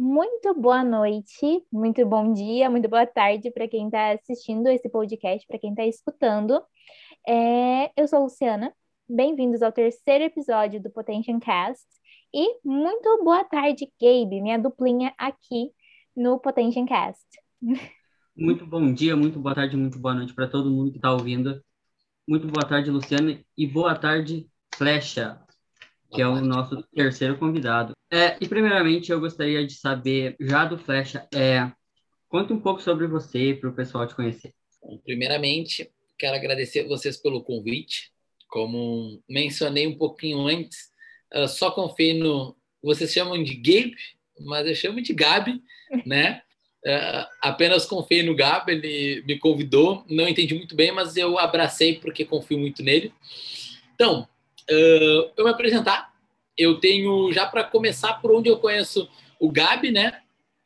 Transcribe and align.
Muito 0.00 0.54
boa 0.54 0.84
noite, 0.84 1.66
muito 1.72 2.06
bom 2.06 2.32
dia, 2.32 2.70
muito 2.70 2.88
boa 2.88 3.04
tarde 3.04 3.50
para 3.50 3.66
quem 3.66 3.86
está 3.86 4.12
assistindo 4.12 4.68
esse 4.68 4.88
podcast, 4.88 5.44
para 5.44 5.58
quem 5.58 5.70
está 5.70 5.84
escutando. 5.84 6.62
É, 7.26 7.90
eu 8.00 8.06
sou 8.06 8.20
a 8.20 8.22
Luciana, 8.22 8.72
bem-vindos 9.08 9.60
ao 9.60 9.72
terceiro 9.72 10.22
episódio 10.22 10.80
do 10.80 10.88
Potential 10.88 11.40
Cast. 11.40 11.84
E 12.32 12.60
muito 12.64 13.24
boa 13.24 13.42
tarde, 13.42 13.92
Gabe, 14.00 14.40
minha 14.40 14.56
duplinha 14.56 15.12
aqui 15.18 15.72
no 16.16 16.38
Potential 16.38 16.86
Cast. 16.86 17.26
Muito 18.36 18.64
bom 18.64 18.92
dia, 18.94 19.16
muito 19.16 19.40
boa 19.40 19.52
tarde, 19.52 19.76
muito 19.76 19.98
boa 19.98 20.14
noite 20.14 20.32
para 20.32 20.46
todo 20.46 20.70
mundo 20.70 20.92
que 20.92 20.98
está 20.98 21.10
ouvindo. 21.10 21.60
Muito 22.24 22.46
boa 22.46 22.64
tarde, 22.64 22.88
Luciana, 22.88 23.44
e 23.56 23.66
boa 23.66 23.96
tarde, 23.96 24.48
Flecha, 24.76 25.44
que 26.12 26.22
é 26.22 26.28
o 26.28 26.40
nosso 26.40 26.84
terceiro 26.94 27.36
convidado. 27.36 27.97
É, 28.10 28.36
e 28.40 28.48
primeiramente 28.48 29.12
eu 29.12 29.20
gostaria 29.20 29.66
de 29.66 29.74
saber, 29.74 30.36
já 30.40 30.64
do 30.64 30.78
Flecha, 30.78 31.28
é, 31.34 31.70
conta 32.28 32.54
um 32.54 32.60
pouco 32.60 32.80
sobre 32.80 33.06
você 33.06 33.54
para 33.54 33.68
o 33.68 33.74
pessoal 33.74 34.06
te 34.06 34.14
conhecer. 34.14 34.54
Bom, 34.82 34.98
primeiramente, 34.98 35.90
quero 36.18 36.36
agradecer 36.36 36.88
vocês 36.88 37.16
pelo 37.16 37.42
convite. 37.42 38.10
Como 38.48 39.22
mencionei 39.28 39.86
um 39.86 39.98
pouquinho 39.98 40.46
antes, 40.46 40.90
só 41.48 41.70
confio 41.70 42.14
no. 42.14 42.56
Vocês 42.82 43.12
chamam 43.12 43.42
de 43.42 43.54
Gabe, 43.54 43.94
mas 44.40 44.66
eu 44.66 44.74
chamo 44.74 45.02
de 45.02 45.12
Gabi, 45.12 45.62
né? 46.06 46.42
Uh, 46.86 47.26
apenas 47.42 47.84
confiei 47.84 48.22
no 48.22 48.36
Gabi, 48.36 48.72
ele 48.72 49.22
me 49.26 49.36
convidou, 49.38 50.04
não 50.08 50.28
entendi 50.28 50.54
muito 50.54 50.76
bem, 50.76 50.92
mas 50.92 51.16
eu 51.16 51.38
abracei 51.38 51.98
porque 51.98 52.24
confio 52.24 52.58
muito 52.58 52.82
nele. 52.82 53.12
Então, 53.94 54.28
uh, 54.70 55.32
eu 55.36 55.44
me 55.44 55.50
apresentar, 55.50 56.14
eu 56.58 56.80
tenho, 56.80 57.32
já 57.32 57.46
para 57.46 57.62
começar 57.62 58.14
por 58.14 58.32
onde 58.32 58.48
eu 58.48 58.58
conheço 58.58 59.08
o 59.38 59.50
Gabi, 59.50 59.92
né? 59.92 60.20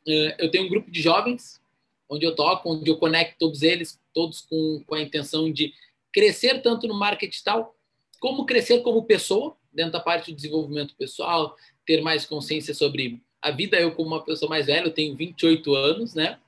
Uh, 0.07 0.33
eu 0.39 0.49
tenho 0.49 0.65
um 0.65 0.69
grupo 0.69 0.89
de 0.89 1.01
jovens, 1.01 1.61
onde 2.09 2.25
eu 2.25 2.35
toco, 2.35 2.73
onde 2.73 2.89
eu 2.89 2.97
conecto 2.97 3.37
todos 3.39 3.61
eles, 3.61 3.99
todos 4.13 4.41
com, 4.41 4.83
com 4.85 4.95
a 4.95 5.01
intenção 5.01 5.51
de 5.51 5.73
crescer 6.11 6.61
tanto 6.61 6.87
no 6.87 6.93
marketing 6.93 7.29
digital, 7.29 7.75
como 8.19 8.45
crescer 8.45 8.81
como 8.81 9.03
pessoa, 9.03 9.55
dentro 9.71 9.93
da 9.93 9.99
parte 9.99 10.31
do 10.31 10.35
desenvolvimento 10.35 10.95
pessoal, 10.95 11.55
ter 11.85 12.01
mais 12.01 12.25
consciência 12.25 12.73
sobre 12.73 13.21
a 13.41 13.51
vida. 13.51 13.79
Eu, 13.79 13.93
como 13.93 14.09
uma 14.09 14.23
pessoa 14.23 14.49
mais 14.49 14.65
velha, 14.65 14.85
eu 14.85 14.93
tenho 14.93 15.15
28 15.15 15.75
anos, 15.75 16.13
né? 16.13 16.39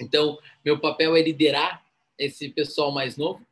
Então, 0.00 0.38
meu 0.64 0.78
papel 0.78 1.16
é 1.16 1.22
liderar 1.22 1.84
esse 2.18 2.48
pessoal 2.48 2.92
mais 2.92 3.16
novo, 3.16 3.46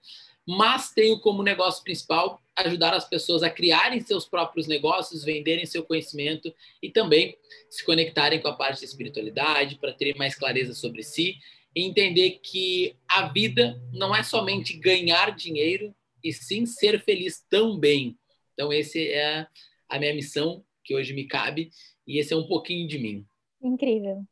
mas 0.48 0.90
tenho 0.94 1.20
como 1.20 1.42
negócio 1.42 1.84
principal 1.84 2.40
ajudar 2.56 2.94
as 2.94 3.06
pessoas 3.06 3.42
a 3.42 3.50
criarem 3.50 4.00
seus 4.00 4.26
próprios 4.26 4.66
negócios, 4.66 5.22
venderem 5.22 5.66
seu 5.66 5.84
conhecimento 5.84 6.50
e 6.82 6.88
também 6.88 7.36
se 7.68 7.84
conectarem 7.84 8.40
com 8.40 8.48
a 8.48 8.54
parte 8.54 8.80
da 8.80 8.86
espiritualidade 8.86 9.76
para 9.76 9.92
terem 9.92 10.16
mais 10.16 10.34
clareza 10.34 10.72
sobre 10.72 11.02
si 11.02 11.36
e 11.76 11.82
entender 11.84 12.40
que 12.42 12.96
a 13.06 13.28
vida 13.28 13.78
não 13.92 14.16
é 14.16 14.22
somente 14.22 14.78
ganhar 14.78 15.36
dinheiro 15.36 15.94
e 16.24 16.32
sim 16.32 16.64
ser 16.64 17.04
feliz 17.04 17.44
também. 17.50 18.18
Então, 18.54 18.72
esse 18.72 19.06
é 19.06 19.46
a 19.86 19.98
minha 19.98 20.14
missão 20.14 20.64
que 20.82 20.94
hoje 20.94 21.12
me 21.12 21.26
cabe 21.26 21.70
e 22.06 22.18
esse 22.18 22.32
é 22.32 22.36
um 22.36 22.46
pouquinho 22.46 22.88
de 22.88 22.98
mim. 22.98 23.26
Incrível. 23.62 24.24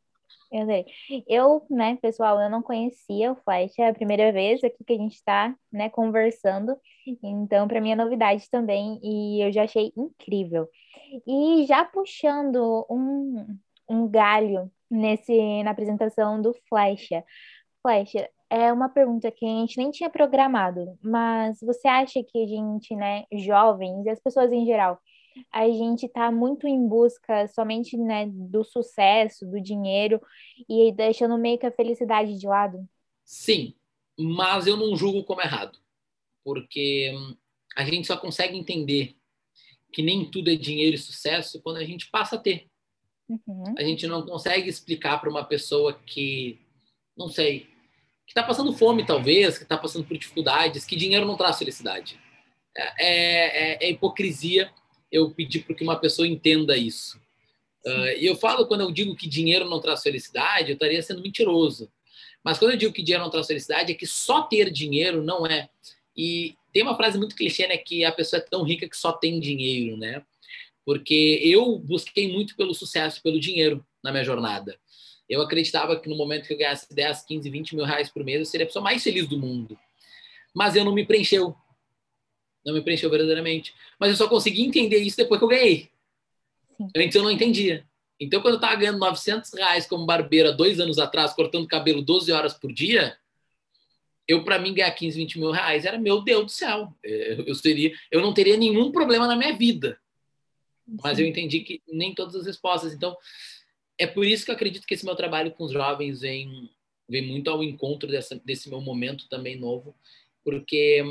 Eu 0.51 0.65
sei. 0.65 0.85
Eu, 1.27 1.65
né, 1.69 1.97
pessoal, 1.97 2.39
eu 2.39 2.49
não 2.49 2.61
conhecia 2.61 3.31
o 3.31 3.35
Flash, 3.35 3.77
é 3.79 3.89
a 3.89 3.93
primeira 3.93 4.31
vez 4.31 4.63
aqui 4.63 4.83
que 4.83 4.93
a 4.93 4.97
gente 4.97 5.15
está, 5.15 5.53
né, 5.71 5.89
conversando. 5.89 6.75
Então, 7.23 7.67
para 7.67 7.81
mim 7.81 7.91
é 7.91 7.95
novidade 7.95 8.49
também 8.49 8.99
e 9.03 9.45
eu 9.45 9.51
já 9.51 9.63
achei 9.63 9.91
incrível. 9.97 10.67
E 11.27 11.65
já 11.67 11.83
puxando 11.85 12.85
um, 12.89 13.57
um 13.89 14.07
galho 14.07 14.71
nesse 14.89 15.63
na 15.63 15.71
apresentação 15.71 16.41
do 16.41 16.53
Flash. 16.69 17.09
Flash, 17.81 18.13
é 18.49 18.71
uma 18.71 18.89
pergunta 18.89 19.31
que 19.31 19.45
a 19.45 19.49
gente 19.49 19.77
nem 19.77 19.91
tinha 19.91 20.09
programado, 20.09 20.97
mas 21.01 21.59
você 21.61 21.87
acha 21.87 22.23
que 22.23 22.43
a 22.43 22.47
gente, 22.47 22.95
né, 22.95 23.23
jovens 23.33 24.05
e 24.05 24.09
as 24.09 24.19
pessoas 24.19 24.51
em 24.51 24.65
geral, 24.65 24.99
a 25.51 25.65
gente 25.69 26.05
está 26.05 26.31
muito 26.31 26.67
em 26.67 26.87
busca 26.87 27.47
somente, 27.47 27.97
né, 27.97 28.27
do 28.27 28.63
sucesso, 28.63 29.45
do 29.45 29.61
dinheiro 29.61 30.21
e 30.69 30.91
deixando 30.91 31.37
meio 31.37 31.57
que 31.57 31.65
a 31.65 31.71
felicidade 31.71 32.37
de 32.37 32.47
lado? 32.47 32.87
Sim, 33.23 33.73
mas 34.17 34.67
eu 34.67 34.77
não 34.77 34.95
julgo 34.95 35.23
como 35.23 35.41
errado, 35.41 35.77
porque 36.43 37.13
hum, 37.13 37.35
a 37.75 37.83
gente 37.83 38.07
só 38.07 38.17
consegue 38.17 38.57
entender 38.57 39.15
que 39.91 40.01
nem 40.01 40.29
tudo 40.29 40.49
é 40.49 40.55
dinheiro 40.55 40.95
e 40.95 40.99
sucesso 40.99 41.61
quando 41.61 41.77
a 41.77 41.83
gente 41.83 42.09
passa 42.09 42.35
a 42.35 42.39
ter. 42.39 42.67
Uhum. 43.29 43.75
A 43.77 43.83
gente 43.83 44.07
não 44.07 44.25
consegue 44.25 44.69
explicar 44.69 45.19
para 45.19 45.29
uma 45.29 45.43
pessoa 45.43 45.93
que, 46.05 46.59
não 47.15 47.27
sei, 47.27 47.61
que 48.25 48.31
está 48.31 48.43
passando 48.43 48.73
fome, 48.73 49.05
talvez, 49.05 49.57
que 49.57 49.63
está 49.63 49.77
passando 49.77 50.05
por 50.05 50.17
dificuldades, 50.17 50.85
que 50.85 50.95
dinheiro 50.95 51.25
não 51.25 51.37
traz 51.37 51.57
felicidade. 51.57 52.19
É, 52.75 53.85
é, 53.85 53.85
é 53.85 53.91
hipocrisia 53.91 54.71
eu 55.11 55.31
pedir 55.31 55.63
para 55.63 55.75
que 55.75 55.83
uma 55.83 55.97
pessoa 55.97 56.27
entenda 56.27 56.77
isso. 56.77 57.19
Uh, 57.85 58.17
e 58.17 58.25
eu 58.25 58.35
falo, 58.35 58.65
quando 58.67 58.81
eu 58.81 58.91
digo 58.91 59.15
que 59.15 59.27
dinheiro 59.27 59.69
não 59.69 59.79
traz 59.79 60.01
felicidade, 60.03 60.69
eu 60.69 60.73
estaria 60.73 61.01
sendo 61.01 61.21
mentiroso. 61.21 61.89
Mas 62.43 62.57
quando 62.57 62.71
eu 62.71 62.77
digo 62.77 62.93
que 62.93 63.01
dinheiro 63.01 63.23
não 63.23 63.31
traz 63.31 63.47
felicidade, 63.47 63.91
é 63.91 63.95
que 63.95 64.05
só 64.05 64.41
ter 64.43 64.71
dinheiro 64.71 65.23
não 65.23 65.45
é. 65.45 65.69
E 66.15 66.55
tem 66.73 66.83
uma 66.83 66.95
frase 66.95 67.17
muito 67.17 67.35
clichê, 67.35 67.67
né? 67.67 67.77
Que 67.77 68.03
a 68.03 68.11
pessoa 68.11 68.41
é 68.41 68.43
tão 68.43 68.63
rica 68.63 68.87
que 68.87 68.97
só 68.97 69.11
tem 69.11 69.39
dinheiro, 69.39 69.97
né? 69.97 70.23
Porque 70.85 71.41
eu 71.43 71.77
busquei 71.77 72.31
muito 72.31 72.55
pelo 72.55 72.73
sucesso, 72.73 73.21
pelo 73.21 73.39
dinheiro 73.39 73.85
na 74.03 74.11
minha 74.11 74.23
jornada. 74.23 74.77
Eu 75.29 75.41
acreditava 75.41 75.99
que 75.99 76.07
no 76.07 76.15
momento 76.15 76.47
que 76.47 76.53
eu 76.53 76.57
ganhasse 76.57 76.93
10, 76.93 77.23
15, 77.23 77.49
20 77.49 77.75
mil 77.75 77.85
reais 77.85 78.09
por 78.09 78.23
mês, 78.23 78.39
eu 78.39 78.45
seria 78.45 78.63
a 78.63 78.67
pessoa 78.67 78.83
mais 78.83 79.03
feliz 79.03 79.27
do 79.27 79.37
mundo. 79.37 79.77
Mas 80.53 80.75
eu 80.75 80.85
não 80.85 80.93
me 80.93 81.05
preencheu 81.05 81.55
não 82.67 82.73
me 82.73 82.81
preencheu 82.81 83.09
verdadeiramente. 83.09 83.73
Mas 83.97 84.09
eu 84.09 84.17
só 84.17 84.27
consegui 84.27 84.61
entender 84.61 84.97
isso 84.97 85.15
depois 85.15 85.39
que 85.39 85.45
eu 85.45 85.49
ganhei. 85.49 85.89
Antes 86.95 87.15
eu 87.15 87.23
não 87.23 87.31
entendia. 87.31 87.87
Então, 88.19 88.41
quando 88.41 88.55
eu 88.55 88.57
estava 88.57 88.75
ganhando 88.75 88.99
900 88.99 89.53
reais 89.53 89.87
como 89.87 90.05
barbeira 90.05 90.51
dois 90.51 90.79
anos 90.79 90.99
atrás, 90.99 91.33
cortando 91.33 91.65
cabelo 91.65 92.01
12 92.01 92.29
horas 92.31 92.53
por 92.53 92.73
dia, 92.73 93.17
eu, 94.27 94.43
para 94.43 94.59
mim, 94.59 94.73
ganhar 94.73 94.91
15, 94.91 95.17
20 95.17 95.39
mil 95.39 95.51
reais 95.51 95.85
era, 95.85 95.97
meu 95.97 96.21
Deus 96.21 96.45
do 96.45 96.51
céu, 96.51 96.93
é, 97.05 97.41
eu, 97.47 97.55
seria, 97.55 97.93
eu 98.11 98.19
não 98.19 98.33
teria 98.33 98.57
nenhum 98.57 98.91
problema 98.91 99.27
na 99.27 99.35
minha 99.35 99.55
vida. 99.55 99.97
Mas 101.01 101.19
eu 101.19 101.25
entendi 101.25 101.61
que 101.61 101.81
nem 101.87 102.13
todas 102.13 102.35
as 102.35 102.45
respostas. 102.45 102.93
Então, 102.93 103.15
é 103.97 104.05
por 104.05 104.25
isso 104.25 104.43
que 104.43 104.51
eu 104.51 104.55
acredito 104.55 104.85
que 104.85 104.93
esse 104.93 105.05
meu 105.05 105.15
trabalho 105.15 105.51
com 105.51 105.63
os 105.63 105.71
jovens 105.71 106.19
vem, 106.19 106.69
vem 107.07 107.25
muito 107.25 107.49
ao 107.49 107.63
encontro 107.63 108.09
dessa, 108.09 108.39
desse 108.43 108.69
meu 108.69 108.81
momento 108.81 109.29
também 109.29 109.57
novo, 109.57 109.95
porque 110.43 111.01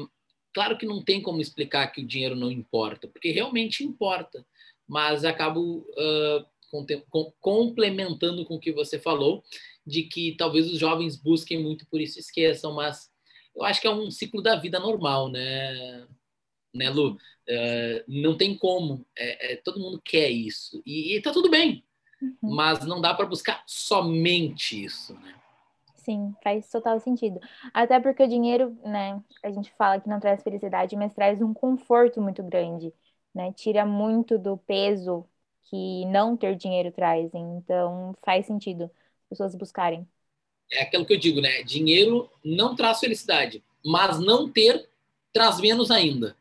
Claro 0.57 0.79
que 0.79 0.87
não 0.87 1.03
tem 1.03 1.21
como 1.21 1.39
explicar 1.39 1.89
que 1.89 2.01
o 2.01 2.07
dinheiro 2.07 2.35
não 2.35 2.51
importa, 2.51 3.07
porque 3.07 3.31
realmente 3.31 3.85
importa, 3.85 4.43
mas 4.89 5.23
acabo 5.23 5.87
uh, 5.91 6.47
com, 7.11 7.31
complementando 7.39 8.43
com 8.47 8.55
o 8.55 8.59
que 8.59 8.73
você 8.73 8.99
falou, 8.99 9.45
de 9.87 10.05
que 10.05 10.35
talvez 10.35 10.73
os 10.73 10.79
jovens 10.79 11.15
busquem 11.15 11.63
muito 11.63 11.87
por 11.89 12.01
isso 12.01 12.19
esqueçam, 12.19 12.73
mas 12.73 13.11
eu 13.55 13.65
acho 13.65 13.83
que 13.83 13.87
é 13.87 13.91
um 13.91 14.11
ciclo 14.11 14.41
da 14.41 14.57
vida 14.57 14.81
normal, 14.81 15.29
né, 15.29 16.07
né 16.75 16.89
Lu? 16.89 17.19
Uh, 17.47 18.03
não 18.09 18.35
tem 18.35 18.57
como, 18.57 19.07
é, 19.15 19.53
é, 19.53 19.57
todo 19.57 19.79
mundo 19.79 20.01
quer 20.03 20.31
isso, 20.31 20.83
e, 20.87 21.15
e 21.15 21.21
tá 21.21 21.33
tudo 21.33 21.51
bem, 21.51 21.85
uhum. 22.23 22.35
mas 22.41 22.83
não 22.87 22.99
dá 22.99 23.13
para 23.13 23.27
buscar 23.27 23.63
somente 23.67 24.83
isso, 24.83 25.13
né? 25.21 25.35
Sim, 26.07 26.37
faz 26.43 26.69
total 26.71 27.01
sentido. 27.01 27.41
Até 27.75 27.99
porque 27.99 28.23
o 28.23 28.29
dinheiro, 28.29 28.79
né, 28.85 29.21
a 29.43 29.51
gente 29.51 29.73
fala 29.75 30.01
que 30.01 30.09
não 30.09 30.21
traz 30.21 30.41
felicidade, 30.43 30.95
mas 30.95 31.13
traz 31.13 31.43
um 31.43 31.53
conforto 31.53 32.23
muito 32.23 32.45
grande, 32.45 32.95
né? 33.35 33.53
Tira 33.53 33.85
muito 33.85 34.39
do 34.39 34.57
peso 34.57 35.29
que 35.65 36.05
não 36.07 36.37
ter 36.37 36.55
dinheiro 36.57 36.93
traz. 36.93 37.29
Então, 37.35 38.15
faz 38.25 38.47
sentido 38.47 38.85
as 38.85 39.29
pessoas 39.31 39.57
buscarem. 39.57 40.09
É 40.71 40.83
aquilo 40.83 41.05
que 41.05 41.15
eu 41.15 41.19
digo, 41.19 41.41
né? 41.41 41.65
Dinheiro 41.65 42.31
não 42.45 42.77
traz 42.77 43.01
felicidade, 43.01 43.61
mas 43.85 44.21
não 44.21 44.49
ter 44.49 44.89
traz 45.33 45.61
menos 45.61 45.91
ainda. 45.91 46.37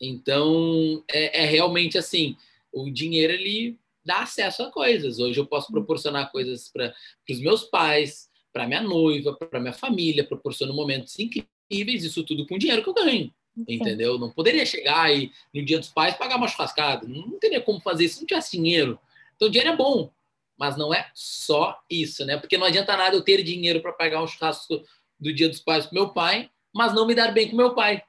Então, 0.00 1.02
é, 1.10 1.42
é 1.42 1.46
realmente 1.46 1.98
assim, 1.98 2.36
o 2.72 2.88
dinheiro 2.88 3.32
ele 3.32 3.76
dá 4.04 4.20
acesso 4.20 4.62
a 4.62 4.70
coisas. 4.70 5.18
Hoje 5.18 5.40
eu 5.40 5.46
posso 5.46 5.72
proporcionar 5.72 6.30
coisas 6.30 6.68
para 6.68 6.94
os 7.28 7.40
meus 7.40 7.64
pais, 7.64 8.30
para 8.52 8.66
minha 8.66 8.80
noiva, 8.80 9.34
para 9.34 9.60
minha 9.60 9.72
família, 9.72 10.24
proporciona 10.24 10.72
momentos 10.72 11.18
incríveis, 11.18 12.04
isso 12.04 12.24
tudo 12.24 12.46
com 12.46 12.58
dinheiro 12.58 12.82
que 12.82 12.88
eu 12.88 12.94
ganho. 12.94 13.32
Sim. 13.54 13.64
Entendeu? 13.66 14.18
Não 14.18 14.30
poderia 14.30 14.64
chegar 14.64 15.12
e 15.12 15.32
no 15.52 15.64
dia 15.64 15.78
dos 15.78 15.88
pais 15.88 16.14
pagar 16.14 16.36
uma 16.36 16.48
churrascada. 16.48 17.06
Não, 17.08 17.38
teria 17.38 17.60
como 17.60 17.80
fazer 17.80 18.04
isso 18.04 18.14
se 18.14 18.20
não 18.20 18.26
tivesse 18.26 18.56
dinheiro. 18.56 18.98
Então, 19.34 19.50
dinheiro 19.50 19.72
é 19.72 19.76
bom, 19.76 20.10
mas 20.56 20.76
não 20.76 20.94
é 20.94 21.10
só 21.14 21.80
isso, 21.90 22.24
né? 22.24 22.36
Porque 22.36 22.56
não 22.56 22.66
adianta 22.66 22.96
nada 22.96 23.16
eu 23.16 23.22
ter 23.22 23.42
dinheiro 23.42 23.80
para 23.80 23.92
pagar 23.92 24.22
um 24.22 24.26
churrasco 24.26 24.82
do 25.18 25.32
dia 25.32 25.48
dos 25.48 25.60
pais 25.60 25.86
com 25.86 25.94
meu 25.94 26.10
pai, 26.10 26.50
mas 26.72 26.94
não 26.94 27.06
me 27.06 27.14
dar 27.14 27.32
bem 27.32 27.50
com 27.50 27.56
meu 27.56 27.74
pai. 27.74 28.02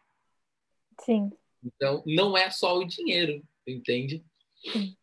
Sim. 1.01 1.31
Então, 1.63 2.03
não 2.05 2.37
é 2.37 2.49
só 2.49 2.77
o 2.77 2.85
dinheiro, 2.85 3.43
entende? 3.67 4.23
Sim. 4.55 4.95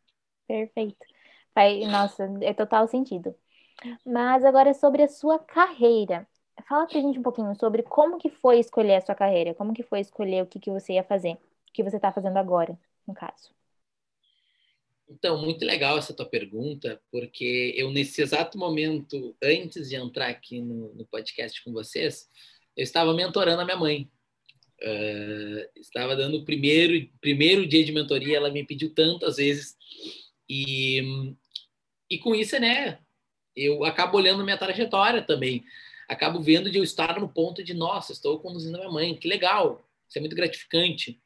Perfeito. 0.46 0.96
Nossa, 1.90 2.30
é 2.42 2.52
total 2.52 2.86
sentido. 2.86 3.34
Mas 4.05 4.44
agora 4.44 4.73
sobre 4.75 5.02
a 5.02 5.08
sua 5.08 5.38
carreira. 5.38 6.26
Fala 6.69 6.87
pra 6.87 7.00
gente 7.00 7.19
um 7.19 7.23
pouquinho 7.23 7.55
sobre 7.55 7.82
como 7.82 8.19
que 8.19 8.31
foi 8.31 8.58
escolher 8.58 8.96
a 8.96 9.00
sua 9.00 9.14
carreira, 9.14 9.55
como 9.55 9.75
que 9.75 9.82
foi 9.82 10.00
escolher 10.00 10.43
o 10.43 10.46
que, 10.46 10.58
que 10.58 10.70
você 10.70 10.94
ia 10.94 11.05
fazer, 11.05 11.34
o 11.34 11.73
que 11.73 11.82
você 11.82 11.96
está 11.96 12.11
fazendo 12.11 12.38
agora, 12.38 12.78
no 13.06 13.14
caso. 13.14 13.55
Então, 15.08 15.40
muito 15.40 15.64
legal 15.64 15.96
essa 15.96 16.12
tua 16.12 16.26
pergunta, 16.26 17.00
porque 17.12 17.73
eu, 17.76 17.93
nesse 17.93 18.20
exato 18.20 18.58
momento, 18.58 19.37
antes 19.40 19.88
de 19.88 19.94
entrar 19.94 20.29
aqui 20.29 20.61
no, 20.61 20.93
no 20.94 21.06
podcast 21.06 21.62
com 21.62 21.72
vocês, 21.72 22.29
eu 22.76 22.82
estava 22.82 23.14
mentorando 23.14 23.62
a 23.62 23.64
minha 23.64 23.76
mãe. 23.76 24.11
Uh, 24.82 25.81
estava 25.81 26.14
dando 26.17 26.38
o 26.38 26.44
primeiro, 26.44 27.08
primeiro 27.20 27.67
dia 27.67 27.84
de 27.84 27.93
mentoria, 27.93 28.37
ela 28.37 28.50
me 28.50 28.64
pediu 28.67 28.93
tantas 28.93 29.37
vezes. 29.37 29.76
E, 30.49 31.32
e 32.11 32.19
com 32.19 32.34
isso, 32.34 32.58
né, 32.58 32.99
eu 33.56 33.85
acabo 33.85 34.19
olhando 34.19 34.44
minha 34.44 34.58
trajetória 34.58 35.23
também. 35.23 35.64
Acabo 36.08 36.41
vendo 36.41 36.70
de 36.70 36.79
eu 36.79 36.85
estar 36.85 37.19
no 37.19 37.29
ponto 37.29 37.64
de, 37.64 37.75
nossa, 37.75 38.12
estou 38.12 38.38
conduzindo 38.38 38.76
a 38.76 38.81
minha 38.81 38.93
mãe, 38.93 39.14
que 39.14 39.26
legal, 39.26 39.85
isso 40.08 40.19
é 40.19 40.20
muito 40.20 40.37
gratificante. 40.37 41.20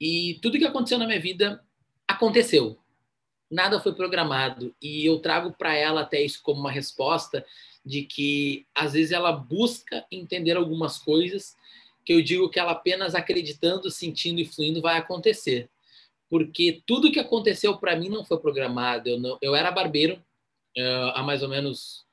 E 0.00 0.38
tudo 0.42 0.58
que 0.58 0.66
aconteceu 0.66 0.98
na 0.98 1.06
minha 1.06 1.20
vida 1.20 1.64
aconteceu 2.06 2.82
nada 3.52 3.78
foi 3.78 3.94
programado. 3.94 4.74
E 4.80 5.04
eu 5.04 5.18
trago 5.20 5.52
para 5.52 5.74
ela 5.74 6.00
até 6.00 6.22
isso 6.22 6.40
como 6.42 6.60
uma 6.60 6.70
resposta 6.70 7.44
de 7.84 8.02
que 8.02 8.66
às 8.74 8.94
vezes 8.94 9.12
ela 9.12 9.30
busca 9.30 10.04
entender 10.10 10.56
algumas 10.56 10.98
coisas 10.98 11.54
que 12.04 12.12
eu 12.12 12.22
digo 12.22 12.48
que 12.48 12.58
ela 12.58 12.72
apenas 12.72 13.14
acreditando, 13.14 13.90
sentindo 13.90 14.40
e 14.40 14.46
fluindo 14.46 14.80
vai 14.80 14.96
acontecer. 14.96 15.68
Porque 16.28 16.82
tudo 16.86 17.12
que 17.12 17.20
aconteceu 17.20 17.76
para 17.76 17.94
mim 17.94 18.08
não 18.08 18.24
foi 18.24 18.38
programado. 18.38 19.08
Eu, 19.08 19.20
não, 19.20 19.38
eu 19.42 19.54
era 19.54 19.70
barbeiro 19.70 20.20
uh, 20.78 21.10
há 21.14 21.22
mais 21.22 21.42
ou 21.42 21.48
menos 21.48 22.04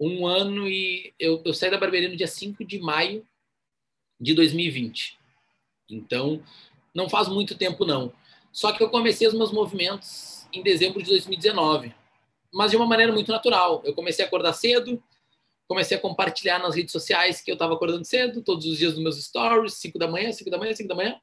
um 0.00 0.26
ano 0.26 0.68
e 0.68 1.12
eu, 1.18 1.42
eu 1.44 1.52
saí 1.52 1.70
da 1.70 1.78
barbearia 1.78 2.08
no 2.08 2.16
dia 2.16 2.26
5 2.26 2.64
de 2.64 2.78
maio 2.78 3.26
de 4.20 4.34
2020. 4.34 5.18
Então, 5.90 6.42
não 6.94 7.08
faz 7.08 7.28
muito 7.28 7.56
tempo 7.56 7.84
não. 7.84 8.12
Só 8.52 8.72
que 8.72 8.82
eu 8.82 8.90
comecei 8.90 9.26
os 9.26 9.34
meus 9.34 9.52
movimentos 9.52 10.46
em 10.52 10.62
dezembro 10.62 11.02
de 11.02 11.08
2019, 11.10 11.94
mas 12.52 12.70
de 12.70 12.76
uma 12.76 12.86
maneira 12.86 13.12
muito 13.12 13.30
natural. 13.30 13.82
Eu 13.84 13.94
comecei 13.94 14.24
a 14.24 14.28
acordar 14.28 14.52
cedo, 14.52 15.02
comecei 15.66 15.96
a 15.96 16.00
compartilhar 16.00 16.58
nas 16.58 16.74
redes 16.74 16.92
sociais 16.92 17.40
que 17.40 17.50
eu 17.50 17.54
estava 17.54 17.74
acordando 17.74 18.04
cedo, 18.04 18.42
todos 18.42 18.66
os 18.66 18.78
dias 18.78 18.94
nos 18.94 19.02
meus 19.02 19.22
stories, 19.22 19.74
5 19.74 19.98
da 19.98 20.08
manhã, 20.08 20.32
5 20.32 20.50
da 20.50 20.58
manhã, 20.58 20.74
5 20.74 20.88
da 20.88 20.94
manhã. 20.94 21.20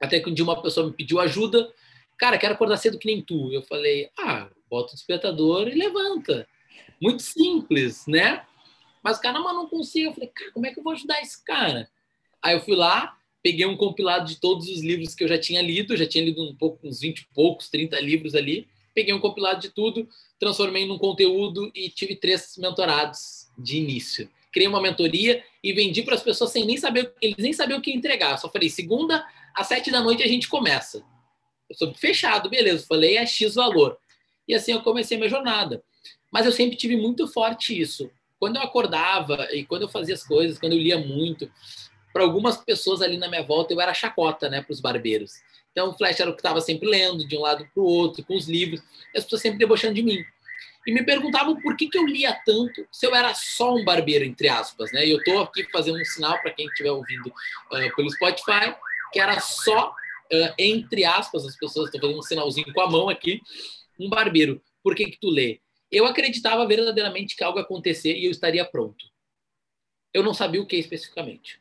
Até 0.00 0.20
que 0.20 0.28
um 0.28 0.34
dia 0.34 0.44
uma 0.44 0.60
pessoa 0.60 0.86
me 0.86 0.92
pediu 0.92 1.20
ajuda. 1.20 1.72
Cara, 2.18 2.38
quero 2.38 2.54
acordar 2.54 2.76
cedo 2.76 2.98
que 2.98 3.06
nem 3.06 3.22
tu. 3.22 3.52
Eu 3.52 3.62
falei, 3.62 4.10
ah, 4.18 4.48
bota 4.68 4.92
o 4.92 4.94
despertador 4.94 5.68
e 5.68 5.74
levanta. 5.74 6.46
Muito 7.00 7.22
simples, 7.22 8.06
né? 8.06 8.44
Mas, 9.02 9.18
cara, 9.18 9.38
não 9.38 9.68
consigo. 9.68 10.10
Eu 10.10 10.14
falei, 10.14 10.30
cara, 10.30 10.52
como 10.52 10.66
é 10.66 10.72
que 10.72 10.78
eu 10.78 10.84
vou 10.84 10.92
ajudar 10.92 11.20
esse 11.20 11.44
cara? 11.44 11.88
Aí 12.42 12.54
eu 12.54 12.60
fui 12.60 12.74
lá, 12.74 13.16
peguei 13.42 13.66
um 13.66 13.76
compilado 13.76 14.26
de 14.26 14.40
todos 14.40 14.68
os 14.68 14.82
livros 14.82 15.14
que 15.14 15.22
eu 15.24 15.28
já 15.28 15.38
tinha 15.38 15.60
lido, 15.60 15.96
já 15.96 16.06
tinha 16.06 16.24
lido 16.24 16.42
um 16.42 16.54
pouco, 16.54 16.86
uns 16.86 17.00
20 17.00 17.18
e 17.18 17.26
poucos, 17.34 17.68
30 17.68 18.00
livros 18.00 18.34
ali. 18.34 18.66
Peguei 18.94 19.12
um 19.12 19.20
compilado 19.20 19.60
de 19.60 19.70
tudo, 19.70 20.08
transformei 20.38 20.86
num 20.86 20.98
conteúdo 20.98 21.70
e 21.74 21.90
tive 21.90 22.16
três 22.16 22.56
mentorados 22.56 23.48
de 23.58 23.76
início. 23.76 24.30
Criei 24.52 24.68
uma 24.68 24.80
mentoria 24.80 25.42
e 25.62 25.72
vendi 25.72 26.02
para 26.02 26.14
as 26.14 26.22
pessoas 26.22 26.52
sem 26.52 26.64
nem 26.64 26.76
saber, 26.76 27.12
eles 27.20 27.36
nem 27.38 27.52
sabiam 27.52 27.78
o 27.78 27.82
que 27.82 27.92
entregar. 27.92 28.38
só 28.38 28.48
falei, 28.48 28.70
segunda 28.70 29.26
às 29.54 29.66
sete 29.66 29.90
da 29.90 30.00
noite 30.00 30.22
a 30.22 30.28
gente 30.28 30.48
começa. 30.48 31.04
Eu 31.68 31.76
sou 31.76 31.94
fechado, 31.94 32.48
beleza. 32.48 32.86
Falei, 32.86 33.16
é 33.16 33.26
X 33.26 33.54
valor. 33.54 33.98
E 34.46 34.54
assim 34.54 34.72
eu 34.72 34.82
comecei 34.82 35.16
minha 35.16 35.28
jornada. 35.28 35.82
Mas 36.32 36.46
eu 36.46 36.52
sempre 36.52 36.76
tive 36.76 36.96
muito 36.96 37.26
forte 37.28 37.78
isso. 37.78 38.10
Quando 38.38 38.56
eu 38.56 38.62
acordava 38.62 39.48
e 39.52 39.64
quando 39.64 39.82
eu 39.82 39.88
fazia 39.88 40.14
as 40.14 40.24
coisas, 40.24 40.58
quando 40.58 40.72
eu 40.72 40.78
lia 40.78 40.98
muito, 40.98 41.50
para 42.12 42.22
algumas 42.22 42.56
pessoas 42.56 43.02
ali 43.02 43.16
na 43.16 43.28
minha 43.28 43.42
volta, 43.42 43.74
eu 43.74 43.80
era 43.80 43.92
chacota, 43.92 44.48
né, 44.48 44.62
para 44.62 44.72
os 44.72 44.80
barbeiros. 44.80 45.32
Então, 45.72 45.90
o 45.90 45.92
Flash 45.92 46.20
era 46.20 46.30
o 46.30 46.32
que 46.32 46.38
estava 46.38 46.60
sempre 46.60 46.88
lendo, 46.88 47.26
de 47.26 47.36
um 47.36 47.40
lado 47.40 47.66
para 47.74 47.82
o 47.82 47.86
outro, 47.86 48.24
com 48.24 48.36
os 48.36 48.48
livros, 48.48 48.80
e 49.12 49.18
as 49.18 49.24
pessoas 49.24 49.42
sempre 49.42 49.58
debochando 49.58 49.94
de 49.94 50.02
mim. 50.02 50.24
E 50.86 50.92
me 50.92 51.02
perguntavam 51.02 51.60
por 51.60 51.76
que, 51.76 51.88
que 51.88 51.98
eu 51.98 52.06
lia 52.06 52.32
tanto 52.44 52.86
se 52.92 53.06
eu 53.06 53.14
era 53.14 53.34
só 53.34 53.74
um 53.74 53.84
barbeiro, 53.84 54.24
entre 54.24 54.48
aspas, 54.48 54.92
né? 54.92 55.04
E 55.04 55.10
eu 55.10 55.18
estou 55.18 55.42
aqui 55.42 55.66
fazendo 55.72 55.98
um 55.98 56.04
sinal 56.04 56.40
para 56.40 56.52
quem 56.52 56.66
estiver 56.66 56.92
ouvindo 56.92 57.26
uh, 57.28 57.96
pelo 57.96 58.10
Spotify, 58.10 58.76
que 59.12 59.18
era 59.18 59.40
só, 59.40 59.88
uh, 59.88 60.54
entre 60.58 61.04
aspas, 61.04 61.44
as 61.44 61.56
pessoas 61.56 61.86
estão 61.86 62.00
fazendo 62.00 62.18
um 62.18 62.22
sinalzinho 62.22 62.72
com 62.72 62.80
a 62.80 62.90
mão 62.90 63.08
aqui, 63.08 63.40
um 63.98 64.08
barbeiro. 64.08 64.62
Por 64.82 64.94
que, 64.94 65.06
que 65.06 65.18
tu 65.18 65.30
lê? 65.30 65.60
Eu 65.90 66.06
acreditava 66.06 66.66
verdadeiramente 66.66 67.36
que 67.36 67.44
algo 67.44 67.58
acontecer 67.58 68.16
e 68.16 68.24
eu 68.24 68.30
estaria 68.30 68.64
pronto. 68.64 69.06
Eu 70.12 70.22
não 70.22 70.34
sabia 70.34 70.60
o 70.60 70.66
que 70.66 70.76
especificamente. 70.76 71.60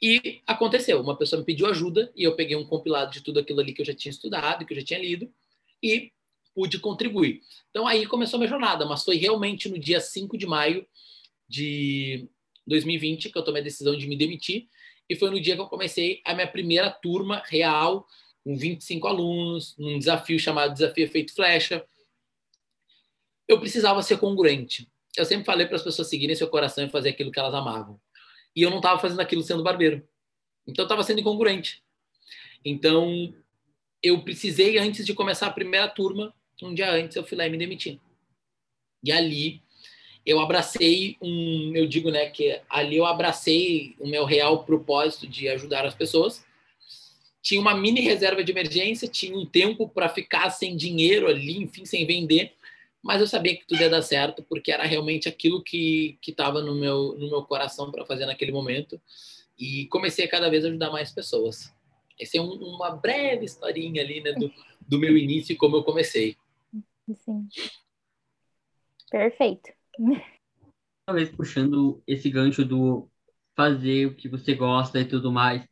E 0.00 0.40
aconteceu, 0.46 1.00
uma 1.00 1.16
pessoa 1.16 1.40
me 1.40 1.46
pediu 1.46 1.66
ajuda 1.66 2.12
e 2.14 2.22
eu 2.22 2.36
peguei 2.36 2.56
um 2.56 2.64
compilado 2.64 3.10
de 3.10 3.20
tudo 3.20 3.40
aquilo 3.40 3.60
ali 3.60 3.72
que 3.72 3.80
eu 3.80 3.86
já 3.86 3.94
tinha 3.94 4.10
estudado, 4.10 4.64
que 4.64 4.72
eu 4.72 4.78
já 4.78 4.84
tinha 4.84 5.00
lido 5.00 5.32
e 5.82 6.12
pude 6.54 6.78
contribuir. 6.78 7.42
Então 7.70 7.86
aí 7.86 8.06
começou 8.06 8.36
a 8.36 8.40
minha 8.40 8.48
jornada, 8.48 8.86
mas 8.86 9.04
foi 9.04 9.16
realmente 9.16 9.68
no 9.68 9.78
dia 9.78 10.00
5 10.00 10.38
de 10.38 10.46
maio 10.46 10.86
de 11.48 12.28
2020 12.66 13.30
que 13.30 13.38
eu 13.38 13.42
tomei 13.42 13.60
a 13.60 13.64
decisão 13.64 13.96
de 13.96 14.06
me 14.06 14.16
demitir 14.16 14.68
e 15.08 15.16
foi 15.16 15.30
no 15.30 15.40
dia 15.40 15.54
que 15.56 15.60
eu 15.60 15.66
comecei 15.66 16.20
a 16.24 16.34
minha 16.34 16.46
primeira 16.46 16.90
turma 16.90 17.42
real 17.46 18.06
com 18.48 18.56
25 18.56 19.06
alunos, 19.06 19.76
num 19.76 19.98
desafio 19.98 20.38
chamado 20.38 20.72
Desafio 20.72 21.04
Efeito 21.04 21.34
Flecha. 21.34 21.84
Eu 23.46 23.60
precisava 23.60 24.02
ser 24.02 24.16
congruente. 24.16 24.88
Eu 25.16 25.26
sempre 25.26 25.44
falei 25.44 25.66
para 25.66 25.76
as 25.76 25.82
pessoas 25.82 26.08
seguirem 26.08 26.34
seu 26.34 26.48
coração 26.48 26.86
e 26.86 26.88
fazer 26.88 27.10
aquilo 27.10 27.30
que 27.30 27.38
elas 27.38 27.52
amavam 27.52 28.00
e 28.58 28.62
eu 28.62 28.70
não 28.70 28.78
estava 28.78 28.98
fazendo 28.98 29.20
aquilo 29.20 29.40
sendo 29.40 29.62
barbeiro. 29.62 30.02
Então 30.66 30.82
eu 30.82 30.86
estava 30.86 31.04
sendo 31.04 31.20
incongruente. 31.20 31.80
Então 32.64 33.32
eu 34.02 34.20
precisei, 34.22 34.78
antes 34.78 35.06
de 35.06 35.14
começar 35.14 35.46
a 35.46 35.52
primeira 35.52 35.86
turma, 35.88 36.34
um 36.60 36.74
dia 36.74 36.90
antes 36.90 37.16
eu 37.16 37.22
fui 37.22 37.38
lá 37.38 37.46
e 37.46 37.50
me 37.50 37.56
demiti. 37.56 38.00
E 39.04 39.12
ali 39.12 39.62
eu 40.26 40.40
abracei 40.40 41.16
um, 41.22 41.72
eu 41.76 41.86
digo, 41.86 42.10
né, 42.10 42.30
que 42.30 42.60
ali 42.68 42.96
eu 42.96 43.06
abracei 43.06 43.94
o 44.00 44.08
meu 44.08 44.24
real 44.24 44.64
propósito 44.64 45.28
de 45.28 45.48
ajudar 45.48 45.86
as 45.86 45.94
pessoas. 45.94 46.44
Tinha 47.40 47.60
uma 47.60 47.74
mini 47.74 48.00
reserva 48.00 48.42
de 48.42 48.52
emergência, 48.52 49.08
tinha 49.08 49.36
um 49.36 49.46
tempo 49.46 49.88
para 49.88 50.08
ficar 50.08 50.50
sem 50.50 50.76
dinheiro 50.76 51.28
ali, 51.28 51.58
enfim, 51.58 51.84
sem 51.84 52.06
vender 52.06 52.52
mas 53.02 53.20
eu 53.20 53.26
sabia 53.26 53.56
que 53.56 53.66
tudo 53.66 53.80
ia 53.80 53.90
dar 53.90 54.02
certo 54.02 54.42
porque 54.42 54.72
era 54.72 54.84
realmente 54.84 55.28
aquilo 55.28 55.62
que 55.62 56.18
estava 56.26 56.60
no 56.60 56.74
meu, 56.74 57.16
no 57.18 57.28
meu 57.30 57.42
coração 57.44 57.90
para 57.90 58.04
fazer 58.04 58.26
naquele 58.26 58.52
momento 58.52 59.00
e 59.58 59.86
comecei 59.86 60.24
a 60.24 60.30
cada 60.30 60.50
vez 60.50 60.64
ajudar 60.64 60.90
mais 60.90 61.10
pessoas. 61.12 61.74
Essa 62.20 62.38
é 62.38 62.40
um, 62.40 62.52
uma 62.52 62.90
breve 62.90 63.44
historinha 63.44 64.02
ali 64.02 64.20
né, 64.20 64.32
do, 64.32 64.52
do 64.86 64.98
meu 64.98 65.16
início 65.16 65.52
e 65.52 65.56
como 65.56 65.76
eu 65.76 65.84
comecei. 65.84 66.36
Sim. 67.14 67.48
Perfeito. 69.10 69.72
Talvez 71.06 71.30
puxando 71.30 72.02
esse 72.06 72.28
gancho 72.28 72.64
do 72.64 73.08
fazer 73.56 74.06
o 74.06 74.14
que 74.14 74.28
você 74.28 74.54
gosta 74.54 75.00
e 75.00 75.04
tudo 75.04 75.32
mais, 75.32 75.66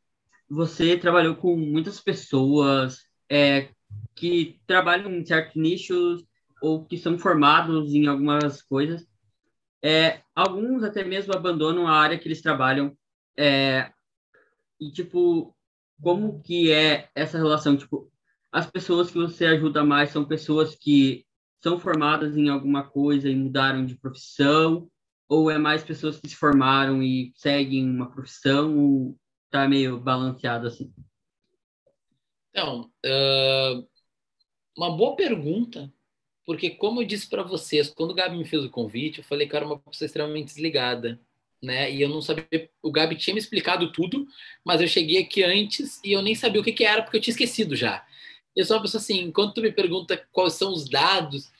você 0.48 0.96
trabalhou 0.96 1.36
com 1.36 1.56
muitas 1.56 2.00
pessoas 2.00 3.04
é, 3.30 3.70
que 4.14 4.60
trabalham 4.66 5.12
em 5.12 5.24
certos 5.24 5.56
nichos 5.56 6.24
ou 6.62 6.84
que 6.84 6.96
são 6.96 7.18
formados 7.18 7.94
em 7.94 8.06
algumas 8.06 8.62
coisas. 8.62 9.06
É, 9.82 10.22
alguns 10.34 10.82
até 10.82 11.04
mesmo 11.04 11.34
abandonam 11.34 11.86
a 11.86 11.92
área 11.92 12.18
que 12.18 12.26
eles 12.26 12.40
trabalham. 12.40 12.96
É, 13.36 13.92
e, 14.80 14.90
tipo, 14.90 15.54
como 16.00 16.40
que 16.42 16.72
é 16.72 17.08
essa 17.14 17.38
relação? 17.38 17.76
Tipo, 17.76 18.10
as 18.50 18.70
pessoas 18.70 19.10
que 19.10 19.18
você 19.18 19.46
ajuda 19.46 19.84
mais 19.84 20.10
são 20.10 20.24
pessoas 20.24 20.74
que 20.74 21.24
são 21.62 21.78
formadas 21.78 22.36
em 22.36 22.48
alguma 22.48 22.84
coisa 22.84 23.28
e 23.28 23.36
mudaram 23.36 23.84
de 23.84 23.96
profissão? 23.96 24.88
Ou 25.28 25.50
é 25.50 25.58
mais 25.58 25.82
pessoas 25.82 26.20
que 26.20 26.28
se 26.28 26.36
formaram 26.36 27.02
e 27.02 27.32
seguem 27.34 27.88
uma 27.88 28.10
profissão? 28.10 29.16
Tá 29.50 29.68
meio 29.68 29.98
balanceado 29.98 30.66
assim? 30.66 30.92
Então, 32.50 32.90
uh, 33.04 33.86
uma 34.76 34.96
boa 34.96 35.14
pergunta, 35.14 35.92
porque, 36.44 36.70
como 36.70 37.02
eu 37.02 37.06
disse 37.06 37.28
para 37.28 37.42
vocês, 37.42 37.88
quando 37.88 38.12
o 38.12 38.14
Gabi 38.14 38.38
me 38.38 38.44
fez 38.44 38.64
o 38.64 38.70
convite, 38.70 39.18
eu 39.18 39.24
falei 39.24 39.48
que 39.48 39.56
era 39.56 39.66
uma 39.66 39.78
pessoa 39.78 40.06
extremamente 40.06 40.46
desligada, 40.46 41.20
né? 41.62 41.90
E 41.92 42.00
eu 42.00 42.08
não 42.08 42.22
sabia. 42.22 42.70
O 42.82 42.92
Gabi 42.92 43.16
tinha 43.16 43.34
me 43.34 43.40
explicado 43.40 43.92
tudo, 43.92 44.26
mas 44.64 44.80
eu 44.80 44.88
cheguei 44.88 45.18
aqui 45.18 45.42
antes 45.42 46.00
e 46.04 46.12
eu 46.12 46.22
nem 46.22 46.34
sabia 46.34 46.60
o 46.60 46.64
que, 46.64 46.72
que 46.72 46.84
era, 46.84 47.02
porque 47.02 47.16
eu 47.16 47.20
tinha 47.20 47.32
esquecido 47.32 47.74
já. 47.74 48.06
Eu 48.54 48.64
sou 48.64 48.76
uma 48.76 48.82
pessoa 48.82 49.00
assim, 49.00 49.30
quando 49.32 49.54
tu 49.54 49.60
me 49.60 49.72
pergunta 49.72 50.16
quais 50.32 50.54
são 50.54 50.72
os 50.72 50.88
dados, 50.88 51.50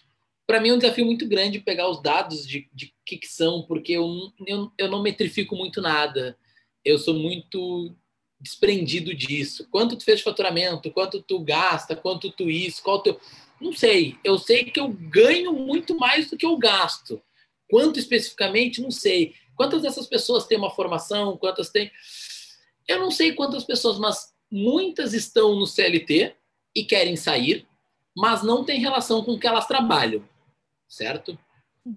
para 0.46 0.60
mim 0.60 0.70
é 0.70 0.74
um 0.74 0.78
desafio 0.78 1.04
muito 1.04 1.28
grande 1.28 1.58
pegar 1.58 1.88
os 1.90 2.00
dados 2.00 2.46
de, 2.46 2.68
de 2.72 2.94
que, 3.04 3.18
que 3.18 3.26
são, 3.26 3.62
porque 3.62 3.92
eu, 3.92 4.32
eu, 4.46 4.72
eu 4.78 4.88
não 4.88 5.02
metrifico 5.02 5.56
muito 5.56 5.82
nada. 5.82 6.38
Eu 6.86 7.00
sou 7.00 7.14
muito 7.14 7.92
desprendido 8.40 9.12
disso. 9.12 9.66
Quanto 9.72 9.96
tu 9.96 10.04
fez 10.04 10.18
de 10.18 10.24
faturamento, 10.24 10.92
quanto 10.92 11.20
tu 11.20 11.40
gasta, 11.40 11.96
quanto 11.96 12.30
tu 12.30 12.48
isso, 12.48 12.80
qual 12.80 13.02
teu... 13.02 13.20
Não 13.60 13.72
sei. 13.72 14.16
Eu 14.22 14.38
sei 14.38 14.66
que 14.66 14.78
eu 14.78 14.86
ganho 14.86 15.52
muito 15.52 15.96
mais 15.98 16.30
do 16.30 16.36
que 16.36 16.46
eu 16.46 16.56
gasto. 16.56 17.20
Quanto 17.68 17.98
especificamente, 17.98 18.80
não 18.80 18.92
sei. 18.92 19.34
Quantas 19.56 19.82
dessas 19.82 20.06
pessoas 20.06 20.46
têm 20.46 20.58
uma 20.58 20.70
formação, 20.70 21.36
quantas 21.36 21.70
têm... 21.70 21.90
Eu 22.86 23.00
não 23.00 23.10
sei 23.10 23.32
quantas 23.32 23.64
pessoas, 23.64 23.98
mas 23.98 24.32
muitas 24.48 25.12
estão 25.12 25.56
no 25.56 25.66
CLT 25.66 26.36
e 26.72 26.84
querem 26.84 27.16
sair, 27.16 27.66
mas 28.16 28.44
não 28.44 28.64
tem 28.64 28.78
relação 28.78 29.24
com 29.24 29.32
o 29.32 29.40
que 29.40 29.46
elas 29.48 29.66
trabalham, 29.66 30.22
certo? 30.86 31.36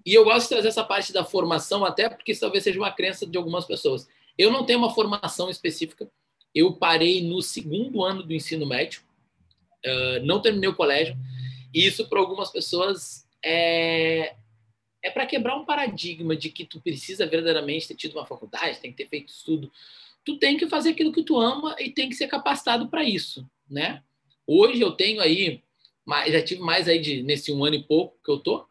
E 0.04 0.14
eu 0.14 0.24
gosto 0.24 0.42
de 0.42 0.48
trazer 0.48 0.68
essa 0.68 0.82
parte 0.82 1.12
da 1.12 1.24
formação, 1.24 1.84
até 1.84 2.08
porque 2.08 2.34
talvez 2.34 2.64
seja 2.64 2.80
uma 2.80 2.90
crença 2.90 3.24
de 3.24 3.38
algumas 3.38 3.66
pessoas. 3.66 4.08
Eu 4.40 4.50
não 4.50 4.64
tenho 4.64 4.78
uma 4.78 4.88
formação 4.88 5.50
específica. 5.50 6.10
Eu 6.54 6.72
parei 6.72 7.22
no 7.22 7.42
segundo 7.42 8.02
ano 8.02 8.22
do 8.22 8.32
ensino 8.32 8.64
médio, 8.64 9.02
uh, 9.84 10.24
não 10.24 10.40
terminei 10.40 10.66
o 10.66 10.74
colégio. 10.74 11.14
E 11.74 11.86
isso, 11.86 12.08
para 12.08 12.18
algumas 12.18 12.50
pessoas, 12.50 13.28
é, 13.44 14.34
é 15.02 15.10
para 15.10 15.26
quebrar 15.26 15.56
um 15.56 15.66
paradigma 15.66 16.34
de 16.34 16.48
que 16.48 16.64
tu 16.64 16.80
precisa 16.80 17.26
verdadeiramente 17.26 17.86
ter 17.88 17.94
tido 17.94 18.12
uma 18.16 18.24
faculdade, 18.24 18.80
tem 18.80 18.90
que 18.90 18.96
ter 18.96 19.10
feito 19.10 19.28
estudo. 19.28 19.70
Tu 20.24 20.38
tem 20.38 20.56
que 20.56 20.66
fazer 20.70 20.92
aquilo 20.92 21.12
que 21.12 21.22
tu 21.22 21.38
ama 21.38 21.76
e 21.78 21.90
tem 21.90 22.08
que 22.08 22.14
ser 22.14 22.26
capacitado 22.26 22.88
para 22.88 23.04
isso, 23.04 23.46
né? 23.68 24.02
Hoje 24.46 24.80
eu 24.80 24.92
tenho 24.92 25.20
aí, 25.20 25.62
já 26.28 26.42
tive 26.42 26.62
mais 26.62 26.88
aí 26.88 26.98
de 26.98 27.22
nesse 27.22 27.52
um 27.52 27.62
ano 27.62 27.76
e 27.76 27.82
pouco 27.82 28.16
que 28.24 28.30
eu 28.30 28.38
tô, 28.38 28.66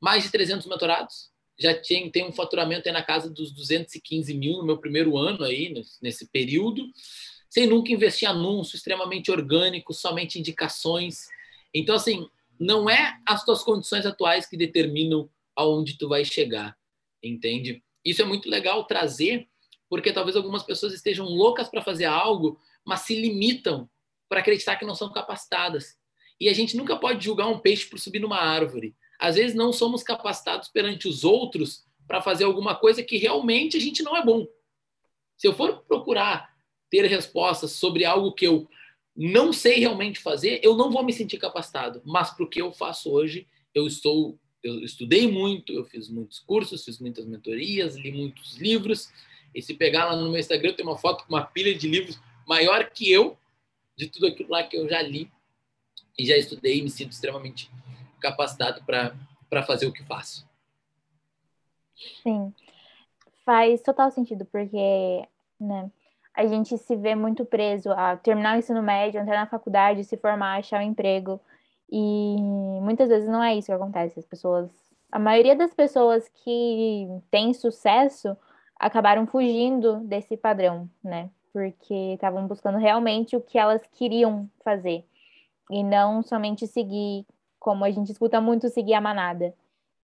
mais 0.00 0.22
de 0.22 0.30
300 0.30 0.64
mentorados. 0.68 1.27
Já 1.58 1.74
tem, 1.74 2.10
tem 2.10 2.24
um 2.24 2.32
faturamento 2.32 2.90
na 2.92 3.02
casa 3.02 3.28
dos 3.28 3.52
215 3.52 4.32
mil 4.34 4.58
no 4.58 4.64
meu 4.64 4.78
primeiro 4.78 5.16
ano 5.16 5.44
aí, 5.44 5.74
nesse 6.00 6.28
período, 6.28 6.86
sem 7.50 7.66
nunca 7.66 7.92
investir 7.92 8.28
em 8.28 8.30
anúncio, 8.30 8.76
extremamente 8.76 9.30
orgânico, 9.30 9.92
somente 9.92 10.38
indicações. 10.38 11.26
Então, 11.74 11.96
assim, 11.96 12.28
não 12.58 12.88
é 12.88 13.18
as 13.26 13.44
tuas 13.44 13.62
condições 13.62 14.06
atuais 14.06 14.46
que 14.46 14.56
determinam 14.56 15.28
aonde 15.56 15.98
tu 15.98 16.08
vai 16.08 16.24
chegar, 16.24 16.76
entende? 17.22 17.82
Isso 18.04 18.22
é 18.22 18.24
muito 18.24 18.48
legal 18.48 18.84
trazer, 18.84 19.48
porque 19.88 20.12
talvez 20.12 20.36
algumas 20.36 20.62
pessoas 20.62 20.92
estejam 20.92 21.26
loucas 21.26 21.68
para 21.68 21.82
fazer 21.82 22.04
algo, 22.04 22.60
mas 22.84 23.00
se 23.00 23.20
limitam 23.20 23.90
para 24.28 24.40
acreditar 24.40 24.76
que 24.76 24.84
não 24.84 24.94
são 24.94 25.10
capacitadas. 25.10 25.96
E 26.40 26.48
a 26.48 26.52
gente 26.52 26.76
nunca 26.76 26.96
pode 26.96 27.24
julgar 27.24 27.48
um 27.48 27.58
peixe 27.58 27.86
por 27.86 27.98
subir 27.98 28.20
numa 28.20 28.38
árvore 28.38 28.94
às 29.18 29.36
vezes 29.36 29.54
não 29.54 29.72
somos 29.72 30.02
capacitados 30.02 30.68
perante 30.68 31.08
os 31.08 31.24
outros 31.24 31.84
para 32.06 32.22
fazer 32.22 32.44
alguma 32.44 32.74
coisa 32.74 33.02
que 33.02 33.18
realmente 33.18 33.76
a 33.76 33.80
gente 33.80 34.02
não 34.02 34.16
é 34.16 34.24
bom. 34.24 34.46
Se 35.36 35.46
eu 35.46 35.52
for 35.52 35.82
procurar 35.82 36.56
ter 36.90 37.04
respostas 37.06 37.72
sobre 37.72 38.04
algo 38.04 38.32
que 38.32 38.46
eu 38.46 38.68
não 39.14 39.52
sei 39.52 39.80
realmente 39.80 40.20
fazer, 40.20 40.60
eu 40.62 40.76
não 40.76 40.90
vou 40.90 41.02
me 41.02 41.12
sentir 41.12 41.38
capacitado. 41.38 42.00
Mas 42.04 42.30
para 42.30 42.44
o 42.44 42.48
que 42.48 42.62
eu 42.62 42.72
faço 42.72 43.10
hoje, 43.10 43.46
eu 43.74 43.86
estou, 43.86 44.38
eu 44.62 44.82
estudei 44.84 45.30
muito, 45.30 45.72
eu 45.72 45.84
fiz 45.84 46.08
muitos 46.08 46.38
cursos, 46.38 46.84
fiz 46.84 46.98
muitas 46.98 47.26
mentorias, 47.26 47.96
li 47.96 48.12
muitos 48.12 48.56
livros. 48.56 49.10
E 49.54 49.60
se 49.60 49.74
pegar 49.74 50.06
lá 50.06 50.16
no 50.16 50.30
meu 50.30 50.38
Instagram, 50.38 50.72
tem 50.72 50.86
uma 50.86 50.96
foto 50.96 51.24
com 51.24 51.34
uma 51.34 51.44
pilha 51.44 51.74
de 51.76 51.88
livros 51.88 52.18
maior 52.46 52.88
que 52.90 53.10
eu, 53.10 53.36
de 53.96 54.08
tudo 54.08 54.28
aquilo 54.28 54.50
lá 54.50 54.62
que 54.62 54.76
eu 54.76 54.88
já 54.88 55.02
li 55.02 55.30
e 56.16 56.24
já 56.24 56.36
estudei 56.36 56.78
e 56.78 56.82
me 56.82 56.90
sinto 56.90 57.12
extremamente 57.12 57.70
capacitado 58.20 58.82
para 58.84 59.62
fazer 59.62 59.86
o 59.86 59.92
que 59.92 60.04
faço. 60.04 60.46
Sim, 62.22 62.52
faz 63.44 63.82
total 63.82 64.10
sentido, 64.10 64.44
porque 64.44 65.26
né, 65.60 65.90
a 66.34 66.46
gente 66.46 66.78
se 66.78 66.94
vê 66.94 67.14
muito 67.14 67.44
preso 67.44 67.90
a 67.92 68.16
terminar 68.16 68.54
o 68.54 68.58
ensino 68.58 68.82
médio, 68.82 69.20
entrar 69.20 69.36
na 69.36 69.46
faculdade, 69.46 70.04
se 70.04 70.16
formar, 70.16 70.58
achar 70.58 70.80
um 70.80 70.84
emprego. 70.84 71.40
E 71.90 72.36
muitas 72.80 73.08
vezes 73.08 73.28
não 73.28 73.42
é 73.42 73.56
isso 73.56 73.66
que 73.66 73.72
acontece. 73.72 74.20
As 74.20 74.26
pessoas, 74.26 74.70
a 75.10 75.18
maioria 75.18 75.56
das 75.56 75.74
pessoas 75.74 76.28
que 76.28 77.08
têm 77.30 77.52
sucesso 77.52 78.36
acabaram 78.78 79.26
fugindo 79.26 79.96
desse 80.00 80.36
padrão, 80.36 80.88
né? 81.02 81.30
Porque 81.52 82.12
estavam 82.14 82.46
buscando 82.46 82.78
realmente 82.78 83.34
o 83.34 83.40
que 83.40 83.58
elas 83.58 83.82
queriam 83.94 84.48
fazer 84.62 85.04
e 85.70 85.82
não 85.82 86.22
somente 86.22 86.66
seguir 86.66 87.26
como 87.68 87.84
a 87.84 87.90
gente 87.90 88.10
escuta 88.10 88.40
muito 88.40 88.70
seguir 88.70 88.94
a 88.94 89.00
manada. 89.00 89.54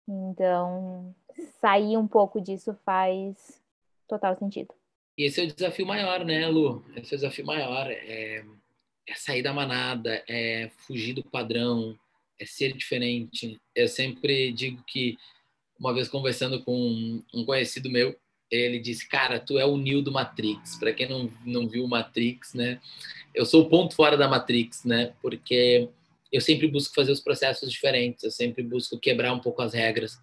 Então, 0.08 1.14
sair 1.60 1.96
um 1.96 2.08
pouco 2.08 2.40
disso 2.40 2.76
faz 2.84 3.62
total 4.08 4.36
sentido. 4.36 4.74
E 5.16 5.26
esse 5.26 5.40
é 5.40 5.44
o 5.44 5.46
desafio 5.46 5.86
maior, 5.86 6.24
né, 6.24 6.48
Lu? 6.48 6.84
Esse 6.96 7.14
é 7.14 7.16
o 7.16 7.20
desafio 7.20 7.46
maior. 7.46 7.88
É, 7.88 8.44
é 9.06 9.14
sair 9.14 9.44
da 9.44 9.52
manada, 9.52 10.24
é 10.28 10.72
fugir 10.76 11.12
do 11.12 11.22
padrão, 11.22 11.96
é 12.36 12.44
ser 12.44 12.72
diferente. 12.72 13.60
Eu 13.76 13.86
sempre 13.86 14.50
digo 14.50 14.82
que, 14.84 15.16
uma 15.78 15.94
vez 15.94 16.08
conversando 16.08 16.64
com 16.64 17.22
um 17.32 17.44
conhecido 17.44 17.88
meu, 17.88 18.18
ele 18.50 18.80
disse, 18.80 19.08
cara, 19.08 19.38
tu 19.38 19.56
é 19.56 19.64
o 19.64 19.76
Neo 19.76 20.02
do 20.02 20.10
Matrix. 20.10 20.80
Para 20.80 20.92
quem 20.92 21.08
não, 21.08 21.30
não 21.46 21.68
viu 21.68 21.84
o 21.84 21.88
Matrix, 21.88 22.54
né? 22.54 22.80
Eu 23.32 23.46
sou 23.46 23.62
o 23.62 23.68
ponto 23.68 23.94
fora 23.94 24.16
da 24.16 24.26
Matrix, 24.26 24.84
né? 24.84 25.14
Porque 25.22 25.88
eu 26.32 26.40
sempre 26.40 26.66
busco 26.66 26.94
fazer 26.94 27.12
os 27.12 27.20
processos 27.20 27.70
diferentes, 27.70 28.24
eu 28.24 28.30
sempre 28.30 28.62
busco 28.62 28.98
quebrar 28.98 29.34
um 29.34 29.38
pouco 29.38 29.60
as 29.60 29.74
regras, 29.74 30.18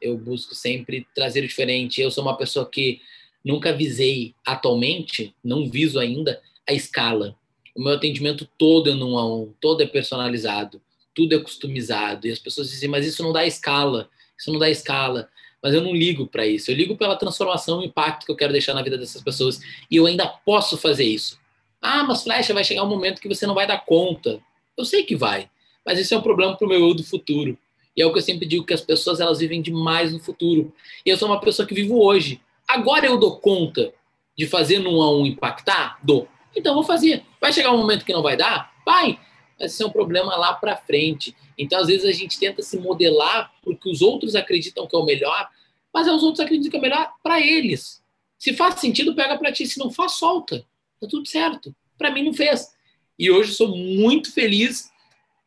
eu 0.00 0.18
busco 0.18 0.54
sempre 0.54 1.06
trazer 1.14 1.44
o 1.44 1.46
diferente. 1.46 2.00
Eu 2.00 2.10
sou 2.10 2.24
uma 2.24 2.36
pessoa 2.36 2.68
que 2.68 3.00
nunca 3.44 3.72
visei 3.72 4.34
atualmente, 4.44 5.34
não 5.42 5.70
viso 5.70 6.00
ainda 6.00 6.40
a 6.68 6.72
escala. 6.72 7.36
O 7.74 7.82
meu 7.82 7.94
atendimento 7.94 8.48
todo 8.58 8.90
é 8.90 8.94
num 8.94 9.16
a 9.16 9.24
um, 9.24 9.54
todo 9.60 9.82
é 9.82 9.86
personalizado, 9.86 10.82
tudo 11.14 11.34
é 11.34 11.38
customizado. 11.38 12.26
E 12.26 12.32
as 12.32 12.40
pessoas 12.40 12.68
dizem, 12.68 12.88
mas 12.88 13.06
isso 13.06 13.22
não 13.22 13.32
dá 13.32 13.46
escala, 13.46 14.10
isso 14.36 14.52
não 14.52 14.58
dá 14.58 14.68
escala. 14.68 15.28
Mas 15.62 15.74
eu 15.74 15.80
não 15.80 15.94
ligo 15.94 16.26
para 16.26 16.44
isso. 16.44 16.72
Eu 16.72 16.74
ligo 16.74 16.96
pela 16.96 17.14
transformação 17.14 17.80
e 17.80 17.86
impacto 17.86 18.26
que 18.26 18.32
eu 18.32 18.36
quero 18.36 18.52
deixar 18.52 18.74
na 18.74 18.82
vida 18.82 18.98
dessas 18.98 19.22
pessoas. 19.22 19.60
E 19.88 19.94
eu 19.94 20.06
ainda 20.06 20.26
posso 20.26 20.76
fazer 20.76 21.04
isso. 21.04 21.38
Ah, 21.80 22.02
mas 22.02 22.24
Flecha, 22.24 22.52
vai 22.52 22.64
chegar 22.64 22.82
um 22.82 22.88
momento 22.88 23.20
que 23.20 23.28
você 23.28 23.46
não 23.46 23.54
vai 23.54 23.64
dar 23.64 23.84
conta. 23.84 24.40
Eu 24.76 24.84
sei 24.84 25.04
que 25.04 25.14
vai. 25.14 25.48
Mas 25.84 25.98
isso 25.98 26.14
é 26.14 26.18
um 26.18 26.22
problema 26.22 26.56
para 26.56 26.66
o 26.66 26.68
meu 26.68 26.80
eu 26.80 26.94
do 26.94 27.04
futuro. 27.04 27.58
E 27.96 28.02
é 28.02 28.06
o 28.06 28.12
que 28.12 28.18
eu 28.18 28.22
sempre 28.22 28.46
digo, 28.46 28.64
que 28.64 28.72
as 28.72 28.80
pessoas 28.80 29.20
elas 29.20 29.38
vivem 29.38 29.60
demais 29.60 30.12
no 30.12 30.18
futuro. 30.18 30.72
E 31.04 31.10
eu 31.10 31.16
sou 31.16 31.28
uma 31.28 31.40
pessoa 31.40 31.66
que 31.66 31.74
vivo 31.74 32.02
hoje. 32.02 32.40
Agora 32.66 33.06
eu 33.06 33.18
dou 33.18 33.38
conta 33.38 33.92
de 34.36 34.46
fazer 34.46 34.78
num 34.78 35.02
a 35.02 35.12
um 35.12 35.26
impactar? 35.26 35.98
Dou. 36.02 36.26
Então 36.56 36.74
vou 36.74 36.84
fazer. 36.84 37.22
Vai 37.40 37.52
chegar 37.52 37.72
um 37.72 37.78
momento 37.78 38.04
que 38.04 38.12
não 38.12 38.22
vai 38.22 38.36
dar? 38.36 38.72
Vai. 38.84 39.18
Mas 39.60 39.74
isso 39.74 39.82
é 39.82 39.86
um 39.86 39.90
problema 39.90 40.36
lá 40.36 40.54
para 40.54 40.76
frente. 40.76 41.36
Então, 41.56 41.78
às 41.78 41.86
vezes, 41.86 42.06
a 42.06 42.12
gente 42.12 42.38
tenta 42.38 42.62
se 42.62 42.78
modelar 42.78 43.52
porque 43.62 43.88
os 43.88 44.00
outros 44.00 44.34
acreditam 44.34 44.86
que 44.86 44.96
é 44.96 44.98
o 44.98 45.04
melhor, 45.04 45.48
mas 45.92 46.08
os 46.08 46.22
outros 46.22 46.40
acreditam 46.40 46.70
que 46.70 46.76
é 46.76 46.78
o 46.78 46.82
melhor 46.82 47.12
para 47.22 47.40
eles. 47.40 48.02
Se 48.38 48.54
faz 48.54 48.80
sentido, 48.80 49.14
pega 49.14 49.38
para 49.38 49.52
ti. 49.52 49.66
Se 49.66 49.78
não 49.78 49.90
faz, 49.90 50.12
solta. 50.12 50.66
Tá 51.00 51.06
tudo 51.08 51.28
certo. 51.28 51.74
Para 51.96 52.10
mim, 52.10 52.24
não 52.24 52.32
fez. 52.32 52.72
E 53.18 53.30
hoje 53.30 53.52
sou 53.52 53.68
muito 53.76 54.32
feliz 54.32 54.90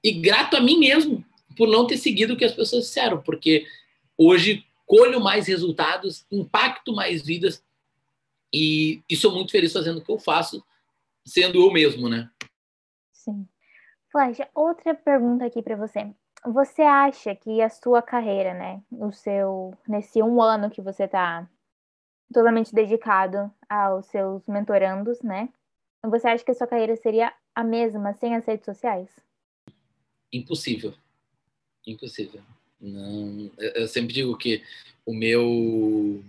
e 0.05 0.11
grato 0.11 0.55
a 0.55 0.61
mim 0.61 0.77
mesmo 0.77 1.25
por 1.57 1.67
não 1.67 1.87
ter 1.87 1.97
seguido 1.97 2.35
o 2.35 2.37
que 2.37 2.45
as 2.45 2.53
pessoas 2.53 2.83
disseram, 2.83 3.23
porque 3.23 3.65
hoje 4.15 4.63
colho 4.85 5.19
mais 5.19 5.47
resultados, 5.47 6.27
impacto 6.31 6.93
mais 6.93 7.25
vidas 7.25 7.63
e, 8.53 9.01
e 9.09 9.15
sou 9.15 9.33
muito 9.33 9.51
feliz 9.51 9.73
fazendo 9.73 9.97
o 9.97 10.03
que 10.03 10.11
eu 10.11 10.19
faço, 10.19 10.63
sendo 11.25 11.59
eu 11.59 11.71
mesmo, 11.73 12.07
né? 12.07 12.29
Sim. 13.11 13.47
Flávia, 14.11 14.47
outra 14.53 14.93
pergunta 14.93 15.43
aqui 15.43 15.63
para 15.63 15.75
você. 15.75 16.13
Você 16.45 16.83
acha 16.83 17.33
que 17.33 17.59
a 17.59 17.69
sua 17.69 17.99
carreira, 18.03 18.53
né, 18.53 18.83
o 18.91 19.11
seu 19.11 19.73
nesse 19.87 20.21
um 20.21 20.39
ano 20.39 20.69
que 20.69 20.83
você 20.83 21.05
está 21.05 21.49
totalmente 22.31 22.75
dedicado 22.75 23.51
aos 23.67 24.05
seus 24.05 24.45
mentorandos, 24.47 25.19
né? 25.23 25.49
Você 26.03 26.27
acha 26.27 26.45
que 26.45 26.51
a 26.51 26.53
sua 26.53 26.67
carreira 26.67 26.95
seria 26.95 27.33
a 27.55 27.63
mesma 27.63 28.13
sem 28.13 28.35
as 28.35 28.45
redes 28.45 28.65
sociais? 28.65 29.25
Impossível. 30.35 30.93
Impossível. 31.85 32.41
Não, 32.79 33.51
eu 33.57 33.87
sempre 33.87 34.13
digo 34.13 34.37
que 34.37 34.61
o 35.05 35.13
meu 35.13 36.23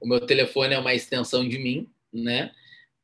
o 0.00 0.06
meu 0.06 0.20
telefone 0.20 0.74
é 0.74 0.78
uma 0.78 0.94
extensão 0.94 1.48
de 1.48 1.58
mim, 1.58 1.88
né? 2.12 2.52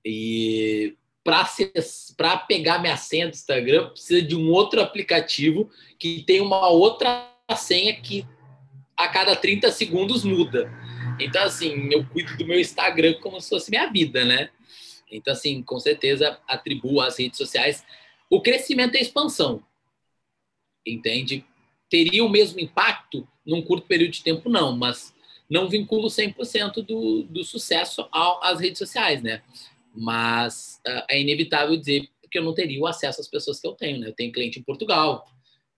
E 0.05 0.97
para 1.25 2.37
pegar 2.39 2.79
minha 2.81 2.97
senha 2.97 3.29
do 3.29 3.35
Instagram, 3.35 3.91
precisa 3.91 4.21
de 4.21 4.35
um 4.35 4.51
outro 4.51 4.81
aplicativo 4.81 5.71
que 5.99 6.23
tem 6.23 6.41
uma 6.41 6.69
outra 6.69 7.31
senha 7.57 7.95
que 7.95 8.27
a 8.97 9.07
cada 9.09 9.37
30 9.37 9.71
segundos 9.71 10.25
muda. 10.25 10.73
Então, 11.21 11.43
assim, 11.43 11.89
eu 11.93 12.05
cuido 12.07 12.37
do 12.37 12.47
meu 12.47 12.59
Instagram 12.59 13.15
como 13.21 13.41
se 13.41 13.49
fosse 13.49 13.71
minha 13.71 13.87
vida, 13.87 14.25
né? 14.25 14.51
Então, 15.11 15.33
assim, 15.33 15.63
com 15.63 15.79
certeza 15.79 16.39
atribuo 16.49 17.01
às 17.01 17.19
redes 17.19 17.39
sociais. 17.39 17.85
O 18.29 18.41
crescimento 18.41 18.95
e 18.95 18.99
a 18.99 19.03
expansão 19.03 19.63
entende? 20.91 21.45
Teria 21.89 22.25
o 22.25 22.29
mesmo 22.29 22.61
impacto 22.61 23.27
num 23.45 23.63
curto 23.63 23.87
período 23.87 24.13
de 24.13 24.23
tempo, 24.23 24.49
não, 24.49 24.77
mas 24.77 25.15
não 25.49 25.69
vinculo 25.69 26.09
100% 26.09 26.85
do, 26.85 27.23
do 27.23 27.45
sucesso 27.45 28.07
ao, 28.13 28.43
às 28.45 28.61
redes 28.61 28.79
sociais, 28.79 29.23
né? 29.23 29.43
Mas 29.95 30.81
uh, 30.87 31.05
é 31.09 31.21
inevitável 31.21 31.77
dizer 31.77 32.09
que 32.31 32.39
eu 32.39 32.45
não 32.45 32.55
teria 32.55 32.81
o 32.81 32.87
acesso 32.87 33.21
às 33.21 33.29
pessoas 33.29 33.59
que 33.59 33.67
eu 33.67 33.73
tenho. 33.73 33.99
Né? 33.99 34.09
Eu 34.09 34.13
tenho 34.13 34.33
cliente 34.33 34.59
em 34.61 34.63
Portugal, 34.63 35.27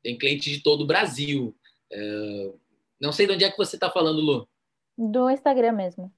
tenho 0.03 0.19
cliente 0.19 0.51
de 0.51 0.63
todo 0.63 0.83
o 0.83 0.87
Brasil. 0.87 1.55
Uh, 1.93 2.59
não 3.01 3.13
sei 3.13 3.27
de 3.27 3.33
onde 3.33 3.45
é 3.45 3.51
que 3.51 3.57
você 3.57 3.77
está 3.77 3.89
falando, 3.89 4.21
Lu. 4.21 4.49
Do 4.99 5.31
Instagram 5.31 5.73
mesmo. 5.73 6.13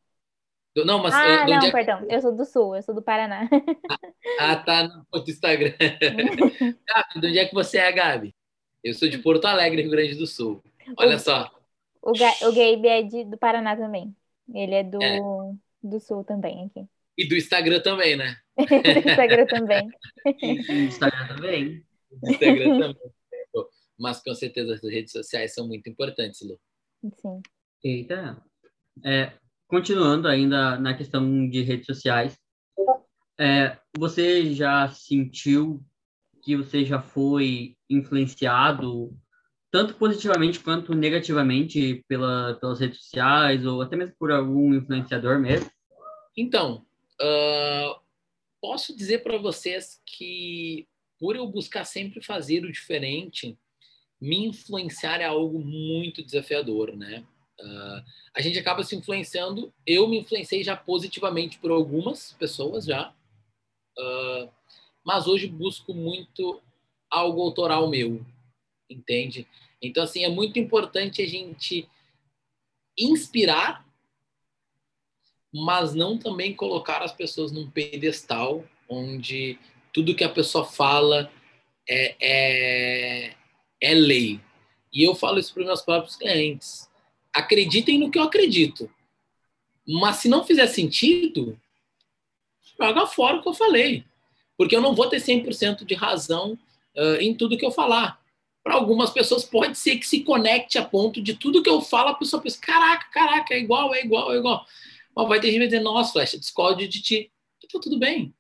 Do, 0.75 0.87
não, 0.87 1.03
mas. 1.03 1.15
Ah, 1.15 1.47
não, 1.47 1.67
é 1.67 1.71
perdão. 1.71 2.07
Eu 2.09 2.21
sou 2.21 2.35
do 2.35 2.45
Sul, 2.47 2.75
eu 2.75 2.83
sou 2.83 2.95
do 2.95 3.03
Paraná. 3.03 3.49
Ah, 4.41 4.57
tá 4.57 4.89
no 4.89 5.05
Instagram. 5.29 5.75
Gabi, 5.79 7.21
de 7.21 7.27
onde 7.27 7.39
é 7.39 7.45
que 7.45 7.55
você 7.55 7.79
é, 7.79 7.93
Gabi? 7.93 8.35
Eu 8.83 8.95
sou 8.95 9.09
de 9.09 9.19
Porto 9.19 9.45
Alegre, 9.45 9.83
Rio 9.83 9.91
Grande 9.91 10.17
do 10.17 10.27
Sul. 10.27 10.63
Olha 10.99 11.17
o, 11.17 11.19
só. 11.21 11.51
O, 12.03 12.13
Ga 12.13 12.33
o 12.43 12.53
Gabe 12.53 12.89
é 12.89 13.03
de, 13.03 13.25
do 13.25 13.39
Paraná 13.39 13.77
também. 13.77 14.15
Ele 14.53 14.75
é 14.75 14.83
do, 14.83 15.03
é. 15.03 15.21
do 15.83 16.01
Sul 16.01 16.25
também 16.25 16.67
aqui. 16.67 16.87
E 17.17 17.29
do 17.29 17.37
Instagram 17.37 17.81
também, 17.81 18.17
né? 18.17 18.37
do 18.57 19.09
Instagram 19.09 19.47
também. 19.47 19.89
do 20.25 20.73
Instagram 20.73 21.29
também. 21.29 21.85
Do 22.11 22.31
Instagram 22.31 22.79
também. 22.81 23.13
Mas 23.99 24.21
com 24.21 24.35
certeza 24.35 24.75
as 24.75 24.83
redes 24.83 25.13
sociais 25.13 25.55
são 25.55 25.69
muito 25.69 25.89
importantes, 25.89 26.41
Lu. 26.41 26.59
Sim. 27.21 27.41
Eita. 27.85 28.43
É, 29.05 29.33
continuando 29.69 30.27
ainda 30.27 30.77
na 30.79 30.95
questão 30.95 31.49
de 31.49 31.63
redes 31.63 31.87
sociais, 31.87 32.37
é, 33.39 33.79
você 33.97 34.53
já 34.53 34.89
sentiu 34.89 35.81
que 36.43 36.57
você 36.57 36.85
já 36.85 37.01
foi 37.01 37.77
influenciado 37.89 39.17
tanto 39.71 39.95
positivamente 39.95 40.61
quanto 40.61 40.95
negativamente 40.95 42.05
pela, 42.07 42.55
pelas 42.61 42.79
redes 42.79 43.05
sociais 43.05 43.65
ou 43.65 43.81
até 43.81 43.97
mesmo 43.97 44.15
por 44.19 44.31
algum 44.31 44.75
influenciador 44.75 45.39
mesmo? 45.39 45.71
Então, 46.37 46.85
uh, 47.21 48.01
posso 48.61 48.95
dizer 48.95 49.23
para 49.23 49.39
vocês 49.39 50.01
que 50.05 50.87
por 51.19 51.37
eu 51.37 51.47
buscar 51.47 51.85
sempre 51.85 52.21
fazer 52.21 52.65
o 52.65 52.73
diferente, 52.73 53.57
me 54.21 54.45
influenciar 54.47 55.21
é 55.21 55.25
algo 55.25 55.61
muito 55.61 56.23
desafiador, 56.23 56.97
né? 56.97 57.25
Uh, 57.61 58.05
a 58.35 58.41
gente 58.41 58.59
acaba 58.59 58.83
se 58.83 58.97
influenciando. 58.97 59.73
Eu 59.87 60.09
me 60.09 60.19
influenciei 60.19 60.65
já 60.65 60.77
positivamente 60.77 61.59
por 61.59 61.71
algumas 61.71 62.33
pessoas 62.33 62.85
já, 62.85 63.15
uh, 63.99 64.49
mas 65.05 65.27
hoje 65.27 65.47
busco 65.47 65.93
muito 65.93 66.61
algo 67.11 67.43
autoral 67.43 67.89
meu, 67.89 68.25
entende? 68.89 69.47
Então 69.81 70.03
assim 70.03 70.25
é 70.25 70.29
muito 70.29 70.59
importante 70.59 71.23
a 71.23 71.27
gente 71.27 71.89
inspirar, 72.99 73.87
mas 75.53 75.95
não 75.95 76.19
também 76.19 76.55
colocar 76.55 77.03
as 77.03 77.13
pessoas 77.13 77.53
num 77.53 77.71
pedestal 77.71 78.65
onde 78.89 79.59
tudo 79.93 80.15
que 80.15 80.25
a 80.25 80.29
pessoa 80.29 80.65
fala 80.65 81.31
é, 81.89 82.17
é, 82.21 83.37
é 83.81 83.95
lei. 83.95 84.41
E 84.93 85.03
eu 85.03 85.15
falo 85.15 85.39
isso 85.39 85.53
para 85.53 85.65
meus 85.65 85.83
próprios 85.83 86.17
clientes 86.17 86.91
acreditem 87.33 87.99
no 87.99 88.11
que 88.11 88.19
eu 88.19 88.23
acredito. 88.23 88.91
Mas 89.87 90.17
se 90.17 90.29
não 90.29 90.45
fizer 90.45 90.67
sentido, 90.67 91.59
joga 92.79 93.07
fora 93.07 93.39
o 93.39 93.43
que 93.43 93.49
eu 93.49 93.55
falei. 93.55 94.05
Porque 94.63 94.77
eu 94.77 94.81
não 94.81 94.95
vou 94.95 95.09
ter 95.09 95.21
100% 95.21 95.85
de 95.85 95.93
razão 95.93 96.57
uh, 96.97 97.17
em 97.21 97.35
tudo 97.35 97.59
que 97.59 97.67
eu 97.67 97.73
falar. 97.73 98.21
Para 98.63 98.75
algumas 98.75 99.11
pessoas 99.11 99.45
pode 99.45 99.77
ser 99.77 99.97
que 99.97 100.07
se 100.07 100.21
conecte 100.21 100.79
a 100.79 100.85
ponto 100.85 101.21
de 101.21 101.35
tudo 101.35 101.65
que 101.65 101.69
eu 101.69 101.81
falo, 101.81 102.11
a 102.11 102.15
pessoa 102.15 102.41
pensa, 102.41 102.61
caraca, 102.61 103.07
caraca, 103.11 103.55
é 103.55 103.59
igual, 103.59 103.93
é 103.93 104.05
igual, 104.05 104.33
é 104.33 104.37
igual. 104.37 104.65
Mas 105.17 105.29
vai 105.29 105.41
ter 105.41 105.49
gente 105.49 105.55
que 105.55 105.59
vai 105.59 105.67
dizer, 105.67 105.81
nossa, 105.81 106.13
Flecha, 106.13 106.39
discorde 106.39 106.87
de 106.87 107.03
ti. 107.03 107.33
Então, 107.65 107.81
tudo 107.81 107.99
bem. 107.99 108.33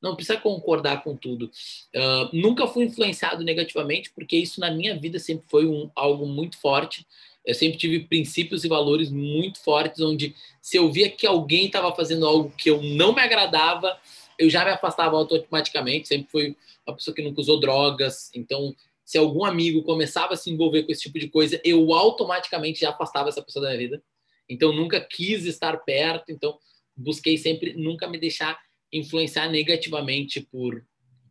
Não 0.00 0.14
precisa 0.14 0.38
concordar 0.38 1.02
com 1.02 1.16
tudo. 1.16 1.50
Uh, 1.92 2.28
nunca 2.32 2.68
fui 2.68 2.84
influenciado 2.84 3.42
negativamente, 3.42 4.12
porque 4.14 4.36
isso 4.36 4.60
na 4.60 4.70
minha 4.70 4.96
vida 4.96 5.18
sempre 5.18 5.44
foi 5.48 5.66
um, 5.66 5.90
algo 5.96 6.24
muito 6.24 6.56
forte. 6.56 7.04
Eu 7.44 7.54
sempre 7.54 7.78
tive 7.78 7.98
princípios 8.04 8.62
e 8.62 8.68
valores 8.68 9.10
muito 9.10 9.58
fortes, 9.58 10.00
onde 10.00 10.36
se 10.62 10.76
eu 10.76 10.92
via 10.92 11.10
que 11.10 11.26
alguém 11.26 11.66
estava 11.66 11.92
fazendo 11.96 12.24
algo 12.24 12.54
que 12.56 12.70
eu 12.70 12.80
não 12.80 13.12
me 13.12 13.20
agradava, 13.20 13.98
eu 14.38 14.50
já 14.50 14.64
me 14.64 14.70
afastava 14.70 15.16
automaticamente. 15.16 16.08
Sempre 16.08 16.30
fui 16.30 16.56
uma 16.86 16.96
pessoa 16.96 17.14
que 17.14 17.22
nunca 17.22 17.40
usou 17.40 17.60
drogas. 17.60 18.30
Então, 18.34 18.74
se 19.04 19.18
algum 19.18 19.44
amigo 19.44 19.82
começava 19.82 20.34
a 20.34 20.36
se 20.36 20.50
envolver 20.50 20.84
com 20.84 20.92
esse 20.92 21.02
tipo 21.02 21.18
de 21.18 21.28
coisa, 21.28 21.60
eu 21.64 21.92
automaticamente 21.92 22.80
já 22.80 22.90
afastava 22.90 23.28
essa 23.28 23.42
pessoa 23.42 23.64
da 23.64 23.68
minha 23.70 23.78
vida. 23.78 24.02
Então, 24.48 24.72
nunca 24.72 25.00
quis 25.00 25.44
estar 25.46 25.76
perto. 25.78 26.30
Então, 26.30 26.58
busquei 26.96 27.36
sempre 27.36 27.74
nunca 27.74 28.08
me 28.08 28.18
deixar 28.18 28.58
influenciar 28.92 29.48
negativamente 29.48 30.40
por 30.40 30.84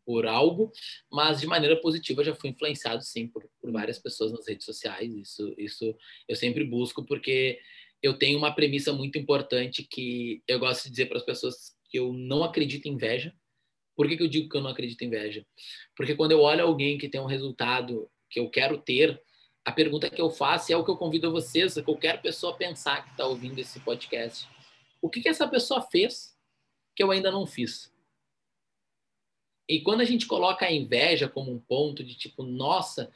por 0.05 0.25
algo, 0.25 0.71
mas 1.11 1.39
de 1.41 1.47
maneira 1.47 1.79
positiva 1.79 2.23
já 2.23 2.35
fui 2.35 2.49
influenciado 2.49 3.03
sim 3.03 3.27
por, 3.27 3.49
por 3.61 3.71
várias 3.71 3.97
pessoas 3.97 4.31
nas 4.31 4.47
redes 4.47 4.65
sociais. 4.65 5.13
Isso, 5.13 5.55
isso 5.57 5.95
eu 6.27 6.35
sempre 6.35 6.63
busco 6.63 7.05
porque 7.05 7.59
eu 8.01 8.17
tenho 8.17 8.37
uma 8.37 8.53
premissa 8.53 8.91
muito 8.91 9.17
importante 9.17 9.87
que 9.89 10.43
eu 10.47 10.59
gosto 10.59 10.83
de 10.83 10.89
dizer 10.91 11.05
para 11.05 11.17
as 11.17 11.25
pessoas 11.25 11.73
eu 11.93 12.11
não 12.11 12.43
acredito 12.43 12.87
em 12.87 12.93
inveja. 12.93 13.33
Por 13.95 14.07
que, 14.07 14.17
que 14.17 14.23
eu 14.23 14.27
digo 14.27 14.49
que 14.49 14.57
eu 14.57 14.61
não 14.61 14.71
acredito 14.71 15.01
em 15.03 15.07
inveja? 15.07 15.45
Porque 15.95 16.15
quando 16.15 16.31
eu 16.31 16.39
olho 16.39 16.65
alguém 16.65 16.97
que 16.97 17.07
tem 17.07 17.21
um 17.21 17.25
resultado 17.25 18.09
que 18.29 18.39
eu 18.39 18.49
quero 18.49 18.79
ter, 18.79 19.21
a 19.63 19.71
pergunta 19.71 20.09
que 20.09 20.21
eu 20.21 20.29
faço 20.29 20.73
é 20.73 20.75
o 20.75 20.83
que 20.83 20.91
eu 20.91 20.97
convido 20.97 21.27
a 21.27 21.31
vocês, 21.31 21.77
a 21.77 21.83
qualquer 21.83 22.21
pessoa 22.21 22.57
pensar 22.57 23.03
que 23.03 23.11
está 23.11 23.25
ouvindo 23.25 23.59
esse 23.59 23.79
podcast. 23.79 24.47
O 25.01 25.09
que, 25.09 25.21
que 25.21 25.29
essa 25.29 25.47
pessoa 25.47 25.81
fez 25.81 26.35
que 26.95 27.03
eu 27.03 27.11
ainda 27.11 27.31
não 27.31 27.45
fiz? 27.45 27.93
E 29.69 29.81
quando 29.81 30.01
a 30.01 30.05
gente 30.05 30.25
coloca 30.25 30.65
a 30.65 30.71
inveja 30.71 31.29
como 31.29 31.51
um 31.51 31.59
ponto 31.59 32.03
de 32.03 32.15
tipo, 32.15 32.43
nossa, 32.43 33.11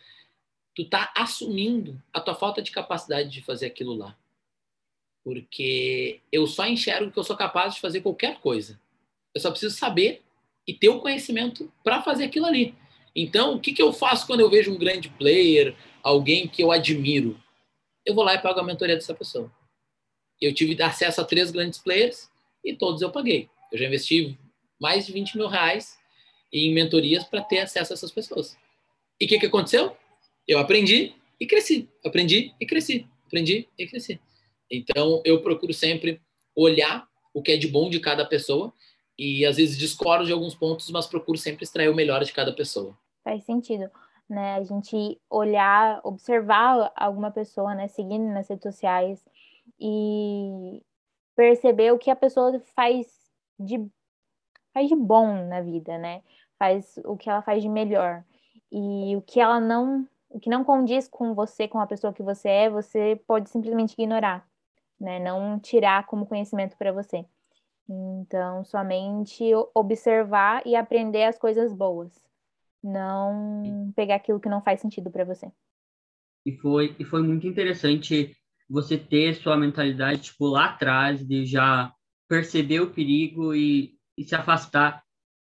tu 0.74 0.88
tá 0.88 1.12
assumindo 1.16 2.02
a 2.14 2.22
tua 2.22 2.36
falta 2.36 2.62
de 2.62 2.72
capacidade 2.72 3.30
de 3.30 3.42
fazer 3.42 3.66
aquilo 3.66 3.94
lá. 3.94 4.18
Porque 5.28 6.22
eu 6.32 6.48
só 6.48 6.66
enxergo 6.66 7.12
que 7.12 7.20
eu 7.20 7.24
sou 7.24 7.36
capaz 7.36 7.76
de 7.76 7.82
fazer 7.82 8.00
qualquer 8.00 8.40
coisa. 8.40 8.80
Eu 9.36 9.42
só 9.42 9.52
preciso 9.52 9.76
saber 9.76 10.22
e 10.66 10.74
ter 10.74 10.88
o 10.88 11.02
conhecimento 11.02 11.70
para 11.84 12.02
fazer 12.02 12.24
aquilo 12.24 12.46
ali. 12.46 12.74
Então, 13.14 13.56
o 13.56 13.60
que, 13.60 13.74
que 13.74 13.82
eu 13.82 13.92
faço 13.92 14.26
quando 14.26 14.40
eu 14.40 14.50
vejo 14.50 14.72
um 14.72 14.78
grande 14.78 15.10
player, 15.10 15.76
alguém 16.02 16.48
que 16.48 16.64
eu 16.64 16.72
admiro? 16.72 17.38
Eu 18.06 18.16
vou 18.16 18.24
lá 18.24 18.36
e 18.36 18.42
pago 18.42 18.62
a 18.62 18.64
mentoria 18.64 18.96
dessa 18.96 19.14
pessoa. 19.14 19.52
Eu 20.40 20.54
tive 20.54 20.82
acesso 20.82 21.20
a 21.20 21.26
três 21.26 21.52
grandes 21.52 21.78
players 21.78 22.30
e 22.64 22.74
todos 22.74 23.02
eu 23.02 23.12
paguei. 23.12 23.50
Eu 23.70 23.78
já 23.78 23.86
investi 23.86 24.40
mais 24.80 25.08
de 25.08 25.12
20 25.12 25.36
mil 25.36 25.50
reais 25.50 26.00
em 26.54 26.74
mentorias 26.74 27.26
para 27.26 27.42
ter 27.42 27.60
acesso 27.60 27.92
a 27.92 27.96
essas 27.96 28.14
pessoas. 28.14 28.58
E 29.20 29.26
o 29.26 29.28
que, 29.28 29.40
que 29.40 29.48
aconteceu? 29.48 29.94
Eu 30.48 30.58
aprendi 30.58 31.14
e 31.38 31.46
cresci, 31.46 31.90
aprendi 32.06 32.54
e 32.62 32.66
cresci, 32.66 33.06
aprendi 33.26 33.68
e 33.78 33.86
cresci. 33.86 34.22
Então, 34.70 35.22
eu 35.26 35.42
procuro 35.42 35.74
sempre 35.74 36.22
olhar 36.56 37.08
o 37.34 37.42
que 37.42 37.52
é 37.52 37.58
de 37.58 37.68
bom 37.68 37.90
de 37.90 38.00
cada 38.00 38.26
pessoa 38.26 38.74
e 39.18 39.46
às 39.46 39.58
vezes 39.58 39.78
discordo 39.78 40.26
de 40.26 40.32
alguns 40.32 40.56
pontos, 40.56 40.90
mas 40.92 41.08
procuro 41.08 41.38
sempre 41.38 41.64
extrair 41.64 41.90
o 41.90 41.96
melhor 41.96 42.24
de 42.24 42.34
cada 42.34 42.54
pessoa. 42.54 42.98
Faz 43.24 43.44
sentido, 43.44 43.90
né? 44.30 44.56
A 44.56 44.64
gente 44.64 45.20
olhar, 45.30 46.00
observar 46.04 46.92
alguma 46.96 47.32
pessoa, 47.32 47.74
né, 47.74 47.88
seguindo 47.88 48.26
nas 48.32 48.48
redes 48.48 48.64
sociais 48.64 49.24
e 49.80 50.82
perceber 51.36 51.92
o 51.92 51.98
que 51.98 52.10
a 52.10 52.16
pessoa 52.16 52.60
faz 52.76 53.08
de 53.60 53.86
faz 54.74 54.90
de 54.90 54.96
bom 54.96 55.48
na 55.48 55.62
vida, 55.62 55.98
né? 55.98 56.22
Faz 56.60 57.00
o 57.06 57.18
que 57.18 57.30
ela 57.30 57.42
faz 57.42 57.64
de 57.64 57.70
melhor. 57.70 58.24
E 58.72 59.16
o 59.16 59.22
que 59.22 59.40
ela 59.40 59.60
não, 59.60 60.08
o 60.30 60.40
que 60.40 60.50
não 60.50 60.64
condiz 60.64 61.08
com 61.08 61.34
você, 61.34 61.68
com 61.68 61.80
a 61.80 61.88
pessoa 61.88 62.14
que 62.14 62.22
você 62.22 62.50
é, 62.50 62.70
você 62.70 63.20
pode 63.28 63.50
simplesmente 63.50 63.94
ignorar, 63.94 64.48
né? 65.00 65.20
Não 65.20 65.60
tirar 65.60 66.06
como 66.06 66.26
conhecimento 66.26 66.78
para 66.78 66.92
você. 66.92 67.26
Então, 67.90 68.66
somente 68.66 69.44
observar 69.74 70.62
e 70.66 70.76
aprender 70.76 71.24
as 71.24 71.38
coisas 71.38 71.72
boas, 71.72 72.12
não 72.84 73.92
pegar 73.96 74.16
aquilo 74.16 74.40
que 74.40 74.50
não 74.50 74.62
faz 74.62 74.82
sentido 74.82 75.10
para 75.10 75.24
você. 75.24 75.50
E 76.46 76.52
foi 76.58 76.96
e 77.00 77.06
foi 77.06 77.22
muito 77.22 77.48
interessante 77.48 78.36
você 78.70 78.98
ter 78.98 79.36
sua 79.36 79.56
mentalidade 79.56 80.22
tipo 80.22 80.46
lá 80.48 80.66
atrás 80.66 81.26
de 81.26 81.46
já 81.46 81.94
perceber 82.28 82.82
o 82.82 82.92
perigo 82.92 83.56
e 83.56 83.98
e 84.18 84.24
se 84.24 84.34
afastar, 84.34 85.04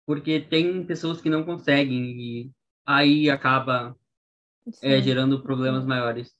porque 0.06 0.40
tem 0.40 0.86
pessoas 0.86 1.20
que 1.20 1.28
não 1.28 1.44
conseguem 1.44 2.16
e 2.16 2.50
aí 2.86 3.28
acaba 3.28 3.96
é, 4.80 5.00
gerando 5.02 5.42
problemas 5.42 5.84
maiores. 5.84 6.32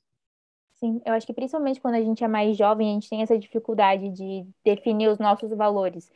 Sim, 0.83 1.01
eu 1.07 1.13
acho 1.15 1.25
que 1.27 1.33
principalmente 1.33 1.81
quando 1.81 1.95
a 1.95 2.03
gente 2.03 2.25
é 2.25 2.29
mais 2.29 2.57
jovem, 2.57 2.91
a 2.91 2.95
gente 2.95 3.09
tem 3.09 3.23
essa 3.23 3.39
dificuldade 3.39 4.11
de 4.11 4.45
definir 4.65 5.09
os 5.09 5.19
nossos 5.19 5.51
valores, 5.53 6.11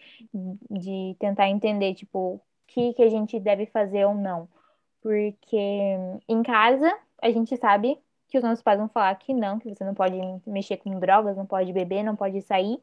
de 0.68 1.14
tentar 1.20 1.48
entender, 1.48 1.94
tipo, 1.94 2.34
o 2.34 2.40
que, 2.66 2.92
que 2.94 3.02
a 3.02 3.08
gente 3.08 3.38
deve 3.38 3.66
fazer 3.66 4.04
ou 4.06 4.14
não. 4.14 4.48
Porque 5.00 5.56
em 6.28 6.42
casa, 6.42 6.92
a 7.22 7.30
gente 7.30 7.56
sabe 7.56 7.96
que 8.28 8.38
os 8.38 8.42
nossos 8.44 8.62
pais 8.62 8.78
vão 8.78 8.88
falar 8.88 9.14
que 9.16 9.32
não, 9.32 9.58
que 9.60 9.68
você 9.72 9.84
não 9.84 9.94
pode 9.94 10.16
mexer 10.46 10.78
com 10.78 10.98
drogas, 10.98 11.36
não 11.36 11.46
pode 11.46 11.72
beber, 11.72 12.02
não 12.02 12.16
pode 12.16 12.42
sair. 12.42 12.80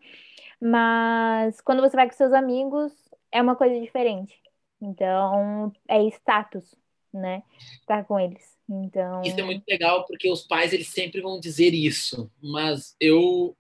Mas 0.62 1.62
quando 1.62 1.82
você 1.82 1.96
vai 1.98 2.08
com 2.08 2.16
seus 2.16 2.34
amigos, 2.34 2.94
é 3.32 3.42
uma 3.42 3.56
coisa 3.56 3.80
diferente. 3.82 4.42
Então, 4.82 5.72
é 5.88 6.04
status, 6.10 6.76
né? 7.14 7.44
Estar 7.80 8.04
com 8.06 8.20
eles. 8.20 8.58
Então... 8.70 9.22
Isso 9.22 9.40
é 9.40 9.44
muito 9.44 9.64
legal, 9.68 10.06
porque 10.06 10.30
os 10.30 10.42
pais, 10.42 10.74
eles 10.74 10.88
sempre 10.88 11.22
vão 11.22 11.40
dizer 11.40 11.74
isso. 11.74 12.30
Mas 12.42 12.96
eu 13.00 13.56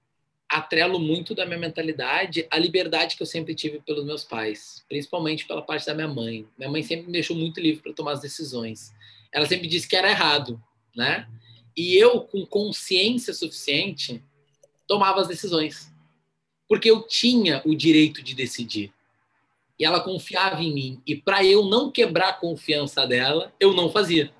atrelo 0.50 1.00
muito 1.00 1.34
da 1.34 1.46
minha 1.46 1.58
mentalidade 1.58 2.46
a 2.52 2.60
liberdade 2.60 3.16
que 3.16 3.24
eu 3.24 3.28
sempre 3.28 3.56
tive 3.56 3.80
pelos 3.80 4.06
meus 4.06 4.24
pais, 4.24 4.86
principalmente 4.88 5.46
pela 5.46 5.64
parte 5.64 5.86
da 5.86 5.96
minha 5.96 6.08
mãe. 6.08 6.48
Minha 6.58 6.70
mãe 6.70 6.84
sempre 6.84 7.08
me 7.08 7.12
deixou 7.12 7.36
muito 7.36 7.60
livre 7.60 7.82
para 7.82 7.94
tomar 7.94 8.12
as 8.12 8.22
decisões. 8.22 8.94
Ela 9.32 9.48
sempre 9.48 9.68
disse 9.68 9.88
que 9.88 9.96
era 9.96 10.10
errado, 10.10 10.62
né? 10.96 11.28
E 11.76 11.96
eu, 11.96 12.22
com 12.22 12.46
consciência 12.46 13.34
suficiente, 13.34 14.24
tomava 14.88 15.22
as 15.22 15.28
decisões. 15.28 15.92
Porque 16.68 16.90
eu 16.90 17.02
tinha 17.08 17.62
o 17.66 17.76
direito 17.76 18.22
de 18.22 18.36
decidir. 18.36 18.94
E 19.80 19.86
ela 19.86 20.00
confiava 20.00 20.62
em 20.62 20.74
mim. 20.74 21.02
E 21.06 21.16
para 21.16 21.44
eu 21.44 21.66
não 21.66 21.92
quebrar 21.92 22.30
a 22.30 22.34
confiança 22.34 23.06
dela, 23.08 23.54
eu 23.60 23.74
não 23.74 23.92
fazia. 23.92 24.32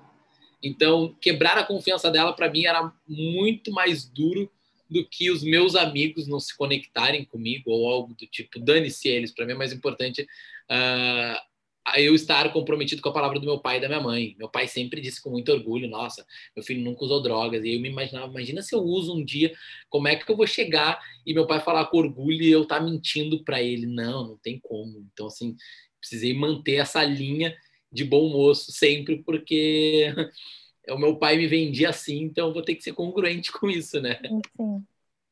Então, 0.62 1.14
quebrar 1.20 1.58
a 1.58 1.64
confiança 1.64 2.10
dela 2.10 2.32
para 2.32 2.50
mim 2.50 2.64
era 2.64 2.92
muito 3.06 3.70
mais 3.70 4.04
duro 4.04 4.50
do 4.88 5.04
que 5.04 5.30
os 5.30 5.42
meus 5.42 5.74
amigos 5.74 6.26
não 6.26 6.38
se 6.38 6.56
conectarem 6.56 7.24
comigo 7.24 7.70
ou 7.70 7.90
algo 7.90 8.14
do 8.14 8.26
tipo. 8.26 8.58
Dane-se 8.58 9.08
eles. 9.08 9.32
Para 9.32 9.44
mim 9.44 9.52
é 9.52 9.56
mais 9.56 9.72
importante 9.72 10.22
uh, 10.22 11.53
eu 11.96 12.14
estar 12.14 12.50
comprometido 12.52 13.02
com 13.02 13.10
a 13.10 13.12
palavra 13.12 13.38
do 13.38 13.46
meu 13.46 13.58
pai 13.58 13.76
e 13.76 13.80
da 13.80 13.88
minha 13.88 14.00
mãe. 14.00 14.34
Meu 14.38 14.48
pai 14.48 14.66
sempre 14.66 15.00
disse 15.00 15.22
com 15.22 15.30
muito 15.30 15.52
orgulho: 15.52 15.88
Nossa, 15.88 16.26
meu 16.56 16.64
filho 16.64 16.82
nunca 16.82 17.04
usou 17.04 17.22
drogas. 17.22 17.64
E 17.64 17.74
eu 17.74 17.80
me 17.80 17.88
imaginava: 17.88 18.30
Imagina 18.30 18.62
se 18.62 18.74
eu 18.74 18.80
uso 18.80 19.14
um 19.14 19.24
dia, 19.24 19.52
como 19.90 20.08
é 20.08 20.16
que 20.16 20.30
eu 20.30 20.36
vou 20.36 20.46
chegar 20.46 21.00
e 21.26 21.34
meu 21.34 21.46
pai 21.46 21.60
falar 21.60 21.86
com 21.86 21.98
orgulho 21.98 22.42
e 22.42 22.50
eu 22.50 22.62
estar 22.62 22.78
tá 22.78 22.84
mentindo 22.84 23.44
para 23.44 23.62
ele? 23.62 23.86
Não, 23.86 24.26
não 24.26 24.36
tem 24.38 24.58
como. 24.58 25.06
Então, 25.12 25.26
assim, 25.26 25.56
precisei 26.00 26.32
manter 26.32 26.76
essa 26.76 27.04
linha 27.04 27.54
de 27.92 28.04
bom 28.04 28.28
moço 28.30 28.72
sempre, 28.72 29.22
porque 29.22 30.12
o 30.88 30.98
meu 30.98 31.16
pai 31.16 31.36
me 31.36 31.46
vendia 31.46 31.90
assim, 31.90 32.22
então 32.22 32.48
eu 32.48 32.54
vou 32.54 32.62
ter 32.62 32.74
que 32.74 32.82
ser 32.82 32.94
congruente 32.94 33.52
com 33.52 33.70
isso, 33.70 34.00
né? 34.00 34.18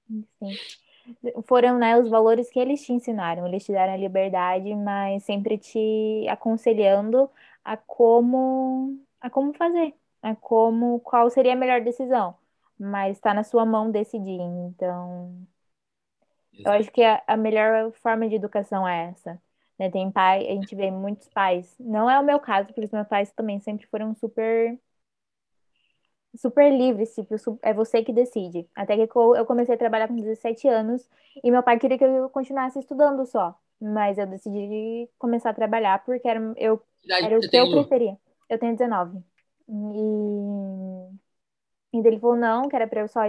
Sim, 0.06 0.24
sim 0.38 0.56
foram 1.44 1.78
né, 1.78 1.98
os 1.98 2.08
valores 2.08 2.50
que 2.50 2.58
eles 2.58 2.84
te 2.84 2.92
ensinaram. 2.92 3.46
Eles 3.46 3.64
te 3.64 3.72
deram 3.72 3.94
a 3.94 3.96
liberdade, 3.96 4.74
mas 4.74 5.24
sempre 5.24 5.58
te 5.58 6.26
aconselhando 6.28 7.30
a 7.64 7.76
como, 7.76 8.98
a 9.20 9.30
como 9.30 9.52
fazer, 9.54 9.94
a 10.22 10.34
como, 10.34 11.00
qual 11.00 11.30
seria 11.30 11.52
a 11.52 11.56
melhor 11.56 11.80
decisão. 11.80 12.36
Mas 12.78 13.16
está 13.16 13.34
na 13.34 13.44
sua 13.44 13.64
mão 13.64 13.90
decidir. 13.90 14.40
Então, 14.40 15.46
Exato. 16.52 16.68
eu 16.68 16.72
acho 16.72 16.90
que 16.90 17.02
a, 17.02 17.22
a, 17.26 17.36
melhor 17.36 17.92
forma 17.92 18.28
de 18.28 18.36
educação 18.36 18.86
é 18.86 19.10
essa. 19.10 19.40
Né? 19.78 19.90
Tem 19.90 20.10
pai, 20.10 20.46
a 20.48 20.54
gente 20.54 20.74
vê 20.74 20.90
muitos 20.90 21.28
pais. 21.28 21.74
Não 21.78 22.08
é 22.10 22.18
o 22.18 22.24
meu 22.24 22.40
caso, 22.40 22.66
porque 22.68 22.84
os 22.84 22.90
meus 22.90 23.08
pais 23.08 23.32
também 23.32 23.60
sempre 23.60 23.86
foram 23.86 24.14
super 24.14 24.78
super 26.36 26.70
livre, 26.72 27.06
tipo, 27.06 27.34
é 27.62 27.74
você 27.74 28.02
que 28.02 28.12
decide. 28.12 28.68
Até 28.74 28.96
que 28.96 29.02
eu 29.16 29.46
comecei 29.46 29.74
a 29.74 29.78
trabalhar 29.78 30.08
com 30.08 30.16
17 30.16 30.66
anos 30.68 31.08
e 31.42 31.50
meu 31.50 31.62
pai 31.62 31.78
queria 31.78 31.98
que 31.98 32.04
eu 32.04 32.28
continuasse 32.30 32.78
estudando 32.78 33.24
só. 33.26 33.58
Mas 33.80 34.18
eu 34.18 34.26
decidi 34.26 35.08
começar 35.18 35.50
a 35.50 35.54
trabalhar 35.54 36.04
porque 36.04 36.26
era, 36.28 36.40
eu, 36.56 36.80
era 37.20 37.38
o 37.38 37.44
que 37.44 37.56
eu 37.56 37.68
preferia. 37.68 38.16
Eu 38.48 38.58
tenho 38.58 38.72
19. 38.72 39.18
E, 39.68 41.18
e 41.98 42.06
ele 42.06 42.18
falou 42.20 42.36
não, 42.36 42.68
que 42.68 42.76
era 42.76 42.86
para 42.86 43.00
eu 43.00 43.08
só 43.08 43.22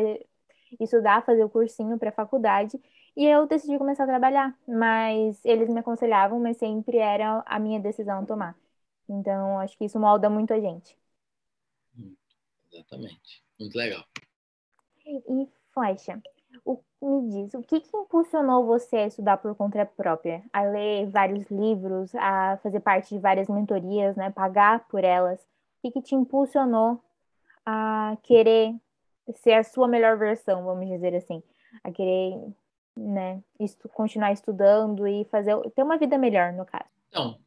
estudar, 0.80 1.24
fazer 1.26 1.44
o 1.44 1.50
cursinho 1.50 1.98
para 1.98 2.12
faculdade. 2.12 2.80
E 3.16 3.26
eu 3.26 3.48
decidi 3.48 3.78
começar 3.78 4.04
a 4.06 4.08
trabalhar. 4.08 4.58
Mas 4.68 5.44
eles 5.46 5.70
me 5.70 5.80
aconselhavam, 5.80 6.40
mas 6.40 6.58
sempre 6.58 6.98
era 6.98 7.44
a 7.46 7.60
minha 7.60 7.80
decisão 7.80 8.26
tomar. 8.26 8.56
Então, 9.10 9.60
acho 9.60 9.78
que 9.78 9.86
isso 9.86 10.00
molda 10.00 10.30
muito 10.30 10.54
a 10.54 10.60
gente. 10.60 10.98
Exatamente. 12.74 13.44
Muito 13.60 13.78
legal. 13.78 14.04
E, 15.06 15.48
Flecha, 15.72 16.22
o, 16.66 16.82
me 17.02 17.30
diz, 17.30 17.54
o 17.54 17.62
que, 17.62 17.82
que 17.82 17.96
impulsionou 17.96 18.66
você 18.66 18.98
a 18.98 19.08
estudar 19.08 19.38
por 19.38 19.56
conta 19.56 19.86
própria? 19.86 20.44
A 20.52 20.64
ler 20.64 21.10
vários 21.10 21.50
livros, 21.50 22.14
a 22.16 22.58
fazer 22.64 22.80
parte 22.80 23.14
de 23.14 23.20
várias 23.20 23.48
mentorias, 23.48 24.16
né? 24.16 24.32
Pagar 24.32 24.88
por 24.88 25.04
elas. 25.04 25.40
O 25.42 25.82
que, 25.82 25.92
que 25.92 26.02
te 26.02 26.16
impulsionou 26.16 27.04
a 27.66 28.18
querer 28.24 28.76
ser 29.36 29.54
a 29.54 29.64
sua 29.64 29.88
melhor 29.88 30.18
versão, 30.18 30.64
vamos 30.64 30.88
dizer 30.88 31.16
assim? 31.16 31.44
A 31.84 31.92
querer 31.92 32.38
né, 32.96 33.42
estu 33.60 33.90
continuar 33.90 34.32
estudando 34.32 35.08
e 35.08 35.26
fazer 35.26 35.58
ter 35.72 35.84
uma 35.84 35.98
vida 35.98 36.18
melhor, 36.18 36.54
no 36.54 36.66
caso. 36.66 36.90
Então, 37.10 37.40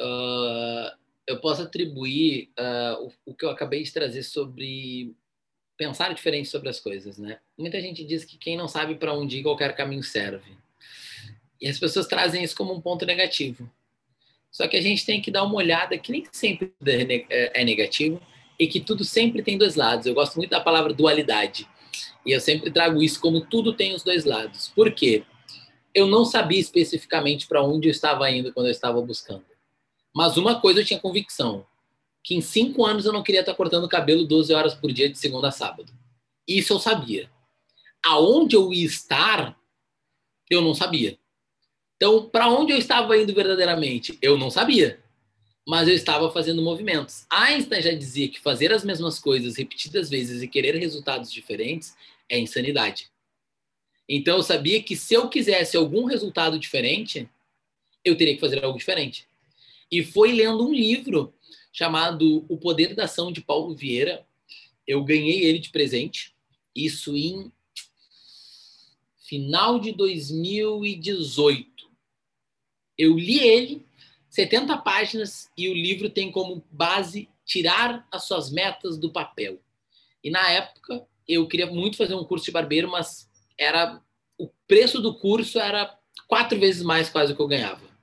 uh, 0.00 1.03
eu 1.26 1.38
posso 1.40 1.62
atribuir 1.62 2.50
uh, 2.58 3.04
o, 3.04 3.30
o, 3.32 3.34
que 3.34 3.44
eu 3.44 3.50
acabei 3.50 3.82
de 3.82 3.92
trazer 3.92 4.22
sobre 4.22 5.14
pensar 5.76 6.14
diferente 6.14 6.48
sobre 6.48 6.68
as 6.68 6.78
coisas, 6.78 7.18
né? 7.18 7.38
Muita 7.58 7.80
gente 7.80 8.04
diz 8.04 8.24
que 8.24 8.38
quem 8.38 8.56
não 8.56 8.68
sabe 8.68 8.94
para 8.94 9.14
onde 9.14 9.38
ir, 9.38 9.42
qualquer 9.42 9.74
caminho 9.74 10.02
serve. 10.02 10.52
E 11.60 11.68
as 11.68 11.78
pessoas 11.78 12.06
trazem 12.06 12.44
isso 12.44 12.54
como 12.54 12.72
um 12.72 12.80
ponto 12.80 13.06
negativo. 13.06 13.70
Só 14.50 14.68
que 14.68 14.76
a 14.76 14.82
gente 14.82 15.04
tem 15.04 15.20
que 15.20 15.30
dar 15.30 15.42
uma 15.42 15.56
olhada 15.56 15.98
que 15.98 16.12
nem 16.12 16.24
sempre 16.30 16.72
é, 16.86 17.24
é, 17.28 17.62
é 17.62 17.64
negativo 17.64 18.20
e 18.58 18.68
que 18.68 18.80
tudo 18.80 19.02
sempre 19.02 19.42
tem 19.42 19.58
dois 19.58 19.74
lados. 19.74 20.06
Eu 20.06 20.14
gosto 20.14 20.36
muito 20.36 20.50
da 20.50 20.60
palavra 20.60 20.92
dualidade. 20.92 21.66
E 22.24 22.30
eu 22.30 22.40
sempre 22.40 22.70
trago 22.70 23.02
isso 23.02 23.20
como 23.20 23.40
tudo 23.46 23.72
tem 23.72 23.94
os 23.94 24.02
dois 24.02 24.24
lados. 24.24 24.68
Por 24.68 24.92
quê? 24.92 25.24
Eu 25.92 26.06
não 26.06 26.24
sabia 26.24 26.60
especificamente 26.60 27.46
para 27.46 27.62
onde 27.62 27.88
eu 27.88 27.92
estava 27.92 28.30
indo 28.30 28.52
quando 28.52 28.66
eu 28.66 28.72
estava 28.72 29.00
buscando. 29.00 29.44
Mas 30.14 30.36
uma 30.36 30.60
coisa 30.60 30.80
eu 30.80 30.84
tinha 30.84 31.00
convicção: 31.00 31.66
que 32.22 32.34
em 32.34 32.40
cinco 32.40 32.84
anos 32.84 33.04
eu 33.04 33.12
não 33.12 33.22
queria 33.22 33.40
estar 33.40 33.54
cortando 33.54 33.88
cabelo 33.88 34.24
12 34.24 34.54
horas 34.54 34.74
por 34.74 34.92
dia 34.92 35.10
de 35.10 35.18
segunda 35.18 35.48
a 35.48 35.52
sábado. 35.52 35.92
Isso 36.46 36.72
eu 36.72 36.78
sabia. 36.78 37.30
Aonde 38.04 38.54
eu 38.54 38.72
ia 38.72 38.86
estar, 38.86 39.58
eu 40.48 40.62
não 40.62 40.74
sabia. 40.74 41.18
Então, 41.96 42.28
para 42.28 42.48
onde 42.48 42.72
eu 42.72 42.78
estava 42.78 43.16
indo 43.16 43.34
verdadeiramente? 43.34 44.18
Eu 44.20 44.36
não 44.36 44.50
sabia. 44.50 45.00
Mas 45.66 45.88
eu 45.88 45.94
estava 45.94 46.30
fazendo 46.30 46.60
movimentos. 46.60 47.24
Einstein 47.30 47.80
já 47.80 47.92
dizia 47.92 48.28
que 48.28 48.38
fazer 48.38 48.72
as 48.72 48.84
mesmas 48.84 49.18
coisas 49.18 49.56
repetidas 49.56 50.10
vezes 50.10 50.42
e 50.42 50.48
querer 50.48 50.74
resultados 50.76 51.32
diferentes 51.32 51.96
é 52.28 52.38
insanidade. 52.38 53.10
Então, 54.06 54.36
eu 54.36 54.42
sabia 54.42 54.82
que 54.82 54.94
se 54.94 55.14
eu 55.14 55.28
quisesse 55.30 55.78
algum 55.78 56.04
resultado 56.04 56.58
diferente, 56.58 57.28
eu 58.04 58.16
teria 58.16 58.34
que 58.34 58.40
fazer 58.40 58.62
algo 58.62 58.78
diferente. 58.78 59.26
E 59.94 60.02
foi 60.02 60.32
lendo 60.32 60.66
um 60.66 60.74
livro 60.74 61.32
chamado 61.72 62.44
O 62.48 62.58
Poder 62.58 62.96
da 62.96 63.04
Ação 63.04 63.30
de 63.30 63.40
Paulo 63.40 63.76
Vieira. 63.76 64.26
Eu 64.84 65.04
ganhei 65.04 65.44
ele 65.44 65.60
de 65.60 65.70
presente, 65.70 66.34
isso 66.74 67.16
em 67.16 67.52
final 69.18 69.78
de 69.78 69.92
2018. 69.92 71.88
Eu 72.98 73.16
li 73.16 73.38
ele, 73.38 73.86
70 74.28 74.76
páginas, 74.78 75.48
e 75.56 75.68
o 75.68 75.74
livro 75.74 76.10
tem 76.10 76.28
como 76.28 76.64
base 76.72 77.28
tirar 77.44 78.04
as 78.10 78.24
suas 78.24 78.50
metas 78.50 78.98
do 78.98 79.12
papel. 79.12 79.60
E 80.24 80.28
na 80.28 80.50
época 80.50 81.06
eu 81.28 81.46
queria 81.46 81.68
muito 81.68 81.96
fazer 81.96 82.16
um 82.16 82.24
curso 82.24 82.46
de 82.46 82.50
barbeiro, 82.50 82.90
mas 82.90 83.30
era 83.56 84.02
o 84.36 84.50
preço 84.66 85.00
do 85.00 85.14
curso 85.14 85.60
era 85.60 85.96
quatro 86.26 86.58
vezes 86.58 86.82
mais 86.82 87.08
quase 87.08 87.32
que 87.32 87.40
eu 87.40 87.46
ganhava. 87.46 87.93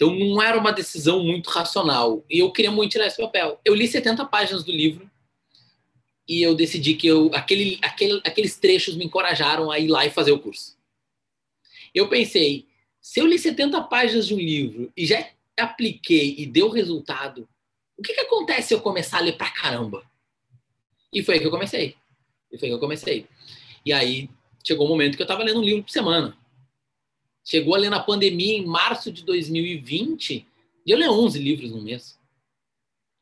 Então 0.00 0.14
não 0.14 0.40
era 0.40 0.58
uma 0.58 0.72
decisão 0.72 1.22
muito 1.22 1.50
racional. 1.50 2.24
E 2.30 2.38
eu 2.38 2.50
queria 2.50 2.70
muito 2.70 2.92
tirar 2.92 3.06
esse 3.06 3.20
papel. 3.20 3.60
Eu 3.62 3.74
li 3.74 3.86
70 3.86 4.24
páginas 4.24 4.64
do 4.64 4.72
livro 4.72 5.10
e 6.26 6.40
eu 6.40 6.54
decidi 6.54 6.94
que 6.94 7.06
eu, 7.06 7.30
aquele, 7.34 7.78
aquele, 7.82 8.18
aqueles 8.24 8.56
trechos 8.56 8.96
me 8.96 9.04
encorajaram 9.04 9.70
a 9.70 9.78
ir 9.78 9.88
lá 9.88 10.06
e 10.06 10.10
fazer 10.10 10.32
o 10.32 10.38
curso. 10.38 10.78
Eu 11.94 12.08
pensei, 12.08 12.66
se 12.98 13.20
eu 13.20 13.26
li 13.26 13.38
70 13.38 13.78
páginas 13.82 14.26
de 14.26 14.34
um 14.34 14.38
livro 14.38 14.90
e 14.96 15.04
já 15.04 15.28
apliquei 15.58 16.34
e 16.38 16.46
deu 16.46 16.70
resultado, 16.70 17.46
o 17.98 18.02
que, 18.02 18.14
que 18.14 18.20
acontece 18.20 18.68
se 18.68 18.74
eu 18.74 18.80
começar 18.80 19.18
a 19.18 19.20
ler 19.20 19.36
pra 19.36 19.50
caramba? 19.50 20.02
E 21.12 21.22
foi 21.22 21.34
aí 21.34 21.40
que 21.40 21.46
eu 21.46 21.50
comecei. 21.50 21.94
E 22.50 22.56
foi 22.56 22.68
aí 22.68 22.70
que 22.70 22.76
eu 22.76 22.80
comecei. 22.80 23.26
E 23.84 23.92
aí 23.92 24.30
chegou 24.66 24.86
o 24.86 24.88
um 24.88 24.92
momento 24.92 25.16
que 25.16 25.22
eu 25.22 25.24
estava 25.24 25.44
lendo 25.44 25.60
um 25.60 25.64
livro 25.64 25.82
por 25.82 25.90
semana. 25.90 26.39
Chegou 27.50 27.74
ali 27.74 27.88
na 27.88 27.98
pandemia 27.98 28.56
em 28.56 28.64
março 28.64 29.10
de 29.10 29.24
2020 29.24 30.46
e 30.86 30.90
eu 30.90 30.96
leio 30.96 31.10
11 31.10 31.36
livros 31.40 31.72
no 31.72 31.82
mês. 31.82 32.16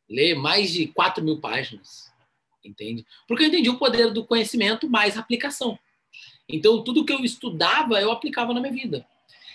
Lê 0.07 0.35
mais 0.35 0.71
de 0.71 0.87
4 0.89 1.25
mil 1.25 1.41
páginas. 1.41 2.13
Entende? 2.63 3.07
Porque 3.27 3.45
eu 3.45 3.49
entendi 3.49 3.71
o 3.71 3.79
poder 3.79 4.13
do 4.13 4.27
conhecimento 4.27 4.87
mais 4.87 5.17
aplicação. 5.17 5.79
Então, 6.47 6.85
tudo 6.85 7.07
que 7.07 7.13
eu 7.13 7.25
estudava, 7.25 8.03
eu 8.03 8.13
aplicava 8.13 8.53
na 8.53 8.61
minha 8.61 8.73
vida. 8.73 9.07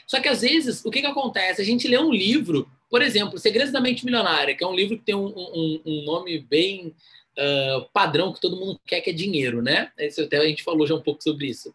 Só 0.07 0.19
que, 0.19 0.27
às 0.27 0.41
vezes, 0.41 0.83
o 0.83 0.89
que, 0.89 1.01
que 1.01 1.07
acontece? 1.07 1.62
A 1.62 1.65
gente 1.65 1.88
lê 1.88 1.99
um 1.99 2.12
livro, 2.12 2.67
por 2.89 3.03
exemplo, 3.03 3.38
Segredos 3.38 3.71
da 3.71 3.79
Mente 3.79 4.03
Milionária, 4.03 4.55
que 4.55 4.63
é 4.63 4.67
um 4.67 4.75
livro 4.75 4.97
que 4.97 5.05
tem 5.05 5.13
um, 5.13 5.27
um, 5.27 5.81
um 5.86 6.03
nome 6.03 6.39
bem 6.39 6.95
uh, 7.38 7.88
padrão, 7.93 8.33
que 8.33 8.41
todo 8.41 8.59
mundo 8.59 8.79
quer, 8.88 9.01
que 9.01 9.12
é 9.12 9.13
dinheiro, 9.13 9.62
né? 9.62 9.91
Esse, 9.99 10.21
até 10.21 10.38
a 10.38 10.47
gente 10.47 10.63
falou 10.63 10.88
já 10.88 10.95
um 10.95 11.01
pouco 11.01 11.21
sobre 11.21 11.45
isso. 11.45 11.69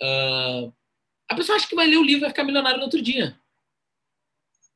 Uh, 0.00 0.72
a 1.30 1.34
pessoa 1.36 1.54
acha 1.54 1.68
que 1.68 1.76
vai 1.76 1.86
ler 1.86 1.96
o 1.96 2.02
livro 2.02 2.18
e 2.18 2.20
vai 2.22 2.30
ficar 2.30 2.42
milionário 2.42 2.78
no 2.78 2.84
outro 2.84 3.00
dia. 3.00 3.38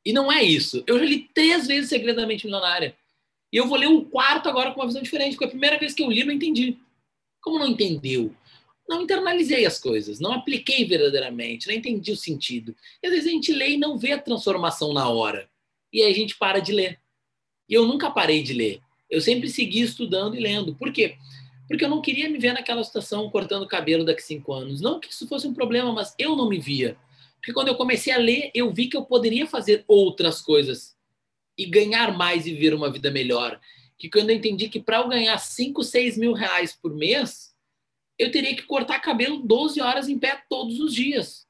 E 0.07 0.12
não 0.12 0.31
é 0.31 0.40
isso. 0.43 0.85
Eu 0.87 1.01
já 1.01 1.05
li 1.05 1.29
três 1.35 1.67
vezes 1.67 1.88
Segredo 1.88 2.21
da 2.21 2.27
Mente 2.27 2.45
Milionária. 2.47 2.97
E 3.53 3.57
eu 3.57 3.67
vou 3.67 3.77
ler 3.77 3.88
um 3.88 4.05
quarto 4.05 4.49
agora 4.49 4.73
com 4.73 4.81
uma 4.81 4.87
visão 4.87 5.03
diferente, 5.03 5.33
porque 5.33 5.47
a 5.47 5.51
primeira 5.51 5.79
vez 5.79 5.93
que 5.93 6.03
eu 6.03 6.11
li, 6.11 6.23
não 6.23 6.33
entendi. 6.33 6.79
Como 7.43 7.59
não 7.59 7.67
entendeu? 7.67 8.33
Não 8.88 9.03
internalizei 9.03 9.67
as 9.67 9.81
coisas, 9.81 10.21
não 10.21 10.33
apliquei 10.33 10.85
verdadeiramente, 10.85 11.67
não 11.67 11.75
entendi 11.75 12.12
o 12.12 12.17
sentido. 12.17 12.77
E 13.03 13.07
às 13.09 13.12
vezes 13.12 13.29
a 13.29 13.33
gente 13.33 13.53
lê 13.53 13.71
e 13.71 13.77
não 13.77 13.99
vê 13.99 14.12
a 14.12 14.21
transformação 14.21 14.93
na 14.93 15.09
hora. 15.09 15.51
E 15.93 16.03
aí 16.03 16.12
a 16.12 16.14
gente 16.14 16.37
para 16.37 16.61
de 16.61 16.73
ler. 16.73 17.01
E 17.69 17.75
eu 17.75 17.85
nunca 17.85 18.11
parei 18.11 18.43
de 18.43 18.53
ler. 18.53 18.81
Eu 19.11 19.21
sempre 19.21 19.49
segui 19.49 19.81
estudando 19.81 20.37
e 20.37 20.40
lendo. 20.40 20.75
Por 20.75 20.93
quê? 20.93 21.17
Porque 21.68 21.85
eu 21.85 21.88
não 21.88 22.03
queria 22.03 22.29
me 22.29 22.38
ver 22.38 22.53
naquela 22.53 22.85
situação 22.85 23.31
cortando 23.31 23.66
cabelo 23.66 24.05
daqui 24.05 24.22
cinco 24.22 24.53
anos. 24.53 24.81
Não 24.81 25.00
que 25.00 25.11
isso 25.11 25.27
fosse 25.27 25.46
um 25.46 25.55
problema, 25.55 25.92
mas 25.92 26.14
eu 26.18 26.37
não 26.37 26.48
me 26.48 26.59
via. 26.59 26.96
Porque 27.37 27.53
quando 27.53 27.68
eu 27.68 27.74
comecei 27.74 28.12
a 28.12 28.18
ler, 28.18 28.50
eu 28.55 28.72
vi 28.72 28.87
que 28.87 28.96
eu 28.96 29.05
poderia 29.05 29.46
fazer 29.46 29.85
outras 29.87 30.40
coisas 30.40 30.96
e 31.57 31.66
ganhar 31.66 32.16
mais 32.16 32.46
e 32.46 32.53
viver 32.53 32.74
uma 32.74 32.90
vida 32.90 33.11
melhor. 33.11 33.61
Que 33.98 34.09
quando 34.09 34.31
eu 34.31 34.37
entendi 34.37 34.68
que 34.68 34.81
para 34.81 34.98
eu 34.98 35.09
ganhar 35.09 35.38
5, 35.38 35.83
6 35.83 36.18
mil 36.18 36.33
reais 36.33 36.72
por 36.72 36.94
mês, 36.94 37.55
eu 38.18 38.31
teria 38.31 38.55
que 38.55 38.62
cortar 38.62 39.00
cabelo 39.00 39.38
12 39.38 39.81
horas 39.81 40.09
em 40.09 40.18
pé 40.18 40.42
todos 40.48 40.81
os 40.81 40.94
dias. 40.94 41.46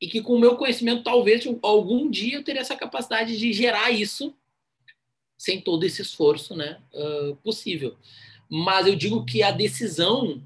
E 0.00 0.08
que 0.08 0.20
com 0.20 0.34
o 0.34 0.38
meu 0.38 0.56
conhecimento, 0.56 1.02
talvez 1.02 1.44
algum 1.62 2.10
dia 2.10 2.36
eu 2.36 2.44
teria 2.44 2.60
essa 2.60 2.76
capacidade 2.76 3.36
de 3.38 3.52
gerar 3.52 3.90
isso 3.90 4.34
sem 5.36 5.60
todo 5.60 5.84
esse 5.84 6.00
esforço 6.00 6.56
né, 6.56 6.80
uh, 6.92 7.36
possível. 7.36 7.96
Mas 8.54 8.86
eu 8.86 8.94
digo 8.94 9.24
que 9.24 9.42
a 9.42 9.50
decisão 9.50 10.42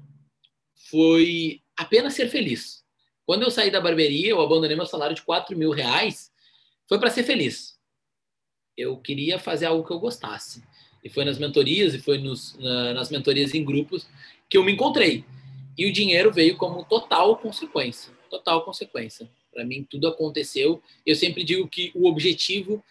foi 0.89 1.61
apenas 1.77 2.13
ser 2.13 2.29
feliz. 2.29 2.83
Quando 3.25 3.43
eu 3.43 3.51
saí 3.51 3.69
da 3.69 3.79
barbearia, 3.79 4.29
eu 4.29 4.41
abandonei 4.41 4.75
meu 4.75 4.85
salário 4.85 5.15
de 5.15 5.21
4 5.21 5.55
mil 5.55 5.69
reais, 5.69 6.31
foi 6.87 6.97
para 6.97 7.11
ser 7.11 7.23
feliz 7.23 7.79
eu 8.79 8.95
queria 8.97 9.37
fazer 9.37 9.65
algo 9.65 9.85
que 9.85 9.91
eu 9.91 9.99
gostasse. 9.99 10.63
E 11.03 11.09
foi 11.09 11.25
nas 11.25 11.37
mentorias, 11.37 11.93
e 11.93 11.99
foi 11.99 12.17
nos, 12.17 12.57
na, 12.57 12.93
nas 12.93 13.09
mentorias 13.09 13.53
em 13.53 13.63
grupos 13.63 14.07
que 14.49 14.57
eu 14.57 14.63
me 14.63 14.71
encontrei. 14.71 15.25
E 15.77 15.85
o 15.85 15.93
dinheiro 15.93 16.31
veio 16.31 16.55
como 16.57 16.83
total 16.85 17.37
consequência. 17.37 18.13
Total 18.29 18.63
consequência. 18.63 19.29
Para 19.51 19.65
mim, 19.65 19.85
tudo 19.89 20.07
aconteceu. 20.07 20.81
Eu 21.05 21.15
sempre 21.15 21.43
digo 21.43 21.67
que 21.67 21.91
o 21.93 22.07
objetivo 22.07 22.83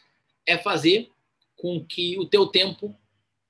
é 0.46 0.56
fazer 0.58 1.10
com 1.56 1.84
que 1.84 2.18
o 2.18 2.26
teu 2.26 2.46
tempo, 2.46 2.94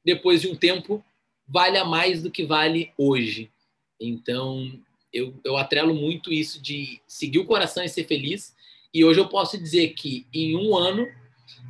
depois 0.05 0.41
de 0.41 0.49
um 0.49 0.57
tempo, 0.57 1.05
valha 1.49 1.85
mais 1.85 2.23
do 2.23 2.31
que 2.31 2.45
vale 2.45 2.93
hoje. 2.97 3.51
Então, 4.01 4.71
eu, 5.13 5.35
eu 5.45 5.57
atrelo 5.57 5.95
muito 5.95 6.33
isso 6.33 6.61
de 6.61 7.01
seguir 7.07 7.39
o 7.39 7.47
coração 7.47 7.83
e 7.83 7.89
ser 7.89 8.05
feliz. 8.05 8.55
E 8.93 9.05
hoje 9.05 9.21
eu 9.21 9.29
posso 9.29 9.59
dizer 9.59 9.89
que 9.95 10.27
em 10.33 10.57
um 10.57 10.77
ano 10.77 11.07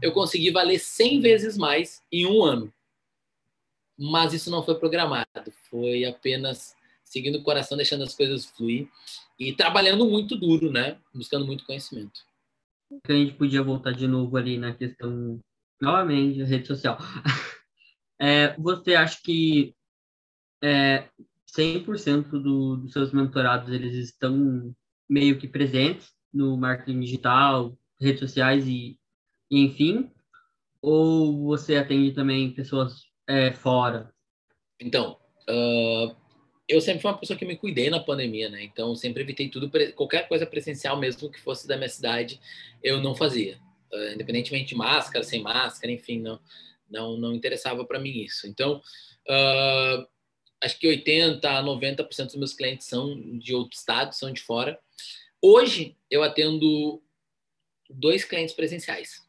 eu 0.02 0.12
consegui 0.12 0.50
valer 0.50 0.78
100 0.78 1.20
vezes 1.20 1.56
mais 1.56 2.02
em 2.10 2.26
um 2.26 2.42
ano. 2.42 2.72
Mas 3.98 4.32
isso 4.32 4.50
não 4.50 4.62
foi 4.62 4.76
programado, 4.76 5.50
foi 5.70 6.04
apenas 6.04 6.76
seguindo 7.04 7.38
o 7.38 7.42
coração, 7.42 7.76
deixando 7.76 8.04
as 8.04 8.14
coisas 8.14 8.46
fluir 8.46 8.88
e 9.38 9.52
trabalhando 9.52 10.08
muito 10.08 10.36
duro, 10.36 10.70
né? 10.70 10.98
Buscando 11.12 11.46
muito 11.46 11.64
conhecimento. 11.64 12.20
A 13.06 13.12
gente 13.12 13.34
podia 13.34 13.62
voltar 13.62 13.92
de 13.92 14.06
novo 14.06 14.36
ali 14.36 14.56
na 14.56 14.72
questão, 14.72 15.40
novamente, 15.80 16.42
rede 16.42 16.66
social. 16.66 16.98
É, 18.20 18.54
você 18.56 18.94
acha 18.94 19.18
que 19.22 19.74
é, 20.62 21.08
100% 21.56 22.30
do, 22.30 22.76
dos 22.76 22.92
seus 22.92 23.12
mentorados 23.12 23.72
eles 23.72 23.94
estão 23.94 24.74
meio 25.08 25.38
que 25.38 25.48
presentes 25.48 26.12
no 26.32 26.56
marketing 26.56 27.00
digital, 27.00 27.76
redes 28.00 28.20
sociais 28.20 28.66
e 28.66 28.98
enfim? 29.50 30.10
Ou 30.82 31.44
você 31.44 31.76
atende 31.76 32.12
também 32.12 32.52
pessoas 32.52 33.04
é, 33.26 33.52
fora? 33.52 34.12
Então, 34.80 35.18
uh, 35.48 36.14
eu 36.68 36.80
sempre 36.80 37.00
fui 37.00 37.10
uma 37.10 37.18
pessoa 37.18 37.38
que 37.38 37.44
me 37.44 37.56
cuidei 37.56 37.90
na 37.90 37.98
pandemia, 37.98 38.48
né? 38.48 38.62
Então, 38.62 38.94
sempre 38.94 39.22
evitei 39.22 39.48
tudo, 39.48 39.70
qualquer 39.94 40.28
coisa 40.28 40.46
presencial, 40.46 40.98
mesmo 40.98 41.30
que 41.30 41.40
fosse 41.40 41.66
da 41.66 41.76
minha 41.76 41.88
cidade, 41.88 42.40
eu 42.82 43.00
não 43.00 43.14
fazia. 43.14 43.58
Uh, 43.92 44.14
independentemente 44.14 44.68
de 44.68 44.74
máscara, 44.76 45.24
sem 45.24 45.42
máscara, 45.42 45.90
enfim, 45.90 46.20
não, 46.20 46.38
não, 46.88 47.16
não 47.16 47.34
interessava 47.34 47.84
para 47.84 47.98
mim 47.98 48.22
isso. 48.22 48.46
Então, 48.46 48.82
uh, 49.28 50.06
acho 50.60 50.78
que 50.78 50.88
80% 50.88 51.44
a 51.44 51.62
90% 51.62 52.26
dos 52.26 52.36
meus 52.36 52.52
clientes 52.52 52.86
são 52.86 53.38
de 53.38 53.54
outro 53.54 53.76
estado, 53.76 54.12
são 54.12 54.32
de 54.32 54.40
fora. 54.40 54.78
Hoje, 55.40 55.96
eu 56.10 56.22
atendo 56.22 57.02
dois 57.88 58.24
clientes 58.24 58.54
presenciais. 58.54 59.26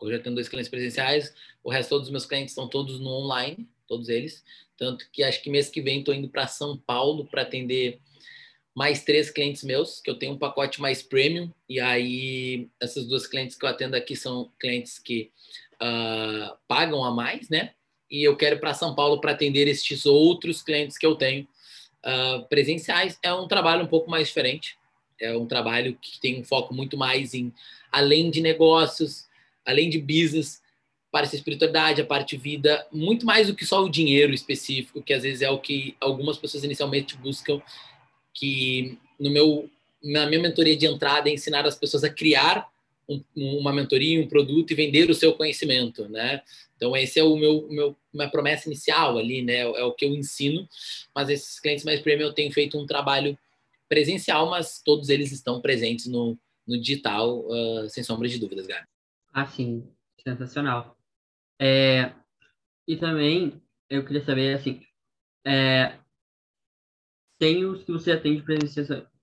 Hoje 0.00 0.16
eu 0.16 0.22
tenho 0.22 0.34
dois 0.34 0.48
clientes 0.48 0.68
presenciais, 0.68 1.34
o 1.64 1.70
resto 1.70 1.98
dos 1.98 2.10
meus 2.10 2.26
clientes 2.26 2.52
estão 2.52 2.68
todos 2.68 3.00
no 3.00 3.08
online, 3.08 3.66
todos 3.86 4.08
eles. 4.08 4.44
Tanto 4.76 5.08
que 5.10 5.22
acho 5.22 5.42
que 5.42 5.48
mês 5.48 5.70
que 5.70 5.80
vem 5.80 6.00
estou 6.00 6.14
indo 6.14 6.28
para 6.28 6.46
São 6.46 6.76
Paulo 6.76 7.24
para 7.24 7.42
atender 7.42 7.98
mais 8.74 9.02
três 9.02 9.30
clientes 9.30 9.64
meus, 9.64 10.00
que 10.00 10.10
eu 10.10 10.18
tenho 10.18 10.34
um 10.34 10.38
pacote 10.38 10.82
mais 10.82 11.02
premium. 11.02 11.50
E 11.66 11.80
aí, 11.80 12.68
essas 12.78 13.06
duas 13.06 13.26
clientes 13.26 13.56
que 13.56 13.64
eu 13.64 13.70
atendo 13.70 13.96
aqui 13.96 14.14
são 14.14 14.52
clientes 14.60 14.98
que 14.98 15.32
uh, 15.82 16.56
pagam 16.68 17.04
a 17.04 17.10
mais, 17.10 17.48
né? 17.48 17.72
E 18.10 18.22
eu 18.22 18.36
quero 18.36 18.58
para 18.58 18.74
São 18.74 18.94
Paulo 18.94 19.20
para 19.20 19.32
atender 19.32 19.66
estes 19.66 20.06
outros 20.06 20.62
clientes 20.62 20.96
que 20.96 21.06
eu 21.06 21.14
tenho 21.16 21.46
uh, 22.04 22.46
presenciais. 22.48 23.18
É 23.22 23.32
um 23.32 23.48
trabalho 23.48 23.84
um 23.84 23.88
pouco 23.88 24.10
mais 24.10 24.28
diferente. 24.28 24.76
É 25.20 25.36
um 25.36 25.46
trabalho 25.46 25.96
que 26.00 26.20
tem 26.20 26.40
um 26.40 26.44
foco 26.44 26.74
muito 26.74 26.96
mais 26.96 27.34
em 27.34 27.52
além 27.90 28.30
de 28.30 28.40
negócios, 28.40 29.26
além 29.64 29.88
de 29.88 29.98
business, 29.98 30.62
parte 31.10 31.30
da 31.30 31.36
espiritualidade, 31.36 32.02
a 32.02 32.06
parte 32.06 32.36
vida, 32.36 32.86
muito 32.92 33.24
mais 33.24 33.46
do 33.46 33.54
que 33.54 33.64
só 33.64 33.82
o 33.82 33.88
dinheiro 33.88 34.34
específico, 34.34 35.02
que 35.02 35.14
às 35.14 35.22
vezes 35.22 35.40
é 35.40 35.50
o 35.50 35.58
que 35.58 35.96
algumas 36.00 36.36
pessoas 36.36 36.62
inicialmente 36.62 37.16
buscam, 37.16 37.60
que 38.34 38.98
no 39.18 39.30
meu 39.30 39.70
na 40.04 40.26
minha 40.26 40.40
mentoria 40.40 40.76
de 40.76 40.86
entrada 40.86 41.28
é 41.28 41.32
ensinar 41.32 41.66
as 41.66 41.76
pessoas 41.76 42.04
a 42.04 42.10
criar 42.10 42.68
um, 43.08 43.22
uma 43.36 43.72
mentoria, 43.72 44.20
um 44.20 44.28
produto 44.28 44.70
e 44.70 44.74
vender 44.74 45.08
o 45.10 45.14
seu 45.14 45.34
conhecimento, 45.34 46.08
né? 46.08 46.42
Então 46.76 46.96
esse 46.96 47.18
é 47.18 47.24
o 47.24 47.36
meu, 47.36 47.66
meu 47.68 47.96
minha 48.12 48.30
promessa 48.30 48.68
inicial 48.68 49.18
ali, 49.18 49.42
né? 49.42 49.60
É 49.60 49.84
o 49.84 49.92
que 49.92 50.04
eu 50.04 50.14
ensino, 50.14 50.68
mas 51.14 51.28
esses 51.28 51.60
clientes 51.60 51.84
mais 51.84 52.00
premium 52.00 52.26
eu 52.26 52.32
tenho 52.32 52.52
feito 52.52 52.78
um 52.78 52.86
trabalho 52.86 53.38
presencial, 53.88 54.50
mas 54.50 54.82
todos 54.84 55.08
eles 55.08 55.32
estão 55.32 55.60
presentes 55.60 56.06
no, 56.06 56.38
no 56.66 56.78
digital, 56.80 57.40
uh, 57.46 57.88
sem 57.88 58.02
sombra 58.02 58.28
de 58.28 58.38
dúvidas, 58.38 58.66
Gabi. 58.66 58.86
Ah, 59.32 59.46
sim, 59.46 59.86
sensacional. 60.22 60.96
É, 61.60 62.12
e 62.86 62.96
também 62.96 63.62
eu 63.88 64.04
queria 64.04 64.24
saber, 64.24 64.54
assim, 64.54 64.82
é, 65.46 65.96
tem 67.38 67.64
os 67.64 67.84
que 67.84 67.92
você 67.92 68.12
atende 68.12 68.42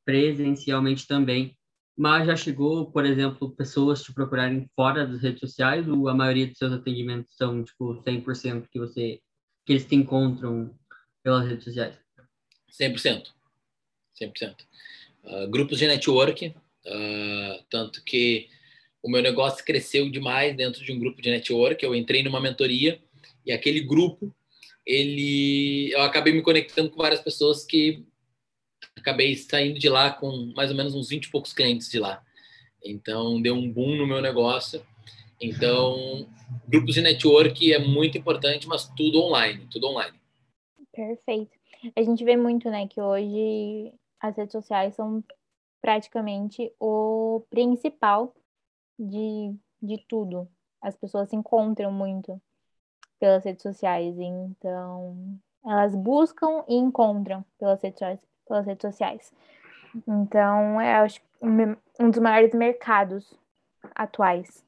presencialmente 0.05 1.07
também, 1.07 1.57
mas 1.95 2.25
já 2.25 2.35
chegou, 2.35 2.89
por 2.91 3.05
exemplo, 3.05 3.51
pessoas 3.55 4.01
te 4.01 4.13
procurarem 4.13 4.67
fora 4.75 5.05
das 5.05 5.21
redes 5.21 5.39
sociais 5.39 5.87
ou 5.87 6.09
a 6.09 6.15
maioria 6.15 6.47
dos 6.47 6.57
seus 6.57 6.73
atendimentos 6.73 7.35
são, 7.35 7.63
tipo, 7.63 8.01
100% 8.03 8.67
que 8.71 8.79
você, 8.79 9.19
que 9.65 9.73
eles 9.73 9.85
te 9.85 9.95
encontram 9.95 10.73
pelas 11.21 11.47
redes 11.47 11.63
sociais? 11.63 11.95
100%. 12.71 13.27
100%. 14.19 14.55
Uh, 15.23 15.47
grupos 15.49 15.77
de 15.77 15.87
network, 15.87 16.47
uh, 16.47 17.63
tanto 17.69 18.03
que 18.03 18.49
o 19.01 19.09
meu 19.09 19.21
negócio 19.21 19.63
cresceu 19.63 20.09
demais 20.09 20.55
dentro 20.55 20.83
de 20.83 20.91
um 20.91 20.99
grupo 20.99 21.21
de 21.21 21.29
network. 21.29 21.83
Eu 21.83 21.93
entrei 21.93 22.23
numa 22.23 22.41
mentoria 22.41 22.99
e 23.45 23.51
aquele 23.51 23.81
grupo, 23.81 24.33
ele, 24.85 25.91
eu 25.93 26.01
acabei 26.01 26.33
me 26.33 26.41
conectando 26.41 26.89
com 26.89 26.97
várias 26.97 27.21
pessoas 27.21 27.63
que 27.63 28.03
acabei 28.97 29.35
saindo 29.35 29.79
de 29.79 29.89
lá 29.89 30.11
com 30.11 30.51
mais 30.55 30.71
ou 30.71 30.77
menos 30.77 30.95
uns 30.95 31.09
20 31.09 31.25
e 31.25 31.31
poucos 31.31 31.53
clientes 31.53 31.89
de 31.89 31.99
lá. 31.99 32.23
Então, 32.83 33.41
deu 33.41 33.55
um 33.55 33.71
boom 33.71 33.95
no 33.95 34.07
meu 34.07 34.21
negócio. 34.21 34.85
Então, 35.39 36.27
grupos 36.67 36.95
de 36.95 37.01
network 37.01 37.73
é 37.73 37.79
muito 37.79 38.17
importante, 38.17 38.67
mas 38.67 38.87
tudo 38.95 39.21
online, 39.21 39.67
tudo 39.67 39.87
online. 39.87 40.17
Perfeito. 40.91 41.51
A 41.95 42.01
gente 42.01 42.23
vê 42.23 42.37
muito, 42.37 42.69
né, 42.69 42.87
que 42.87 43.01
hoje 43.01 43.93
as 44.19 44.37
redes 44.37 44.53
sociais 44.53 44.95
são 44.95 45.23
praticamente 45.81 46.71
o 46.79 47.43
principal 47.49 48.33
de, 48.97 49.53
de 49.81 49.97
tudo. 50.07 50.47
As 50.81 50.95
pessoas 50.95 51.29
se 51.29 51.35
encontram 51.35 51.91
muito 51.91 52.41
pelas 53.19 53.43
redes 53.43 53.63
sociais, 53.63 54.17
então 54.17 55.39
elas 55.65 55.95
buscam 55.95 56.63
e 56.67 56.75
encontram 56.75 57.43
pelas 57.57 57.81
redes 57.81 57.99
sociais. 57.99 58.19
Pelas 58.47 58.65
redes 58.65 58.81
sociais. 58.81 59.33
Então, 60.07 60.81
é 60.81 60.95
acho, 60.95 61.21
um 61.41 62.09
dos 62.09 62.19
maiores 62.19 62.53
mercados 62.53 63.33
atuais. 63.95 64.63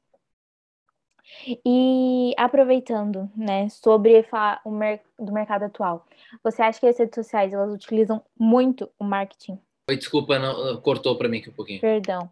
E 1.64 2.32
aproveitando, 2.36 3.28
né, 3.36 3.68
sobre 3.68 4.24
o 4.64 4.70
mer 4.70 5.02
do 5.18 5.32
mercado 5.32 5.64
atual, 5.64 6.06
você 6.42 6.62
acha 6.62 6.78
que 6.78 6.86
as 6.86 6.98
redes 6.98 7.14
sociais 7.16 7.52
elas 7.52 7.74
utilizam 7.74 8.24
muito 8.38 8.88
o 8.98 9.04
marketing? 9.04 9.60
Oi, 9.90 9.96
desculpa, 9.96 10.38
não, 10.38 10.80
cortou 10.80 11.18
para 11.18 11.28
mim 11.28 11.38
aqui 11.38 11.50
um 11.50 11.54
pouquinho. 11.54 11.80
Perdão. 11.80 12.30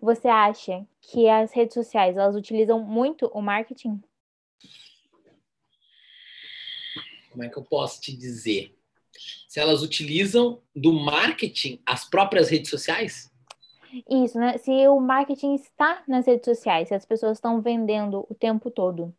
Você 0.00 0.26
acha 0.26 0.84
que 1.00 1.28
as 1.28 1.52
redes 1.52 1.74
sociais 1.74 2.16
elas 2.16 2.34
utilizam 2.34 2.80
muito 2.80 3.26
o 3.26 3.40
marketing? 3.40 4.02
Como 7.30 7.44
é 7.44 7.48
que 7.48 7.56
eu 7.56 7.64
posso 7.64 8.00
te 8.00 8.16
dizer? 8.16 8.76
Se 9.48 9.60
elas 9.60 9.82
utilizam 9.82 10.60
do 10.74 10.92
marketing 10.92 11.80
as 11.86 12.08
próprias 12.08 12.48
redes 12.48 12.70
sociais? 12.70 13.30
Isso, 14.10 14.38
né? 14.38 14.58
Se 14.58 14.70
o 14.88 15.00
marketing 15.00 15.54
está 15.54 16.02
nas 16.06 16.26
redes 16.26 16.44
sociais, 16.44 16.88
se 16.88 16.94
as 16.94 17.06
pessoas 17.06 17.38
estão 17.38 17.60
vendendo 17.62 18.26
o 18.28 18.34
tempo 18.34 18.70
todo 18.70 19.14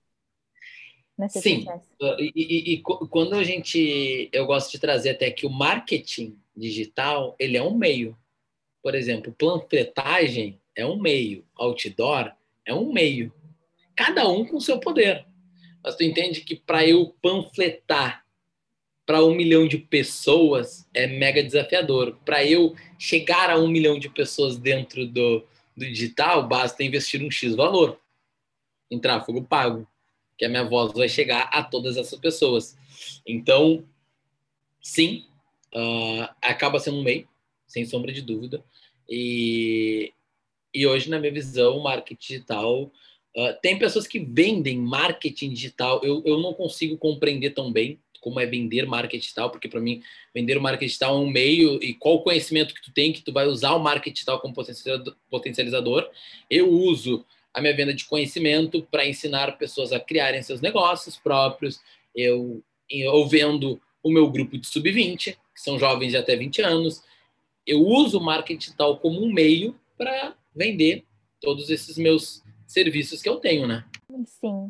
Sim. 1.30 1.66
Uh, 2.00 2.16
e, 2.20 2.32
e, 2.36 2.74
e, 2.74 2.82
quando 2.82 3.34
a 3.34 3.44
gente, 3.44 4.30
eu 4.32 4.46
gosto 4.46 4.72
de 4.72 4.80
trazer 4.80 5.10
até 5.10 5.32
que 5.32 5.48
o 5.48 5.50
marketing 5.50 6.38
digital, 6.56 7.36
ele 7.40 7.58
é 7.58 7.64
um 7.64 7.76
meio. 7.76 8.16
Por 8.84 8.94
exemplo, 8.94 9.34
panfletagem 9.34 10.62
é 10.76 10.86
um 10.86 11.00
meio, 11.00 11.44
outdoor 11.56 12.32
é 12.64 12.74
um 12.74 12.94
meio. 12.94 13.34
Cada 13.96 14.28
um 14.30 14.46
com 14.46 14.60
seu 14.60 14.80
poder. 14.80 15.26
Mas 15.84 15.96
tu 15.96 16.04
entende 16.04 16.42
que 16.42 16.56
para 16.56 16.86
eu 16.86 17.16
panfletar 17.20 18.24
para 19.08 19.24
um 19.24 19.34
milhão 19.34 19.66
de 19.66 19.78
pessoas 19.78 20.86
é 20.94 21.08
mega 21.08 21.42
desafiador. 21.42 22.18
Para 22.26 22.44
eu 22.46 22.76
chegar 23.00 23.50
a 23.50 23.58
um 23.58 23.70
milhão 23.70 23.98
de 23.98 24.10
pessoas 24.10 24.58
dentro 24.58 25.08
do, 25.08 25.48
do 25.76 25.86
digital, 25.86 26.46
basta 26.46 26.84
investir 26.84 27.24
um 27.24 27.32
X 27.32 27.56
valor 27.56 27.98
em 28.92 29.00
tráfego 29.00 29.42
pago, 29.42 29.88
que 30.38 30.44
a 30.44 30.50
minha 30.50 30.66
voz 30.66 30.92
vai 30.92 31.08
chegar 31.08 31.44
a 31.54 31.64
todas 31.64 31.96
essas 31.96 32.20
pessoas. 32.20 32.78
Então, 33.26 33.88
sim, 34.82 35.26
uh, 35.74 36.28
acaba 36.42 36.78
sendo 36.78 36.98
um 36.98 37.04
meio, 37.04 37.26
sem 37.66 37.86
sombra 37.86 38.12
de 38.12 38.22
dúvida. 38.22 38.62
E, 39.10 40.12
e 40.74 40.86
hoje, 40.86 41.10
na 41.10 41.18
minha 41.18 41.32
visão, 41.32 41.78
o 41.78 41.84
marketing 41.84 42.20
digital. 42.20 42.92
Uh, 43.34 43.54
tem 43.62 43.80
pessoas 43.80 44.06
que 44.06 44.20
vendem 44.20 44.78
marketing 44.78 45.54
digital, 45.54 46.02
eu, 46.04 46.22
eu 46.26 46.40
não 46.40 46.54
consigo 46.54 46.98
compreender 46.98 47.52
tão 47.52 47.72
bem 47.72 48.02
como 48.28 48.42
é 48.42 48.46
vender 48.46 48.86
marketing 48.86 49.22
digital, 49.22 49.50
porque 49.50 49.70
para 49.70 49.80
mim 49.80 50.04
vender 50.36 50.58
o 50.58 50.62
marketing 50.62 50.88
digital 50.88 51.16
é 51.16 51.20
um 51.20 51.30
meio 51.30 51.82
e 51.82 51.94
qual 51.94 52.16
o 52.16 52.22
conhecimento 52.22 52.74
que 52.74 52.82
tu 52.82 52.92
tem 52.92 53.14
que 53.14 53.22
tu 53.22 53.32
vai 53.32 53.48
usar 53.48 53.74
o 53.74 53.80
marketing 53.80 54.14
digital 54.14 54.42
como 54.42 54.54
potencializador. 55.30 56.10
Eu 56.50 56.70
uso 56.70 57.26
a 57.54 57.62
minha 57.62 57.74
venda 57.74 57.94
de 57.94 58.04
conhecimento 58.04 58.86
para 58.92 59.08
ensinar 59.08 59.58
pessoas 59.58 59.94
a 59.94 60.00
criarem 60.00 60.44
seus 60.44 60.60
negócios 60.60 61.16
próprios. 61.16 61.80
Eu, 62.14 62.62
eu 62.90 63.26
vendo 63.30 63.80
o 64.04 64.12
meu 64.12 64.30
grupo 64.30 64.58
de 64.58 64.68
sub-20, 64.68 65.38
que 65.56 65.62
são 65.62 65.80
jovens 65.80 66.10
de 66.10 66.18
até 66.18 66.36
20 66.36 66.62
anos. 66.64 67.02
Eu 67.66 67.80
uso 67.80 68.20
o 68.20 68.24
marketing 68.24 68.60
digital 68.60 68.98
como 68.98 69.24
um 69.24 69.32
meio 69.32 69.74
para 69.98 70.36
vender 70.54 71.06
todos 71.40 71.70
esses 71.70 71.98
meus 71.98 72.44
serviços 72.68 73.22
que 73.22 73.30
eu 73.30 73.38
tenho, 73.38 73.66
né? 73.66 73.86
Sim. 74.26 74.70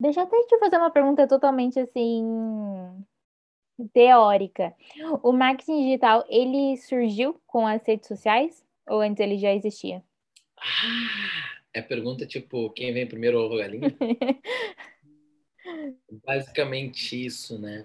Deixa 0.00 0.20
eu 0.20 0.24
até 0.24 0.42
te 0.44 0.58
fazer 0.58 0.78
uma 0.78 0.90
pergunta 0.90 1.28
totalmente 1.28 1.78
assim 1.78 2.24
teórica. 3.92 4.74
O 5.22 5.30
marketing 5.30 5.84
digital, 5.84 6.24
ele 6.28 6.78
surgiu 6.78 7.38
com 7.46 7.66
as 7.66 7.86
redes 7.86 8.08
sociais 8.08 8.64
ou 8.88 9.02
antes 9.02 9.20
ele 9.20 9.36
já 9.36 9.52
existia? 9.52 10.02
Ah, 10.56 11.60
é 11.74 11.82
pergunta 11.82 12.26
tipo, 12.26 12.70
quem 12.70 12.94
vem 12.94 13.06
primeiro 13.06 13.38
ovo 13.38 13.58
galinha? 13.58 13.94
Basicamente 16.24 17.26
isso, 17.26 17.58
né? 17.58 17.84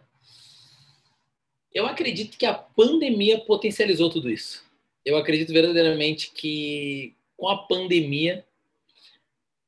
Eu 1.73 1.85
acredito 1.85 2.37
que 2.37 2.45
a 2.45 2.53
pandemia 2.53 3.41
potencializou 3.41 4.09
tudo 4.09 4.29
isso. 4.29 4.63
Eu 5.03 5.17
acredito 5.17 5.51
verdadeiramente 5.51 6.31
que 6.31 7.13
com 7.35 7.49
a 7.49 7.57
pandemia 7.57 8.45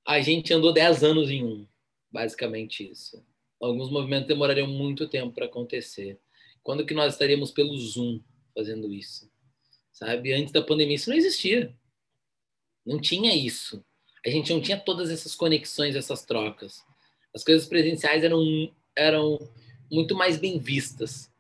a 0.06 0.22
gente 0.22 0.54
andou 0.54 0.72
10 0.72 1.04
anos 1.04 1.30
em 1.30 1.44
um 1.44 1.68
Basicamente 2.12 2.90
isso. 2.90 3.24
Alguns 3.60 3.90
movimentos 3.90 4.28
demorariam 4.28 4.68
muito 4.68 5.08
tempo 5.08 5.34
para 5.34 5.46
acontecer. 5.46 6.20
Quando 6.64 6.86
que 6.86 6.94
nós 6.94 7.14
estaríamos 7.14 7.52
pelo 7.52 7.78
Zoom 7.78 8.22
fazendo 8.54 8.94
isso? 8.94 9.30
Sabe? 9.92 10.34
Antes 10.34 10.52
da 10.52 10.62
pandemia 10.62 10.96
isso 10.96 11.10
não 11.10 11.18
existia. 11.18 11.76
Não 12.86 13.00
tinha 13.00 13.36
isso. 13.36 13.84
A 14.26 14.30
gente 14.30 14.54
não 14.54 14.62
tinha 14.62 14.80
todas 14.80 15.10
essas 15.10 15.36
conexões, 15.36 15.96
essas 15.96 16.24
trocas. 16.24 16.84
As 17.34 17.44
coisas 17.44 17.68
presenciais 17.68 18.24
eram, 18.24 18.72
eram 18.96 19.40
muito 19.92 20.16
mais 20.16 20.38
bem 20.38 20.60
vistas. 20.60 21.32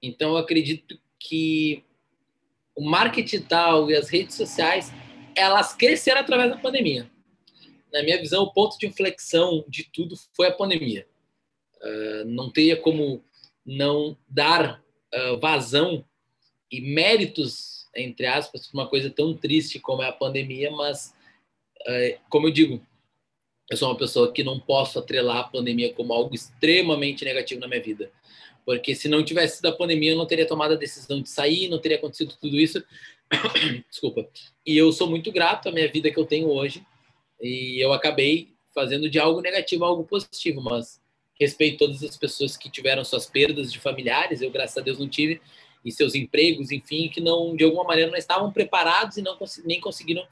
Então, 0.00 0.30
eu 0.30 0.36
acredito 0.38 0.98
que 1.18 1.84
o 2.74 2.84
marketing 2.84 3.42
tal 3.42 3.90
e 3.90 3.96
as 3.96 4.08
redes 4.08 4.34
sociais, 4.34 4.90
elas 5.36 5.74
cresceram 5.74 6.20
através 6.20 6.50
da 6.50 6.58
pandemia 6.58 7.11
na 7.92 8.02
minha 8.02 8.18
visão, 8.18 8.42
o 8.42 8.52
ponto 8.52 8.78
de 8.78 8.86
inflexão 8.86 9.64
de 9.68 9.84
tudo 9.84 10.14
foi 10.34 10.46
a 10.46 10.52
pandemia. 10.52 11.06
Uh, 11.82 12.24
não 12.26 12.50
teria 12.50 12.76
como 12.76 13.24
não 13.64 14.16
dar 14.28 14.82
uh, 15.14 15.38
vazão 15.38 16.04
e 16.70 16.80
méritos, 16.80 17.88
entre 17.94 18.26
aspas, 18.26 18.66
para 18.66 18.80
uma 18.80 18.88
coisa 18.88 19.10
tão 19.10 19.36
triste 19.36 19.78
como 19.78 20.02
é 20.02 20.08
a 20.08 20.12
pandemia, 20.12 20.70
mas, 20.70 21.14
uh, 21.82 22.18
como 22.30 22.48
eu 22.48 22.52
digo, 22.52 22.86
eu 23.70 23.76
sou 23.76 23.88
uma 23.88 23.96
pessoa 23.96 24.32
que 24.32 24.42
não 24.42 24.58
posso 24.58 24.98
atrelar 24.98 25.38
a 25.38 25.44
pandemia 25.44 25.92
como 25.92 26.12
algo 26.12 26.34
extremamente 26.34 27.24
negativo 27.24 27.60
na 27.60 27.68
minha 27.68 27.82
vida. 27.82 28.10
Porque 28.64 28.94
se 28.94 29.08
não 29.08 29.24
tivesse 29.24 29.56
sido 29.56 29.66
a 29.66 29.72
pandemia, 29.72 30.12
eu 30.12 30.16
não 30.16 30.26
teria 30.26 30.46
tomado 30.46 30.72
a 30.72 30.76
decisão 30.76 31.20
de 31.20 31.28
sair, 31.28 31.68
não 31.68 31.78
teria 31.78 31.98
acontecido 31.98 32.36
tudo 32.40 32.58
isso. 32.58 32.82
Desculpa. 33.90 34.28
E 34.64 34.76
eu 34.76 34.92
sou 34.92 35.08
muito 35.08 35.32
grato 35.32 35.68
à 35.68 35.72
minha 35.72 35.90
vida 35.90 36.10
que 36.10 36.18
eu 36.18 36.24
tenho 36.24 36.48
hoje, 36.48 36.84
e 37.42 37.84
eu 37.84 37.92
acabei 37.92 38.54
fazendo 38.72 39.10
de 39.10 39.18
algo 39.18 39.40
negativo 39.40 39.84
algo 39.84 40.04
positivo, 40.04 40.62
mas 40.62 41.02
respeito 41.38 41.78
todas 41.78 42.02
as 42.02 42.16
pessoas 42.16 42.56
que 42.56 42.70
tiveram 42.70 43.04
suas 43.04 43.26
perdas 43.26 43.72
de 43.72 43.80
familiares, 43.80 44.40
eu 44.40 44.50
graças 44.50 44.78
a 44.78 44.80
Deus 44.80 44.98
não 44.98 45.08
tive, 45.08 45.42
e 45.84 45.90
seus 45.90 46.14
empregos, 46.14 46.70
enfim, 46.70 47.08
que 47.08 47.20
não 47.20 47.56
de 47.56 47.64
alguma 47.64 47.84
maneira 47.84 48.10
não 48.10 48.16
estavam 48.16 48.52
preparados 48.52 49.16
e 49.16 49.22
não 49.22 49.36
nem 49.64 49.80
conseguiram 49.80 50.24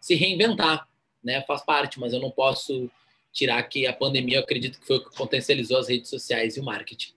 se 0.00 0.14
reinventar, 0.14 0.88
né? 1.22 1.42
Faz 1.42 1.62
parte, 1.62 2.00
mas 2.00 2.14
eu 2.14 2.20
não 2.20 2.30
posso 2.30 2.90
tirar 3.30 3.62
que 3.64 3.86
a 3.86 3.92
pandemia, 3.92 4.38
eu 4.38 4.42
acredito 4.42 4.80
que 4.80 4.86
foi 4.86 4.96
o 4.96 5.04
que 5.04 5.16
potencializou 5.16 5.76
as 5.76 5.88
redes 5.88 6.08
sociais 6.08 6.56
e 6.56 6.60
o 6.60 6.64
marketing. 6.64 7.12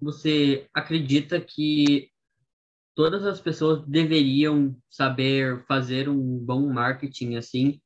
Você 0.00 0.66
acredita 0.74 1.40
que 1.40 2.10
todas 2.94 3.24
as 3.24 3.40
pessoas 3.40 3.86
deveriam 3.86 4.76
saber 4.88 5.64
fazer 5.66 6.08
um 6.08 6.38
bom 6.38 6.66
marketing 6.72 7.36
assim 7.36 7.80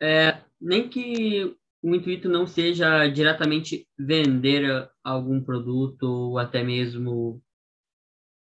é, 0.00 0.42
nem 0.60 0.88
que 0.88 1.56
o 1.82 1.94
intuito 1.94 2.28
não 2.28 2.46
seja 2.46 3.06
diretamente 3.08 3.86
vender 3.98 4.90
algum 5.02 5.42
produto 5.42 6.02
ou 6.04 6.38
até 6.38 6.62
mesmo 6.62 7.42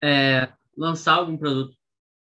é, 0.04 0.52
lançar 0.78 1.16
algum 1.16 1.38
produto, 1.38 1.76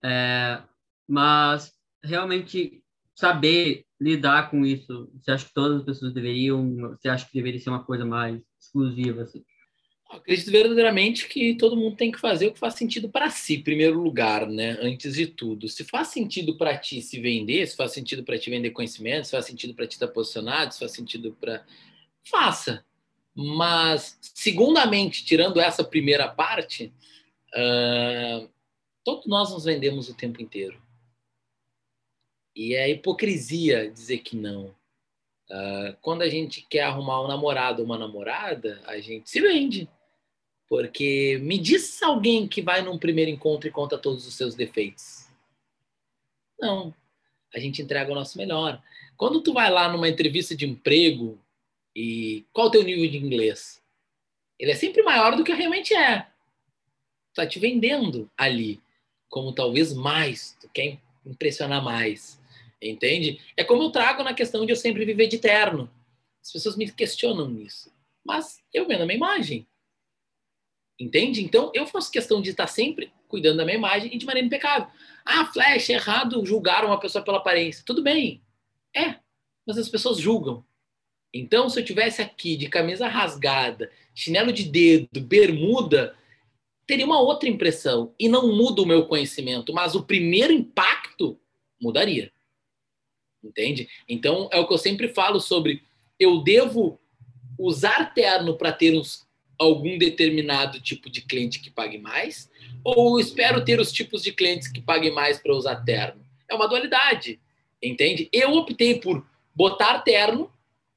é, 0.05 0.63
mas 1.09 1.73
realmente 2.03 2.83
saber 3.15 3.85
lidar 4.01 4.51
com 4.51 4.65
isso. 4.65 5.11
Você 5.15 5.31
acha 5.31 5.47
que 5.47 5.55
todas 5.55 5.79
as 5.79 5.85
pessoas 5.85 6.13
deveriam? 6.13 6.77
Você 6.91 7.09
acha 7.09 7.27
que 7.27 7.35
deveria 7.35 7.61
ser 7.61 7.71
uma 7.71 7.85
coisa 7.85 8.05
mais 8.05 8.43
exclusiva? 8.61 9.23
Assim? 9.23 9.45
Acredito 10.17 10.51
verdadeiramente 10.51 11.29
que 11.29 11.55
todo 11.55 11.77
mundo 11.77 11.97
tem 11.97 12.13
que 12.13 12.21
fazer 12.21 12.47
o 12.47 12.53
que 12.53 12.59
faz 12.59 12.75
sentido 12.75 13.09
para 13.09 13.31
si, 13.31 13.57
em 13.57 13.63
primeiro 13.63 14.01
lugar, 14.01 14.47
né? 14.47 14.79
Antes 14.81 15.15
de 15.15 15.27
tudo. 15.27 15.69
Se 15.69 15.85
faz 15.85 16.09
sentido 16.09 16.57
para 16.57 16.77
ti 16.77 17.01
se 17.01 17.21
vender, 17.21 17.67
se 17.67 17.77
faz 17.77 17.93
sentido 17.93 18.23
para 18.23 18.39
ti 18.39 18.51
vender 18.51 18.71
conhecimento, 18.71 19.25
se 19.25 19.31
faz 19.31 19.47
sentido 19.47 19.75
para 19.75 19.87
ti 19.87 19.95
estar 19.95 20.09
posicionado, 20.09 20.73
se 20.73 20.81
faz 20.81 20.93
sentido 20.93 21.37
para. 21.41 21.65
Faça. 22.25 22.85
Mas, 23.35 24.19
segundamente, 24.21 25.25
tirando 25.25 25.59
essa 25.59 25.83
primeira 25.83 26.29
parte, 26.29 26.93
uh, 27.55 28.49
todos 29.03 29.27
nós 29.27 29.51
nos 29.51 29.65
vendemos 29.65 30.09
o 30.09 30.15
tempo 30.15 30.43
inteiro. 30.43 30.81
E 32.55 32.75
é 32.75 32.91
hipocrisia 32.91 33.91
dizer 33.91 34.19
que 34.19 34.37
não. 34.37 34.75
Uh, 35.51 35.97
quando 36.01 36.23
a 36.23 36.29
gente 36.29 36.67
quer 36.69 36.83
arrumar 36.83 37.23
um 37.23 37.29
namorado 37.29 37.81
ou 37.81 37.87
uma 37.87 37.99
namorada, 37.99 38.81
a 38.87 38.99
gente 39.01 39.29
se 39.29 39.41
vende. 39.41 39.89
Porque 40.73 41.39
me 41.43 41.59
diz 41.59 42.03
alguém 42.03 42.49
que 42.49 42.63
vai 42.63 42.81
num 42.81 42.97
primeiro 42.97 43.31
encontro 43.31 43.69
e 43.69 43.71
conta 43.71 43.99
todos 43.99 44.27
os 44.27 44.33
seus 44.33 44.55
defeitos. 44.55 45.29
Não. 46.59 46.95
A 47.55 47.59
gente 47.59 47.83
entrega 47.83 48.11
o 48.11 48.15
nosso 48.15 48.39
melhor. 48.39 48.83
Quando 49.15 49.43
tu 49.43 49.53
vai 49.53 49.71
lá 49.71 49.93
numa 49.93 50.09
entrevista 50.09 50.57
de 50.57 50.67
emprego 50.67 51.39
e 51.95 52.47
qual 52.55 52.69
o 52.69 52.71
teu 52.71 52.83
nível 52.83 53.07
de 53.11 53.19
inglês? 53.19 53.83
Ele 54.59 54.71
é 54.71 54.75
sempre 54.75 55.03
maior 55.03 55.37
do 55.37 55.45
que 55.45 55.53
realmente 55.53 55.95
é. 55.95 56.27
Tá 57.35 57.47
te 57.47 57.59
vendendo 57.59 58.31
ali 58.35 58.81
como 59.29 59.53
talvez 59.53 59.93
mais, 59.93 60.57
tu 60.59 60.71
quer 60.71 60.99
impressionar 61.27 61.85
mais. 61.85 62.41
Entende? 62.81 63.43
É 63.59 63.63
como 63.63 63.83
eu 63.83 63.91
trago 63.91 64.23
na 64.23 64.33
questão 64.33 64.65
de 64.65 64.73
eu 64.73 64.77
sempre 64.77 65.05
viver 65.05 65.27
de 65.27 65.37
terno. 65.37 65.93
As 66.43 66.51
pessoas 66.51 66.79
me 66.79 66.91
questionam 66.91 67.47
nisso. 67.47 67.93
Mas 68.25 68.65
eu 68.73 68.89
vendo 68.89 69.03
a 69.03 69.05
minha 69.05 69.19
imagem. 69.19 69.67
Entende? 71.03 71.43
Então, 71.43 71.73
eu 71.75 71.85
faço 71.85 72.13
questão 72.13 72.41
de 72.41 72.51
estar 72.51 72.69
sempre 72.69 73.13
cuidando 73.27 73.57
da 73.57 73.65
minha 73.65 73.77
imagem 73.77 74.15
e 74.15 74.17
de 74.17 74.25
maneira 74.25 74.47
impecável. 74.47 74.87
Ah, 75.25 75.45
Flash, 75.47 75.91
é 75.91 75.95
errado 75.95 76.47
julgar 76.47 76.85
uma 76.85 77.01
pessoa 77.01 77.25
pela 77.25 77.39
aparência. 77.39 77.83
Tudo 77.85 78.05
bem. 78.05 78.41
É, 78.95 79.17
mas 79.67 79.79
as 79.79 79.89
pessoas 79.89 80.19
julgam. 80.19 80.65
Então, 81.35 81.69
se 81.69 81.81
eu 81.81 81.85
tivesse 81.85 82.23
aqui 82.23 82.57
de 82.57 82.69
camisa 82.69 83.09
rasgada, 83.09 83.91
chinelo 84.15 84.53
de 84.53 84.63
dedo, 84.63 85.21
bermuda, 85.21 86.15
teria 86.87 87.05
uma 87.05 87.21
outra 87.21 87.49
impressão. 87.49 88.15
E 88.17 88.29
não 88.29 88.55
muda 88.55 88.81
o 88.81 88.87
meu 88.87 89.05
conhecimento, 89.07 89.73
mas 89.73 89.97
o 89.97 90.05
primeiro 90.05 90.53
impacto 90.53 91.37
mudaria. 91.81 92.31
Entende? 93.43 93.89
Então, 94.09 94.49
é 94.53 94.61
o 94.61 94.69
que 94.69 94.73
eu 94.73 94.79
sempre 94.79 95.09
falo 95.09 95.41
sobre 95.41 95.83
eu 96.17 96.45
devo 96.45 97.01
usar 97.59 98.15
terno 98.15 98.57
para 98.57 98.73
ter 98.73 98.97
uns, 98.97 99.27
algum 99.63 99.97
determinado 99.97 100.81
tipo 100.81 101.09
de 101.09 101.21
cliente 101.21 101.61
que 101.61 101.71
pague 101.71 101.99
mais, 101.99 102.51
ou 102.83 103.21
espero 103.21 103.65
ter 103.65 103.79
os 103.79 103.93
tipos 103.93 104.23
de 104.23 104.33
clientes 104.33 104.67
que 104.67 104.81
paguem 104.81 105.13
mais 105.13 105.39
para 105.39 105.55
usar 105.55 105.77
terno? 105.77 106.21
É 106.49 106.55
uma 106.55 106.69
dualidade, 106.69 107.41
entende? 107.81 108.29
Eu 108.33 108.53
optei 108.55 108.99
por 108.99 109.25
botar 109.55 110.01
terno 110.01 110.53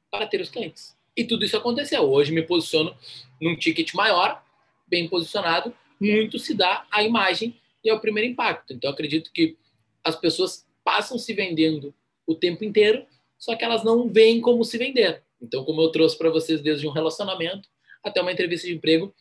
para 0.10 0.26
ter 0.26 0.42
os 0.42 0.50
clientes. 0.50 0.98
E 1.16 1.24
tudo 1.24 1.46
isso 1.46 1.56
aconteceu. 1.56 2.02
Hoje 2.02 2.32
me 2.32 2.42
posiciono 2.42 2.96
num 3.40 3.56
ticket 3.56 3.94
maior, 3.94 4.44
bem 4.88 5.08
posicionado, 5.08 5.74
muito 6.00 6.40
se 6.40 6.54
dá 6.54 6.86
a 6.92 7.04
imagem 7.04 7.56
e 7.84 7.90
é 7.90 7.94
o 7.94 8.00
primeiro 8.00 8.30
impacto. 8.30 8.74
Então, 8.74 8.90
acredito 8.90 9.32
que 9.32 9.56
as 10.04 10.16
pessoas 10.16 10.66
passam 10.84 11.18
se 11.18 11.34
vendendo 11.34 11.94
o 12.26 12.34
tempo 12.34 12.64
inteiro, 12.64 13.06
só 13.38 13.56
que 13.56 13.64
elas 13.64 13.84
não 13.84 14.10
veem 14.10 14.42
como 14.42 14.64
se 14.64 14.78
vender. 14.78 15.24
Então, 15.40 15.64
como 15.64 15.82
eu 15.82 15.90
trouxe 15.90 16.18
para 16.18 16.30
vocês 16.32 16.62
desde 16.62 16.88
um 16.88 16.92
relacionamento 16.92 17.70
até 18.06 18.22
uma 18.22 18.32
entrevista 18.32 18.68
de 18.68 18.76
emprego, 18.76 19.14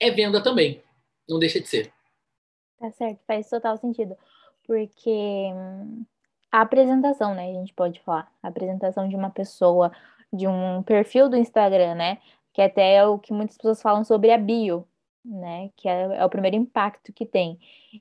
é 0.00 0.10
venda 0.10 0.42
também. 0.42 0.82
Não 1.28 1.38
deixa 1.38 1.60
de 1.60 1.68
ser. 1.68 1.92
Tá 2.78 2.90
certo, 2.90 3.22
faz 3.24 3.48
total 3.48 3.76
sentido. 3.76 4.16
Porque 4.66 5.50
hum, 5.54 6.04
a 6.50 6.60
apresentação, 6.62 7.34
né? 7.34 7.50
A 7.50 7.54
gente 7.54 7.72
pode 7.72 8.00
falar. 8.00 8.30
A 8.42 8.48
apresentação 8.48 9.08
de 9.08 9.14
uma 9.14 9.30
pessoa, 9.30 9.92
de 10.32 10.48
um 10.48 10.82
perfil 10.82 11.28
do 11.28 11.36
Instagram, 11.36 11.94
né? 11.94 12.18
Que 12.52 12.62
até 12.62 12.96
é 12.96 13.06
o 13.06 13.18
que 13.18 13.32
muitas 13.32 13.56
pessoas 13.56 13.80
falam 13.80 14.04
sobre 14.04 14.32
a 14.32 14.38
bio, 14.38 14.86
né? 15.24 15.70
Que 15.76 15.88
é, 15.88 16.02
é 16.16 16.24
o 16.24 16.30
primeiro 16.30 16.56
impacto 16.56 17.12
que 17.12 17.24
tem. 17.24 17.58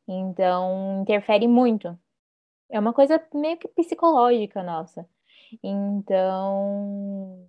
Então, 0.07 1.01
interfere 1.01 1.47
muito. 1.47 1.97
É 2.69 2.79
uma 2.79 2.93
coisa 2.93 3.23
meio 3.33 3.57
que 3.57 3.67
psicológica 3.67 4.63
nossa. 4.63 5.07
Então, 5.63 7.47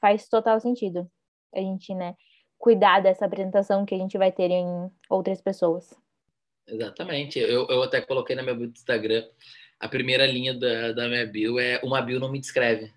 faz 0.00 0.28
total 0.28 0.60
sentido 0.60 1.10
a 1.56 1.60
gente, 1.60 1.94
né, 1.94 2.14
cuidar 2.58 3.00
dessa 3.00 3.24
apresentação 3.24 3.84
que 3.84 3.94
a 3.94 3.98
gente 3.98 4.16
vai 4.18 4.30
ter 4.30 4.50
em 4.50 4.90
outras 5.08 5.40
pessoas. 5.40 5.94
Exatamente. 6.66 7.38
Eu, 7.38 7.66
eu 7.68 7.82
até 7.82 8.00
coloquei 8.00 8.34
na 8.34 8.42
minha 8.42 8.54
bio 8.54 8.66
do 8.66 8.76
Instagram 8.76 9.24
a 9.78 9.88
primeira 9.88 10.26
linha 10.26 10.54
da, 10.54 10.92
da 10.92 11.08
minha 11.08 11.26
bio 11.26 11.58
é 11.58 11.80
uma 11.82 12.00
bio 12.00 12.18
não 12.18 12.30
me 12.30 12.40
descreve. 12.40 12.92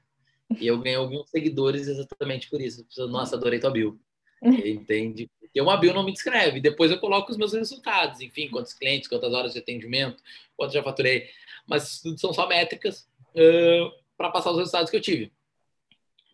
E 0.60 0.66
eu 0.66 0.80
ganhei 0.80 0.98
alguns 0.98 1.30
seguidores 1.30 1.88
exatamente 1.88 2.50
por 2.50 2.60
isso. 2.62 2.86
Nossa, 3.08 3.36
adorei 3.36 3.60
tua 3.60 3.70
bio. 3.70 4.00
Entende? 4.42 5.30
Porque 5.40 5.62
uma 5.62 5.78
bio 5.78 5.94
não 5.94 6.04
me 6.04 6.14
descreve. 6.14 6.60
Depois 6.60 6.90
eu 6.90 7.00
coloco 7.00 7.32
os 7.32 7.38
meus 7.38 7.54
resultados. 7.54 8.22
Enfim, 8.22 8.50
quantos 8.50 8.74
clientes, 8.74 9.08
quantas 9.08 9.34
horas 9.34 9.54
de 9.54 9.60
atendimento, 9.60 10.24
quanto 10.56 10.74
já 10.74 10.82
faturei. 10.82 11.30
Mas 11.68 12.00
tudo 12.02 12.20
são 12.20 12.34
só 12.34 12.48
métricas 12.48 13.08
uh, 13.36 13.92
para 14.18 14.32
passar 14.32 14.52
os 14.52 14.58
resultados 14.58 14.90
que 14.90 14.98
eu 14.98 15.02
tive. 15.02 15.32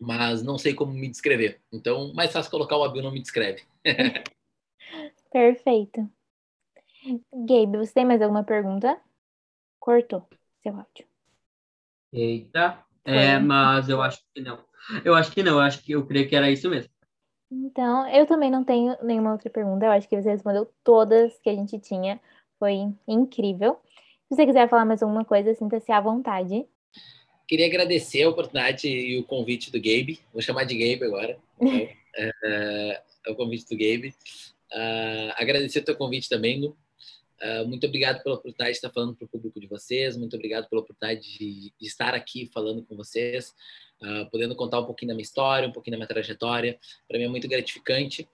Mas 0.00 0.42
não 0.42 0.58
sei 0.58 0.74
como 0.74 0.92
me 0.92 1.08
descrever. 1.08 1.60
Então, 1.72 2.12
mais 2.14 2.32
fácil 2.32 2.50
colocar 2.50 2.76
uma 2.76 2.90
bio 2.90 3.02
não 3.02 3.12
me 3.12 3.22
descreve. 3.22 3.62
Perfeito. 5.32 6.10
Gabe, 7.32 7.78
você 7.78 7.92
tem 7.92 8.04
mais 8.04 8.20
alguma 8.20 8.44
pergunta? 8.44 9.00
Cortou 9.78 10.28
seu 10.62 10.74
áudio. 10.74 11.06
Eita, 12.12 12.84
é, 13.04 13.38
mas 13.38 13.88
eu 13.88 14.02
acho 14.02 14.20
que 14.34 14.40
não. 14.40 14.64
Eu 15.04 15.14
acho 15.14 15.30
que 15.32 15.42
não, 15.42 15.52
eu 15.52 15.60
acho 15.60 15.82
que 15.82 15.92
eu 15.92 16.06
creio 16.06 16.28
que 16.28 16.36
era 16.36 16.50
isso 16.50 16.68
mesmo. 16.68 16.90
Então, 17.50 18.08
eu 18.08 18.26
também 18.26 18.50
não 18.50 18.64
tenho 18.64 18.96
nenhuma 19.02 19.32
outra 19.32 19.48
pergunta. 19.48 19.86
Eu 19.86 19.92
acho 19.92 20.08
que 20.08 20.20
você 20.20 20.30
respondeu 20.30 20.72
todas 20.82 21.38
que 21.40 21.48
a 21.48 21.54
gente 21.54 21.78
tinha. 21.78 22.20
Foi 22.58 22.92
incrível. 23.06 23.80
Se 24.28 24.34
você 24.34 24.46
quiser 24.46 24.68
falar 24.68 24.84
mais 24.84 25.02
alguma 25.02 25.24
coisa, 25.24 25.54
sinta-se 25.54 25.92
à 25.92 26.00
vontade. 26.00 26.66
Queria 27.46 27.66
agradecer 27.66 28.24
a 28.24 28.28
oportunidade 28.28 28.88
e 28.88 29.18
o 29.18 29.24
convite 29.24 29.70
do 29.70 29.78
Gabe. 29.78 30.18
Vou 30.32 30.42
chamar 30.42 30.64
de 30.64 30.76
Gabe 30.76 31.04
agora. 31.04 31.38
é, 31.60 32.30
é, 32.42 33.02
é, 33.26 33.30
o 33.30 33.36
convite 33.36 33.66
do 33.68 33.76
Gabe. 33.76 34.14
Uh, 34.72 35.32
agradecer 35.36 35.78
o 35.78 35.84
teu 35.84 35.96
convite 35.96 36.28
também, 36.28 36.60
Lu. 36.60 36.76
Uh, 37.40 37.68
muito 37.68 37.86
obrigado 37.86 38.22
pela 38.22 38.34
oportunidade 38.34 38.72
de 38.72 38.76
estar 38.78 38.90
falando 38.90 39.14
para 39.14 39.26
o 39.26 39.28
público 39.28 39.60
de 39.60 39.66
vocês, 39.66 40.16
muito 40.16 40.34
obrigado 40.34 40.68
pela 40.68 40.80
oportunidade 40.80 41.38
de, 41.38 41.70
de 41.78 41.86
estar 41.86 42.14
aqui 42.14 42.50
falando 42.52 42.82
com 42.82 42.96
vocês, 42.96 43.54
uh, 44.00 44.28
podendo 44.30 44.56
contar 44.56 44.80
um 44.80 44.86
pouquinho 44.86 45.10
da 45.10 45.14
minha 45.14 45.22
história, 45.22 45.68
um 45.68 45.72
pouquinho 45.72 45.92
da 45.92 45.98
minha 45.98 46.08
trajetória. 46.08 46.78
Para 47.06 47.18
mim 47.18 47.24
é 47.24 47.28
muito 47.28 47.46
gratificante. 47.46 48.26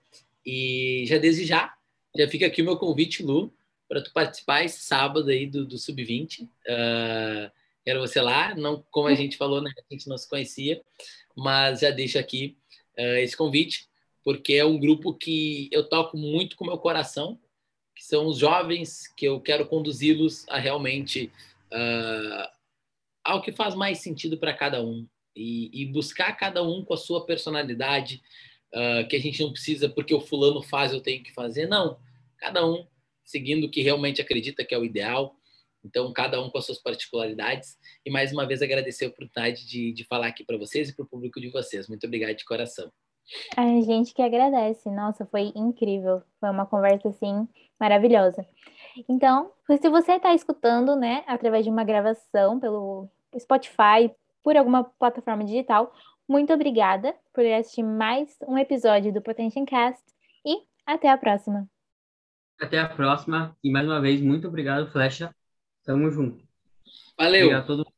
E 0.45 1.03
já 1.05 1.17
desde 1.17 1.45
já, 1.45 1.73
já 2.17 2.27
fica 2.27 2.47
aqui 2.47 2.61
o 2.61 2.65
meu 2.65 2.77
convite, 2.77 3.21
Lu, 3.21 3.53
para 3.87 4.01
tu 4.01 4.11
participar 4.11 4.63
esse 4.63 4.79
sábado 4.79 5.29
aí 5.29 5.45
do, 5.45 5.65
do 5.65 5.77
Sub-20. 5.77 6.43
Uh, 6.43 7.51
quero 7.83 7.99
você 7.99 8.21
lá, 8.21 8.55
não 8.55 8.83
como 8.91 9.07
a 9.07 9.15
gente 9.15 9.37
falou, 9.37 9.61
né, 9.61 9.71
a 9.77 9.93
gente 9.93 10.07
não 10.07 10.17
se 10.17 10.29
conhecia, 10.29 10.81
mas 11.35 11.81
já 11.81 11.89
deixo 11.89 12.17
aqui 12.17 12.57
esse 12.95 13.35
convite, 13.35 13.87
porque 14.23 14.53
é 14.53 14.65
um 14.65 14.79
grupo 14.79 15.13
que 15.13 15.67
eu 15.71 15.87
toco 15.87 16.15
muito 16.15 16.55
com 16.55 16.65
meu 16.65 16.77
coração, 16.77 17.39
que 17.95 18.03
são 18.03 18.27
os 18.27 18.37
jovens 18.37 19.07
que 19.15 19.25
eu 19.25 19.39
quero 19.39 19.67
conduzi-los 19.67 20.47
a 20.49 20.57
realmente 20.57 21.31
uh, 21.71 22.49
ao 23.23 23.41
que 23.41 23.51
faz 23.51 23.75
mais 23.75 23.99
sentido 23.99 24.37
para 24.37 24.53
cada 24.53 24.83
um 24.83 25.07
e, 25.35 25.69
e, 25.81 25.85
buscar 25.85 26.33
cada 26.33 26.63
um 26.63 26.83
com 26.83 26.93
a 26.93 26.97
sua 26.97 27.25
personalidade, 27.25 28.21
uh, 28.73 29.07
que 29.07 29.15
a 29.15 29.19
gente 29.19 29.41
não 29.41 29.51
precisa 29.51 29.89
porque 29.89 30.13
o 30.13 30.21
fulano 30.21 30.61
faz 30.61 30.93
eu 30.93 31.01
tenho 31.01 31.23
que 31.23 31.33
fazer, 31.33 31.67
não. 31.67 31.99
Cada 32.37 32.65
um 32.65 32.85
seguindo 33.23 33.65
o 33.65 33.69
que 33.69 33.81
realmente 33.81 34.21
acredita 34.21 34.65
que 34.65 34.75
é 34.75 34.77
o 34.77 34.85
ideal. 34.85 35.35
Então, 35.83 36.11
cada 36.13 36.41
um 36.41 36.49
com 36.49 36.57
as 36.57 36.65
suas 36.65 36.81
particularidades. 36.81 37.77
E 38.05 38.11
mais 38.11 38.31
uma 38.31 38.47
vez 38.47 38.61
agradecer 38.61 39.05
a 39.05 39.09
oportunidade 39.09 39.65
de, 39.65 39.93
de 39.93 40.03
falar 40.05 40.27
aqui 40.27 40.43
para 40.43 40.57
vocês 40.57 40.89
e 40.89 40.95
para 40.95 41.03
o 41.03 41.07
público 41.07 41.39
de 41.41 41.49
vocês. 41.49 41.87
Muito 41.87 42.05
obrigado 42.05 42.35
de 42.35 42.45
coração. 42.45 42.91
A 43.55 43.81
gente 43.81 44.13
que 44.13 44.21
agradece. 44.21 44.89
Nossa, 44.89 45.25
foi 45.25 45.51
incrível. 45.55 46.21
Foi 46.39 46.49
uma 46.49 46.65
conversa 46.65 47.09
assim 47.09 47.47
maravilhosa. 47.79 48.45
Então, 49.09 49.51
se 49.65 49.89
você 49.89 50.13
está 50.13 50.33
escutando, 50.33 50.95
né, 50.95 51.23
através 51.27 51.65
de 51.65 51.71
uma 51.71 51.83
gravação 51.83 52.59
pelo 52.59 53.09
Spotify, 53.37 54.11
por 54.43 54.57
alguma 54.57 54.83
plataforma 54.83 55.43
digital, 55.43 55.93
muito 56.27 56.53
obrigada 56.53 57.15
por 57.33 57.45
assistir 57.45 57.83
mais 57.83 58.37
um 58.47 58.57
episódio 58.57 59.11
do 59.11 59.21
Potential 59.21 59.65
Cast 59.65 60.03
e 60.45 60.57
até 60.85 61.09
a 61.09 61.17
próxima. 61.17 61.67
Até 62.59 62.79
a 62.79 62.87
próxima 62.87 63.57
e 63.63 63.71
mais 63.71 63.85
uma 63.85 63.99
vez 63.99 64.21
muito 64.21 64.47
obrigado, 64.47 64.91
Flecha. 64.91 65.33
Tamo 65.83 66.09
junto. 66.09 66.43
Valeu. 67.17 67.45
Obrigado 67.47 67.63
a 67.63 67.67
todo 67.67 67.92